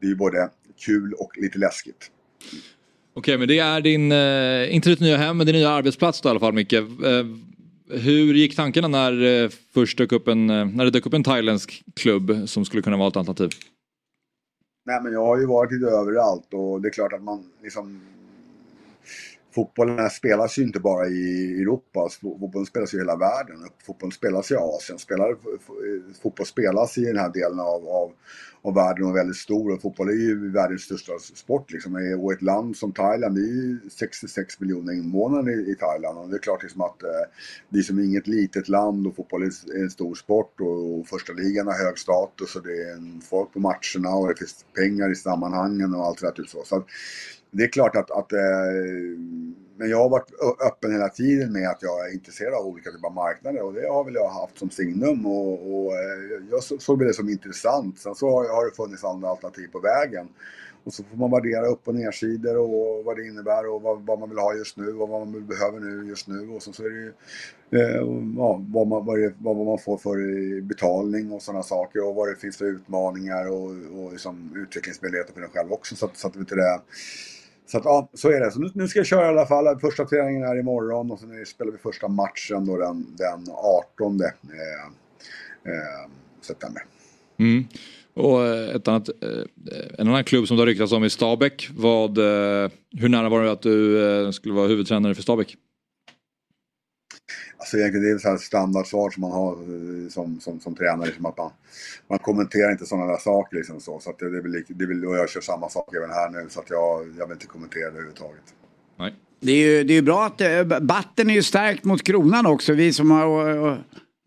det 0.00 0.06
är 0.06 0.10
ju 0.10 0.16
både 0.16 0.50
kul 0.86 1.12
och 1.12 1.30
lite 1.36 1.58
läskigt. 1.58 2.10
Okej, 3.14 3.38
men 3.38 3.48
det 3.48 3.58
är 3.58 3.80
din, 3.80 4.12
eh, 4.12 4.74
inte 4.74 4.88
ditt 4.88 5.00
nya 5.00 5.16
hem, 5.16 5.36
men 5.36 5.46
din 5.46 5.54
nya 5.56 5.70
arbetsplats 5.70 6.20
då 6.20 6.28
i 6.28 6.30
alla 6.30 6.40
fall 6.40 6.52
Micke. 6.52 6.74
Hur 7.88 8.34
gick 8.34 8.56
tankarna 8.56 8.88
när, 8.88 9.42
eh, 9.44 9.50
först 9.74 9.98
dök 9.98 10.12
upp 10.12 10.28
en, 10.28 10.50
eh, 10.50 10.66
när 10.66 10.84
det 10.84 10.90
dök 10.90 11.06
upp 11.06 11.14
en 11.14 11.24
thailändsk 11.24 11.84
klubb 11.94 12.48
som 12.48 12.64
skulle 12.64 12.82
kunna 12.82 12.96
vara 12.96 13.08
ett 13.08 13.16
alternativ? 13.16 13.50
Nej 14.86 15.00
men 15.02 15.12
jag 15.12 15.26
har 15.26 15.38
ju 15.38 15.46
varit 15.46 15.72
lite 15.72 15.86
överallt 15.86 16.54
och 16.54 16.80
det 16.80 16.88
är 16.88 16.92
klart 16.92 17.12
att 17.12 17.22
man 17.22 17.50
liksom 17.62 18.00
Fotbollen 19.56 20.10
spelas 20.10 20.58
ju 20.58 20.62
inte 20.62 20.80
bara 20.80 21.08
i 21.08 21.60
Europa, 21.62 22.00
alltså, 22.00 22.20
fotbollen 22.20 22.66
spelas 22.66 22.94
ju 22.94 22.98
i 22.98 23.00
hela 23.00 23.16
världen. 23.16 23.56
Fotbollen 23.86 24.12
spelas 24.12 24.50
i 24.50 24.56
Asien, 24.56 24.98
spelar, 24.98 25.36
fotboll 26.22 26.46
spelas 26.46 26.98
i 26.98 27.04
den 27.04 27.18
här 27.18 27.28
delen 27.28 27.60
av, 27.60 27.88
av, 27.88 28.12
av 28.66 28.74
världen 28.74 29.04
och 29.04 29.16
väldigt 29.16 29.36
stor. 29.36 29.74
Och 29.74 29.82
fotboll 29.82 30.08
är 30.08 30.12
ju 30.12 30.50
världens 30.50 30.82
största 30.82 31.12
sport. 31.18 31.72
Liksom. 31.72 32.18
Och 32.20 32.32
ett 32.32 32.42
land 32.42 32.76
som 32.76 32.92
Thailand, 32.92 33.34
det 33.34 33.40
är 33.40 33.52
ju 33.52 33.80
66 33.90 34.60
miljoner 34.60 34.92
invånare 34.92 35.52
i, 35.52 35.70
i 35.70 35.74
Thailand. 35.74 36.18
Och 36.18 36.28
det 36.28 36.36
är 36.36 36.40
klart 36.40 36.62
liksom 36.62 36.80
att 36.80 37.02
eh, 37.02 37.08
det 37.68 37.78
är 37.78 37.82
som 37.82 38.00
inget 38.00 38.26
litet 38.26 38.68
land 38.68 39.06
och 39.06 39.16
fotboll 39.16 39.42
är 39.42 39.82
en 39.82 39.90
stor 39.90 40.14
sport. 40.14 40.60
Och, 40.60 40.98
och 40.98 41.06
första 41.06 41.32
ligan 41.32 41.66
har 41.66 41.84
hög 41.84 41.98
status 41.98 42.56
och 42.56 42.62
det 42.62 42.82
är 42.82 42.92
en 42.94 43.20
folk 43.20 43.52
på 43.52 43.60
matcherna 43.60 44.16
och 44.16 44.28
det 44.28 44.38
finns 44.38 44.64
pengar 44.74 45.12
i 45.12 45.14
sammanhangen 45.14 45.94
och 45.94 46.04
allt 46.06 46.20
det 46.20 46.26
där. 46.26 46.32
Typ 46.32 46.48
så. 46.48 46.62
så 46.64 46.76
att, 46.76 46.86
det 47.50 47.64
är 47.64 47.68
klart 47.68 47.96
att, 47.96 48.10
att 48.10 48.32
eh, 48.32 48.38
men 49.78 49.90
jag 49.90 49.98
har 49.98 50.08
varit 50.08 50.30
öppen 50.66 50.92
hela 50.92 51.08
tiden 51.08 51.52
med 51.52 51.68
att 51.68 51.82
jag 51.82 52.08
är 52.08 52.14
intresserad 52.14 52.54
av 52.54 52.66
olika 52.66 52.90
typer 52.90 53.08
av 53.08 53.14
marknader 53.14 53.62
och 53.62 53.72
det 53.72 53.88
har 53.88 54.04
väl 54.04 54.14
jag 54.14 54.28
haft 54.28 54.58
som 54.58 54.70
signum 54.70 55.26
och, 55.26 55.52
och 55.52 55.92
eh, 55.92 56.42
jag 56.50 56.62
så- 56.62 56.78
såg 56.78 56.98
det 56.98 57.14
som 57.14 57.28
intressant. 57.28 57.98
Sen 57.98 58.14
så 58.14 58.30
har, 58.30 58.48
har 58.56 58.64
det 58.70 58.76
funnits 58.76 59.04
andra 59.04 59.28
alternativ 59.28 59.68
på 59.68 59.78
vägen. 59.80 60.28
Och 60.84 60.92
så 60.92 61.02
får 61.04 61.16
man 61.16 61.30
värdera 61.30 61.66
upp 61.66 61.88
och 61.88 61.94
nersidor 61.94 62.56
och 62.56 63.04
vad 63.04 63.16
det 63.16 63.26
innebär 63.26 63.66
och 63.74 63.82
vad, 63.82 64.06
vad 64.06 64.18
man 64.18 64.28
vill 64.28 64.38
ha 64.38 64.54
just 64.54 64.76
nu 64.76 64.88
och 64.92 65.08
vad 65.08 65.20
man 65.26 65.46
behöver 65.46 65.80
nu 65.80 66.08
just 66.08 66.28
nu. 66.28 66.48
Och 66.48 66.62
sen 66.62 66.72
så 66.72 66.84
är 66.84 66.90
det 66.90 66.96
ju 66.96 67.12
eh, 67.70 67.96
ja, 68.36 68.62
vad, 68.74 68.86
man, 68.86 69.06
vad, 69.06 69.18
det, 69.18 69.34
vad 69.38 69.56
man 69.56 69.78
får 69.78 69.98
för 69.98 70.60
betalning 70.60 71.32
och 71.32 71.42
sådana 71.42 71.62
saker 71.62 72.04
och 72.08 72.14
vad 72.14 72.28
det 72.28 72.36
finns 72.36 72.56
för 72.56 72.64
utmaningar 72.64 73.48
och, 73.50 73.70
och 74.04 74.12
liksom 74.12 74.52
utvecklingsmöjligheter 74.56 75.32
för 75.34 75.40
en 75.42 75.48
själv 75.50 75.72
också. 75.72 75.96
Så 75.96 76.06
att, 76.06 76.16
så 76.16 76.28
att, 76.28 76.36
vet 76.36 76.48
du 76.48 76.54
det, 76.56 76.80
så 77.66 77.78
att 77.78 77.84
ja, 77.84 78.08
så 78.14 78.30
är 78.30 78.40
det. 78.40 78.50
Så 78.50 78.60
nu, 78.60 78.70
nu 78.74 78.88
ska 78.88 78.98
jag 78.98 79.06
köra 79.06 79.26
i 79.26 79.28
alla 79.28 79.46
fall. 79.46 79.78
Första 79.80 80.04
träningen 80.04 80.42
är 80.42 80.58
imorgon 80.58 81.10
och 81.10 81.18
sen 81.18 81.46
spelar 81.46 81.72
vi 81.72 81.78
första 81.78 82.08
matchen 82.08 82.66
då 82.66 82.76
den, 82.76 83.06
den 83.16 83.54
18 83.94 84.20
eh, 84.20 84.26
eh, 85.72 86.10
september. 86.42 86.82
Mm. 87.38 87.64
Och 88.14 88.46
eh, 88.46 88.76
ett 88.76 88.88
annat, 88.88 89.08
eh, 89.08 89.98
en 89.98 90.08
annan 90.08 90.24
klubb 90.24 90.48
som 90.48 90.56
det 90.56 90.60
har 90.60 90.66
ryktats 90.66 90.92
om 90.92 91.02
är 91.02 91.08
Stabäck. 91.08 91.68
Vad, 91.76 92.18
eh, 92.18 92.70
hur 92.96 93.08
nära 93.08 93.28
var 93.28 93.42
det 93.42 93.52
att 93.52 93.62
du 93.62 94.32
skulle 94.32 94.54
vara 94.54 94.68
huvudtränare 94.68 95.14
för 95.14 95.22
Stabäck? 95.22 95.56
Alltså 97.58 97.76
egentligen 97.76 98.06
det 98.06 98.12
är 98.12 98.18
så 98.18 98.28
här 98.28 98.36
standardsvar 98.36 99.10
som 99.10 99.20
man 99.20 99.32
har 99.32 99.52
eh, 99.52 100.08
som, 100.08 100.40
som, 100.40 100.60
som 100.60 100.74
tränare. 100.74 101.10
Som 101.16 101.26
att 101.26 101.38
man, 101.38 101.50
man 102.08 102.18
kommenterar 102.18 102.72
inte 102.72 102.86
sådana 102.86 103.06
där 103.06 103.18
saker 103.18 103.56
liksom 103.56 103.80
så. 103.80 104.00
så 104.00 104.10
att 104.10 104.18
det, 104.18 104.30
det 104.30 104.38
är 104.38 104.42
väl, 104.42 104.52
det 104.68 104.84
är 104.84 104.88
väl, 104.88 105.04
och 105.04 105.16
jag 105.16 105.30
kör 105.30 105.40
samma 105.40 105.68
sak 105.68 105.94
även 105.94 106.10
här 106.10 106.30
nu 106.30 106.46
så 106.48 106.60
att 106.60 106.70
jag, 106.70 107.14
jag 107.18 107.26
vill 107.26 107.34
inte 107.34 107.46
kommentera 107.46 107.82
det 107.82 107.88
överhuvudtaget. 107.88 108.44
Nej. 108.98 109.14
Det 109.40 109.52
är 109.52 109.56
ju 109.56 109.84
det 109.84 109.92
är 109.92 109.94
ju 109.94 110.02
bra 110.02 110.26
att 110.26 110.40
eh, 110.40 110.80
batten 110.80 111.30
är 111.30 111.34
ju 111.34 111.42
stärkt 111.42 111.84
mot 111.84 112.02
kronan 112.02 112.46
också. 112.46 112.72
Vi 112.72 112.92
som 112.92 113.10
har 113.10 113.68
eh, 113.68 113.78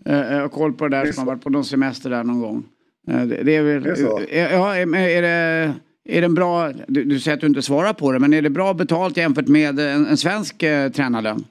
eh, 0.06 0.38
eh, 0.38 0.48
koll 0.48 0.74
på 0.74 0.88
det 0.88 0.98
där 0.98 1.12
som 1.12 1.28
har 1.28 1.34
varit 1.34 1.44
på 1.44 1.50
någon 1.50 1.66
semester 1.66 2.10
där 2.10 2.24
någon 2.24 2.42
gång. 2.42 2.64
Det, 3.08 3.26
det 3.26 3.56
är 3.56 3.64
väl, 3.64 3.84
Det 3.84 3.92
är 3.92 3.96
så. 3.96 4.22
ja, 4.32 4.76
är, 4.76 4.96
är 4.96 5.22
det, 5.22 5.74
är 6.10 6.22
det 6.22 6.26
en 6.26 6.34
bra, 6.34 6.72
du, 6.88 7.04
du 7.04 7.20
säger 7.20 7.38
att 7.38 7.42
du 7.42 7.48
inte 7.48 7.62
svarar 7.62 7.94
på 7.94 8.12
det, 8.12 8.20
men 8.20 8.34
är 8.34 8.42
det 8.42 8.50
bra 8.50 8.74
betalt 8.74 9.18
jämfört 9.18 9.48
med 9.48 9.80
en, 9.80 10.06
en 10.06 10.18
svensk 10.18 10.64
eh, 10.64 10.92
tränarlön? 10.92 11.44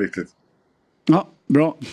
Riktigt. 0.00 0.28
Ja, 1.04 1.28
bra. 1.48 1.78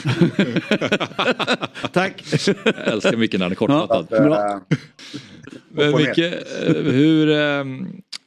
Tack. 1.93 2.23
Jag 2.65 2.87
älskar 2.87 3.17
Micke 3.17 3.33
när 3.33 3.39
han 3.45 3.51
är 3.51 3.55
kortfattad. 3.55 4.05
Att, 4.05 4.11
eh, 4.13 4.61
Men. 5.71 5.95
Micke, 5.95 6.17
eh, 6.17 6.73
hur, 6.83 7.29
eh, 7.29 7.63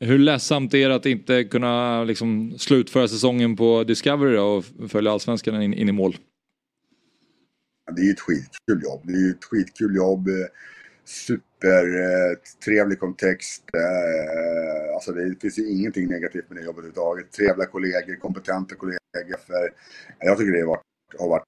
hur 0.00 0.18
ledsamt 0.18 0.74
är 0.74 0.88
det 0.88 0.94
att 0.94 1.06
inte 1.06 1.44
kunna 1.44 2.04
liksom, 2.04 2.54
slutföra 2.58 3.08
säsongen 3.08 3.56
på 3.56 3.84
Discovery 3.84 4.36
och 4.38 4.64
följa 4.90 5.12
allsvenskan 5.12 5.62
in, 5.62 5.74
in 5.74 5.88
i 5.88 5.92
mål? 5.92 6.16
Det 7.96 8.02
är 8.02 8.04
ju 8.06 8.10
ett 8.12 8.20
skitkul 8.20 8.82
jobb. 8.82 9.00
Det 9.04 9.12
är 9.12 9.18
ju 9.20 9.30
ett 9.30 9.44
skitkul 9.44 9.96
jobb. 9.96 10.28
eh, 10.28 10.34
Super 11.04 11.84
eh, 12.00 12.36
trevlig 12.64 13.00
kontext. 13.00 13.62
eh, 13.74 14.94
Alltså 14.94 15.12
det 15.12 15.40
finns 15.40 15.58
ju 15.58 15.68
ingenting 15.68 16.08
negativt 16.08 16.48
med 16.48 16.58
det 16.58 16.64
jobbet 16.64 16.78
överhuvudtaget. 16.78 17.32
Trevliga 17.32 17.66
kollegor, 17.66 18.16
kompetenta 18.20 18.74
kollegor. 18.74 18.98
För 19.46 19.74
jag 20.18 20.38
tycker 20.38 20.52
det 20.52 20.60
har 20.60 20.66
varit, 20.66 20.82
har 21.18 21.28
varit 21.28 21.44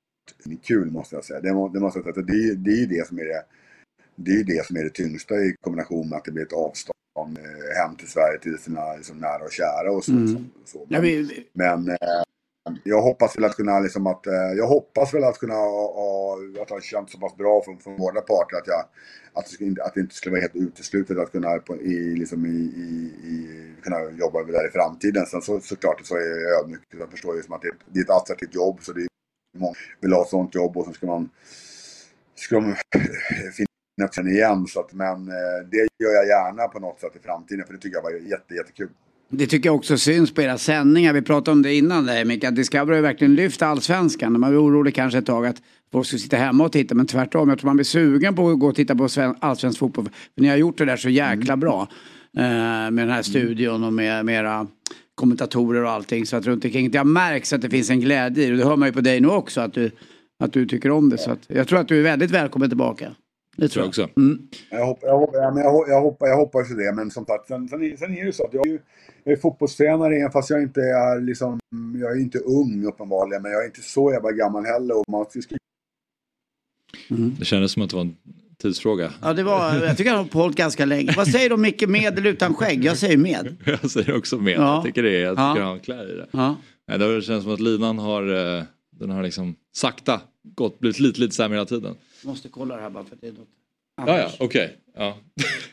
kul 0.63 0.91
måste 0.91 1.15
jag 1.15 1.25
säga. 1.25 1.41
Det, 1.41 1.55
må, 1.55 1.69
det, 1.69 1.81
måste 1.81 1.99
jag 1.99 2.15
säga. 2.15 2.27
Det, 2.27 2.33
är- 2.33 2.55
det 2.55 2.71
är 2.83 2.87
det 2.87 3.07
som 3.09 3.19
är 3.19 3.25
det, 3.25 3.45
det, 4.17 4.31
är 4.33 4.45
det 4.45 4.67
som 4.67 4.77
är 4.77 4.85
det 4.85 4.91
tyngsta 4.91 5.35
i 5.35 5.55
kombination 5.61 6.09
med 6.09 6.17
att 6.19 6.25
det 6.25 6.33
blir 6.33 6.45
ett 6.45 6.53
avstånd 6.53 7.39
eh, 7.39 7.77
hem 7.87 7.97
till 7.97 8.09
Sverige 8.09 8.39
till 8.43 8.59
sina 8.59 8.97
liksom, 8.97 9.19
nära 9.19 9.45
och 9.45 9.53
kära 9.53 9.91
och 9.93 10.05
så. 10.05 10.13
Mm. 10.13 10.29
så, 10.29 10.45
så. 10.65 10.87
Ja, 10.89 11.01
vi, 11.01 11.47
Men 11.53 11.89
eh, 11.89 11.97
jag 12.85 13.03
hoppas 13.03 13.37
väl 13.37 13.45
att 13.45 13.57
kunna 13.57 13.81
liksom 13.81 14.07
att, 14.07 14.27
eh, 14.27 14.33
jag 14.57 14.67
hoppas 14.67 15.15
väl 15.15 15.25
att 15.25 15.39
kunna 15.39 15.55
ha, 15.55 16.39
att 16.63 16.71
ha 16.71 16.81
känt 16.81 17.11
så 17.11 17.19
pass 17.19 17.37
bra 17.37 17.63
från, 17.65 17.79
från 17.79 17.97
båda 17.97 18.21
parter 18.21 18.57
att 18.57 18.67
jag, 18.67 18.85
att 19.33 19.47
det, 19.59 19.65
inte- 19.65 19.83
att 19.85 19.95
det 19.95 20.01
inte 20.01 20.15
skulle 20.15 20.33
vara 20.33 20.41
helt 20.41 20.57
uteslutet 20.57 21.19
att 21.19 21.33
kunna 21.33 21.59
på, 21.59 21.77
i, 21.77 22.17
liksom 22.17 22.47
i, 22.47 22.49
i, 22.49 23.13
i, 23.29 23.75
kunna 23.83 24.11
jobba 24.11 24.43
där 24.45 24.69
i 24.69 24.71
framtiden. 24.71 25.27
Sen 25.27 25.43
så, 25.43 25.61
såklart 25.61 26.01
så 26.07 26.17
är 26.17 26.21
jag 26.43 26.61
ödmjuk. 26.61 26.81
Jag 26.99 27.11
förstår 27.11 27.37
ju 27.37 27.43
som 27.43 27.55
att 27.55 27.63
det, 27.63 27.69
är 27.69 27.73
ett- 27.73 27.85
det 27.93 28.01
är 28.01 28.05
ett 28.05 28.11
attraktivt 28.11 28.55
jobb 28.55 28.79
så 28.83 28.93
det 28.93 29.01
är 29.01 29.09
många 29.59 29.75
vill 30.01 30.13
ha 30.13 30.23
ett 30.23 30.29
sånt 30.29 30.55
jobb 30.55 30.77
och 30.77 30.85
så 30.87 30.93
ska 30.93 31.07
man, 31.07 31.31
ska 32.35 32.61
man 32.61 32.75
finna 33.57 34.09
sig 34.13 34.33
igen. 34.33 34.67
Så 34.67 34.81
att, 34.81 34.93
men 34.93 35.29
eh, 35.29 35.69
det 35.71 35.77
gör 35.77 36.13
jag 36.13 36.27
gärna 36.27 36.69
på 36.69 36.79
något 36.79 37.01
sätt 37.01 37.17
i 37.17 37.19
framtiden 37.19 37.67
för 37.67 37.73
det 37.73 37.79
tycker 37.81 37.97
jag 37.97 38.03
var 38.03 38.11
jätte, 38.11 38.55
jättekul. 38.55 38.91
Det 39.29 39.47
tycker 39.47 39.69
jag 39.69 39.77
också 39.77 39.99
syns 39.99 40.35
på 40.35 40.43
era 40.43 40.59
sändningar. 40.59 41.13
Vi 41.13 41.23
pratade 41.23 41.51
om 41.53 41.63
det 41.63 41.75
innan 41.75 42.07
där 42.07 42.25
Micke. 42.25 42.45
Att 42.45 42.57
Discovery 42.57 42.89
har 42.91 42.97
ju 42.97 43.03
verkligen 43.03 43.35
lyft 43.35 43.63
allsvenskan. 43.63 44.41
Man 44.41 44.53
var 44.55 44.61
orolig 44.63 44.95
kanske 44.95 45.19
ett 45.19 45.27
tag 45.27 45.47
att 45.47 45.57
folk 45.93 46.07
skulle 46.07 46.21
sitta 46.21 46.37
hemma 46.37 46.65
och 46.65 46.73
titta. 46.73 46.95
Men 46.95 47.07
tvärtom. 47.07 47.49
Jag 47.49 47.59
tror 47.59 47.69
man 47.69 47.77
blir 47.77 47.85
sugen 47.85 48.35
på 48.35 48.51
att 48.51 48.59
gå 48.59 48.67
och 48.69 48.75
titta 48.75 48.95
på 48.95 49.09
sven- 49.09 49.35
allsvensk 49.41 49.79
fotboll. 49.79 50.05
För 50.35 50.43
ni 50.43 50.49
har 50.49 50.57
gjort 50.57 50.79
det 50.79 50.85
där 50.85 50.97
så 50.97 51.09
jäkla 51.09 51.57
bra. 51.57 51.89
Eh, 52.37 52.43
med 52.43 52.93
den 52.97 53.11
här 53.11 53.23
studion 53.23 53.85
och 53.85 53.93
med, 53.93 54.25
med 54.25 54.35
era 54.41 54.67
kommentatorer 55.15 55.83
och 55.85 55.91
allting. 55.91 56.27
Så 56.27 56.37
att 56.37 56.47
runt 56.47 56.65
omkring. 56.65 56.91
Det 56.91 56.99
har 56.99 57.05
märks 57.05 57.53
att 57.53 57.63
det 57.63 57.71
finns 57.71 57.91
en 57.91 58.01
glädje 58.01 58.45
i 58.45 58.47
det. 58.47 58.53
Och 58.53 58.59
det 58.59 58.65
hör 58.65 58.77
man 58.77 58.89
ju 58.89 58.93
på 58.93 59.01
dig 59.01 59.21
nu 59.21 59.29
också. 59.29 59.61
Att 59.61 59.75
du, 59.75 59.91
att 60.39 60.53
du 60.53 60.67
tycker 60.67 60.91
om 60.91 61.09
det. 61.11 61.19
Så 61.19 61.31
att, 61.31 61.41
jag 61.49 61.69
tror 61.69 61.79
att 61.79 61.89
du 61.89 61.99
är 61.99 62.03
väldigt 62.03 62.31
välkommen 62.31 62.69
tillbaka. 62.71 63.11
Det 63.57 63.69
tror 63.69 63.83
jag 63.83 63.89
också. 63.89 64.09
Mm. 64.17 64.39
Jag 64.71 64.87
hoppas, 64.87 65.03
jag, 65.33 65.55
men 65.55 65.63
jag, 65.65 65.73
hop- 65.73 65.87
jag, 65.89 66.01
hoppas, 66.01 66.29
jag 66.29 66.37
hoppas 66.37 66.71
ju 66.71 66.75
det, 66.75 66.93
men 66.97 67.11
som 67.11 67.25
sagt, 67.27 67.47
sen, 67.49 67.69
sen, 67.69 67.83
är- 67.83 67.97
sen 67.97 68.17
är 68.19 68.25
det 68.25 68.33
så 68.33 68.45
att 68.45 68.55
jag 68.55 68.67
är, 68.67 68.71
ju, 68.71 68.79
jag 69.25 69.33
är 69.33 69.37
fotbollstränare 69.37 70.17
även 70.17 70.31
fast 70.33 70.51
jag 70.51 70.63
inte 70.63 70.81
är 70.81 71.21
liksom, 71.21 71.59
jag 72.01 72.13
är 72.17 72.21
inte 72.21 72.39
ung 72.39 72.85
uppenbarligen, 72.85 73.43
men 73.43 73.53
jag 73.53 73.63
är 73.63 73.67
inte 73.67 73.83
så 73.83 74.13
jävla 74.13 74.33
gammal 74.33 74.65
heller. 74.65 74.97
Och 74.99 75.05
man 75.09 75.27
ska 75.31 75.57
Det 77.39 77.45
kändes 77.45 77.73
som 77.73 77.83
att 77.83 77.91
det 77.91 77.97
var 77.97 78.03
en 78.03 78.17
tidsfråga. 78.59 79.13
Ja, 79.23 79.33
det 79.33 79.43
var, 79.43 79.75
jag 79.85 79.97
tycker 79.97 80.11
han 80.11 80.29
har 80.33 80.41
hållit 80.43 80.57
ganska 80.57 80.85
länge. 80.85 81.13
Vad 81.17 81.29
säger 81.29 81.51
du 81.51 81.57
Micke 81.57 81.89
med 81.89 82.19
eller 82.19 82.31
utan 82.31 82.55
skägg? 82.55 82.85
Jag 82.85 82.99
säger 82.99 83.17
med. 83.17 83.57
Jag 83.83 83.91
säger 83.91 84.17
också 84.17 84.39
med. 84.39 84.53
Ja. 84.55 84.75
Jag 84.75 84.85
tycker 84.85 85.03
det 85.03 85.17
är, 85.17 85.21
jag 85.21 85.39
Ja. 85.39 85.55
tycker 85.55 85.65
han 85.65 85.81
klär 85.81 86.13
i 86.13 86.17
det. 86.17 86.27
Ja. 86.31 86.57
Nej, 86.89 86.99
det 86.99 87.23
känns 87.23 87.45
som 87.45 87.55
att 87.55 87.61
linan 87.61 87.99
har, 87.99 88.57
eh, 88.59 88.65
den 88.91 89.11
har 89.11 89.23
liksom 89.23 89.57
sakta 89.77 90.21
gått, 90.43 90.79
blivit 90.79 90.99
lite, 91.01 91.21
lite 91.21 91.35
sämre 91.35 91.57
hela 91.57 91.67
tiden. 91.67 91.95
Måste 92.25 92.49
kolla 92.49 92.77
det 92.77 92.83
här 92.83 92.91
bara 92.91 93.05
för 93.05 93.15
att 93.15 93.21
det 93.21 93.29
är 93.29 93.33
något. 93.33 93.49
Ja, 94.07 94.19
ja, 94.19 94.31
okej. 94.39 94.77
Ja. 94.97 95.17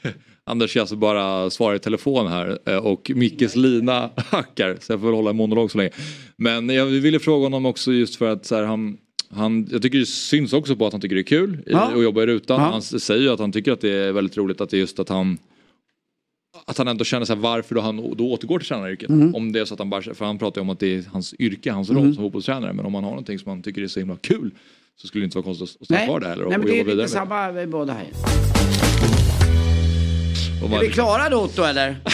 Anders 0.45 0.69
ska 0.69 0.79
alltså 0.79 0.95
bara 0.95 1.49
svara 1.49 1.75
i 1.75 1.79
telefon 1.79 2.27
här 2.27 2.59
eh, 2.65 2.77
och 2.77 3.11
Mickes 3.15 3.55
lina 3.55 4.09
hackar 4.17 4.77
så 4.81 4.93
jag 4.93 4.99
får 4.99 5.07
väl 5.07 5.15
hålla 5.15 5.29
en 5.29 5.35
monolog 5.35 5.71
så 5.71 5.77
länge. 5.77 5.89
Men 6.35 6.69
jag 6.69 6.85
ville 6.85 7.19
fråga 7.19 7.45
honom 7.45 7.65
också 7.65 7.91
just 7.91 8.15
för 8.15 8.29
att 8.31 8.45
så 8.45 8.55
här, 8.55 8.63
han, 8.63 8.97
han, 9.29 9.67
jag 9.71 9.81
tycker 9.81 9.97
det 9.99 10.05
syns 10.05 10.53
också 10.53 10.75
på 10.75 10.85
att 10.85 10.91
han 10.93 11.01
tycker 11.01 11.15
det 11.15 11.21
är 11.21 11.23
kul 11.23 11.57
Ja. 11.65 11.79
att 11.79 12.03
jobba 12.03 12.23
i 12.23 12.25
rutan. 12.25 12.61
Ja. 12.61 12.67
Han 12.71 12.81
säger 12.81 13.21
ju 13.21 13.29
att 13.29 13.39
han 13.39 13.51
tycker 13.51 13.71
att 13.71 13.81
det 13.81 13.89
är 13.91 14.11
väldigt 14.11 14.37
roligt 14.37 14.61
att 14.61 14.69
det 14.69 14.77
är 14.77 14.79
just 14.79 14.99
att 14.99 15.09
han 15.09 15.37
att 16.65 16.77
han 16.77 16.87
ändå 16.87 17.03
känner 17.03 17.25
här, 17.27 17.35
varför 17.35 17.75
då 17.75 17.81
han 17.81 17.97
då 18.17 18.31
återgår 18.31 18.59
till 18.59 18.67
tränaryrket. 18.67 19.09
Mm. 19.09 19.35
Om 19.35 19.51
det 19.51 19.59
är 19.59 19.65
så 19.65 19.73
att 19.73 19.79
han 19.79 19.89
bara, 19.89 20.01
för 20.01 20.25
han 20.25 20.37
pratar 20.37 20.61
ju 20.61 20.63
om 20.63 20.69
att 20.69 20.79
det 20.79 20.95
är 20.95 21.03
hans 21.11 21.33
yrke, 21.39 21.71
hans 21.71 21.89
roll 21.89 21.97
Mm. 21.99 22.13
som 22.13 22.23
fotbollstränare. 22.23 22.73
Men 22.73 22.85
om 22.85 22.93
han 22.95 23.03
har 23.03 23.11
någonting 23.11 23.39
som 23.39 23.49
han 23.49 23.61
tycker 23.61 23.81
är 23.81 23.87
så 23.87 23.99
himla 23.99 24.17
kul 24.21 24.51
så 24.95 25.07
skulle 25.07 25.21
det 25.21 25.25
inte 25.25 25.37
vara 25.37 25.43
konstigt 25.45 25.81
att 25.81 25.85
stanna 25.85 26.05
kvar 26.05 26.19
där 26.19 26.31
eller 26.31 26.45
Nej 26.45 26.55
och 26.57 26.59
men 26.63 26.67
det 26.73 26.79
är 26.79 26.85
lite 26.95 27.07
samma 27.07 27.51
med 27.51 27.69
båda 27.69 27.93
här. 27.93 28.07
Är 30.65 30.79
vi 30.79 30.89
klara 30.89 31.29
då 31.29 31.37
Otto 31.37 31.63
eller? 31.63 31.95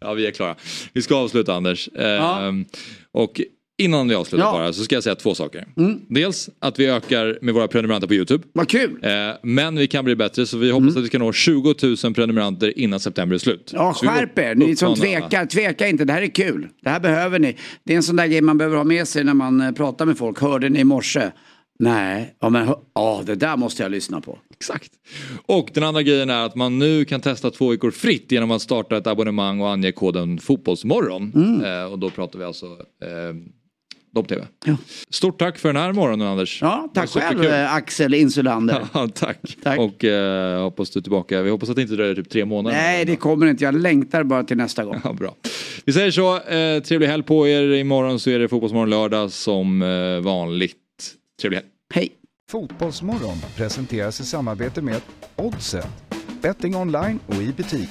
Ja, 0.00 0.14
vi 0.14 0.26
är 0.26 0.30
klara. 0.30 0.54
Vi 0.92 1.02
ska 1.02 1.16
avsluta 1.16 1.54
Anders. 1.54 1.88
Ja. 1.94 2.40
Ehm, 2.42 2.64
Och 3.12 3.40
innan 3.78 4.08
vi 4.08 4.14
avslutar 4.14 4.46
Ja. 4.46 4.52
bara 4.52 4.72
så 4.72 4.84
ska 4.84 4.94
jag 4.96 5.02
säga 5.02 5.14
två 5.14 5.34
saker. 5.34 5.66
Mm. 5.76 6.00
Dels 6.08 6.48
att 6.58 6.78
vi 6.78 6.86
ökar 6.86 7.38
med 7.42 7.54
våra 7.54 7.68
prenumeranter 7.68 8.08
på 8.08 8.14
YouTube. 8.14 8.44
Vad 8.52 8.68
kul! 8.68 8.98
Eh, 9.02 9.10
Men 9.42 9.76
vi 9.76 9.86
kan 9.86 10.04
bli 10.04 10.16
bättre 10.16 10.46
så 10.46 10.58
vi 10.58 10.70
hoppas 10.70 10.96
att 10.96 11.02
vi 11.02 11.06
ska 11.06 11.18
nå 11.18 11.32
20 11.32 11.74
000 12.04 12.14
prenumeranter 12.14 12.78
innan 12.78 13.00
september 13.00 13.34
är 13.34 13.38
slut. 13.38 13.70
Ja, 13.74 13.92
skärp 13.92 14.38
er. 14.38 14.54
Ni 14.54 14.76
som 14.76 14.94
tvekar, 14.94 15.46
tveka 15.46 15.88
inte. 15.88 16.04
Det 16.04 16.12
här 16.12 16.22
är 16.22 16.26
kul. 16.34 16.68
Det 16.82 16.90
här 16.90 17.00
behöver 17.00 17.38
ni. 17.38 17.56
Det 17.84 17.92
är 17.92 17.96
en 17.96 18.02
sån 18.02 18.16
där 18.16 18.26
grej 18.26 18.40
man 18.40 18.58
behöver 18.58 18.76
ha 18.76 18.84
med 18.84 19.08
sig 19.08 19.24
när 19.24 19.34
man 19.34 19.60
eh, 19.60 19.72
pratar 19.72 20.06
med 20.06 20.18
folk. 20.18 20.40
Hörde 20.40 20.68
ni 20.68 20.80
i 20.80 20.84
morse? 20.84 21.30
Nej, 21.78 22.34
ja 22.40 22.48
men 22.48 22.74
ja, 22.94 23.22
det 23.26 23.34
där 23.34 23.56
måste 23.56 23.82
jag 23.82 23.92
lyssna 23.92 24.20
på. 24.20 24.38
Exakt. 24.54 24.92
Och 25.46 25.70
den 25.74 25.84
andra 25.84 26.02
grejen 26.02 26.30
är 26.30 26.44
att 26.46 26.54
man 26.54 26.78
nu 26.78 27.04
kan 27.04 27.20
testa 27.20 27.50
två 27.50 27.68
veckor 27.68 27.90
fritt 27.90 28.32
genom 28.32 28.50
att 28.50 28.62
starta 28.62 28.96
ett 28.96 29.06
abonnemang 29.06 29.60
och 29.60 29.70
ange 29.70 29.92
koden 29.92 30.38
Fotbollsmorgon. 30.38 31.32
Mm. 31.34 31.64
Eh, 31.64 31.92
och 31.92 31.98
då 31.98 32.10
pratar 32.10 32.38
vi 32.38 32.44
alltså 32.44 32.66
eh, 32.66 33.34
Dobb-TV. 34.14 34.46
Stort 35.10 35.38
tack 35.38 35.58
för 35.58 35.68
den 35.68 35.82
här 35.82 35.92
morgonen 35.92 36.26
Anders. 36.26 36.62
Ja, 36.62 36.90
tack 36.94 37.10
själv 37.10 37.44
eh, 37.44 37.74
Axel 37.74 38.14
Insulander. 38.14 38.86
Ja, 38.94 39.08
tack. 39.14 39.38
Och 39.78 40.04
eh, 40.04 40.62
hoppas 40.62 40.90
du 40.90 41.00
är 41.00 41.02
tillbaka. 41.02 41.42
Vi 41.42 41.50
hoppas 41.50 41.68
att 41.70 41.76
det 41.76 41.82
inte 41.82 41.94
dröjer 41.94 42.14
typ 42.14 42.30
tre 42.30 42.44
månader. 42.44 42.76
Nej, 42.76 43.04
det 43.04 43.16
kommer 43.16 43.46
inte. 43.46 43.64
Jag 43.64 43.74
längtar 43.74 44.24
bara 44.24 44.44
till 44.44 44.56
nästa 44.56 44.84
gång. 44.84 45.00
Ja, 45.04 45.12
bra. 45.12 45.34
Vi 45.84 45.92
säger 45.92 46.10
så. 46.10 46.36
Eh, 46.40 46.82
trevlig 46.82 47.06
helg 47.08 47.22
på 47.22 47.48
er. 47.48 47.72
Imorgon 47.72 48.20
så 48.20 48.30
är 48.30 48.38
det 48.38 48.48
Fotbollsmorgon 48.48 48.90
lördag 48.90 49.30
som 49.30 49.82
eh, 49.82 50.20
vanligt. 50.20 50.76
Trevlig 51.40 51.58
helg. 51.58 51.68
Hej! 51.94 52.16
Fotbollsmorgon 52.50 53.36
presenteras 53.56 54.20
i 54.20 54.24
samarbete 54.24 54.82
med 54.82 55.00
Oddset, 55.36 55.88
betting 56.42 56.76
online 56.76 57.20
och 57.26 57.34
i 57.34 57.52
butik. 57.52 57.90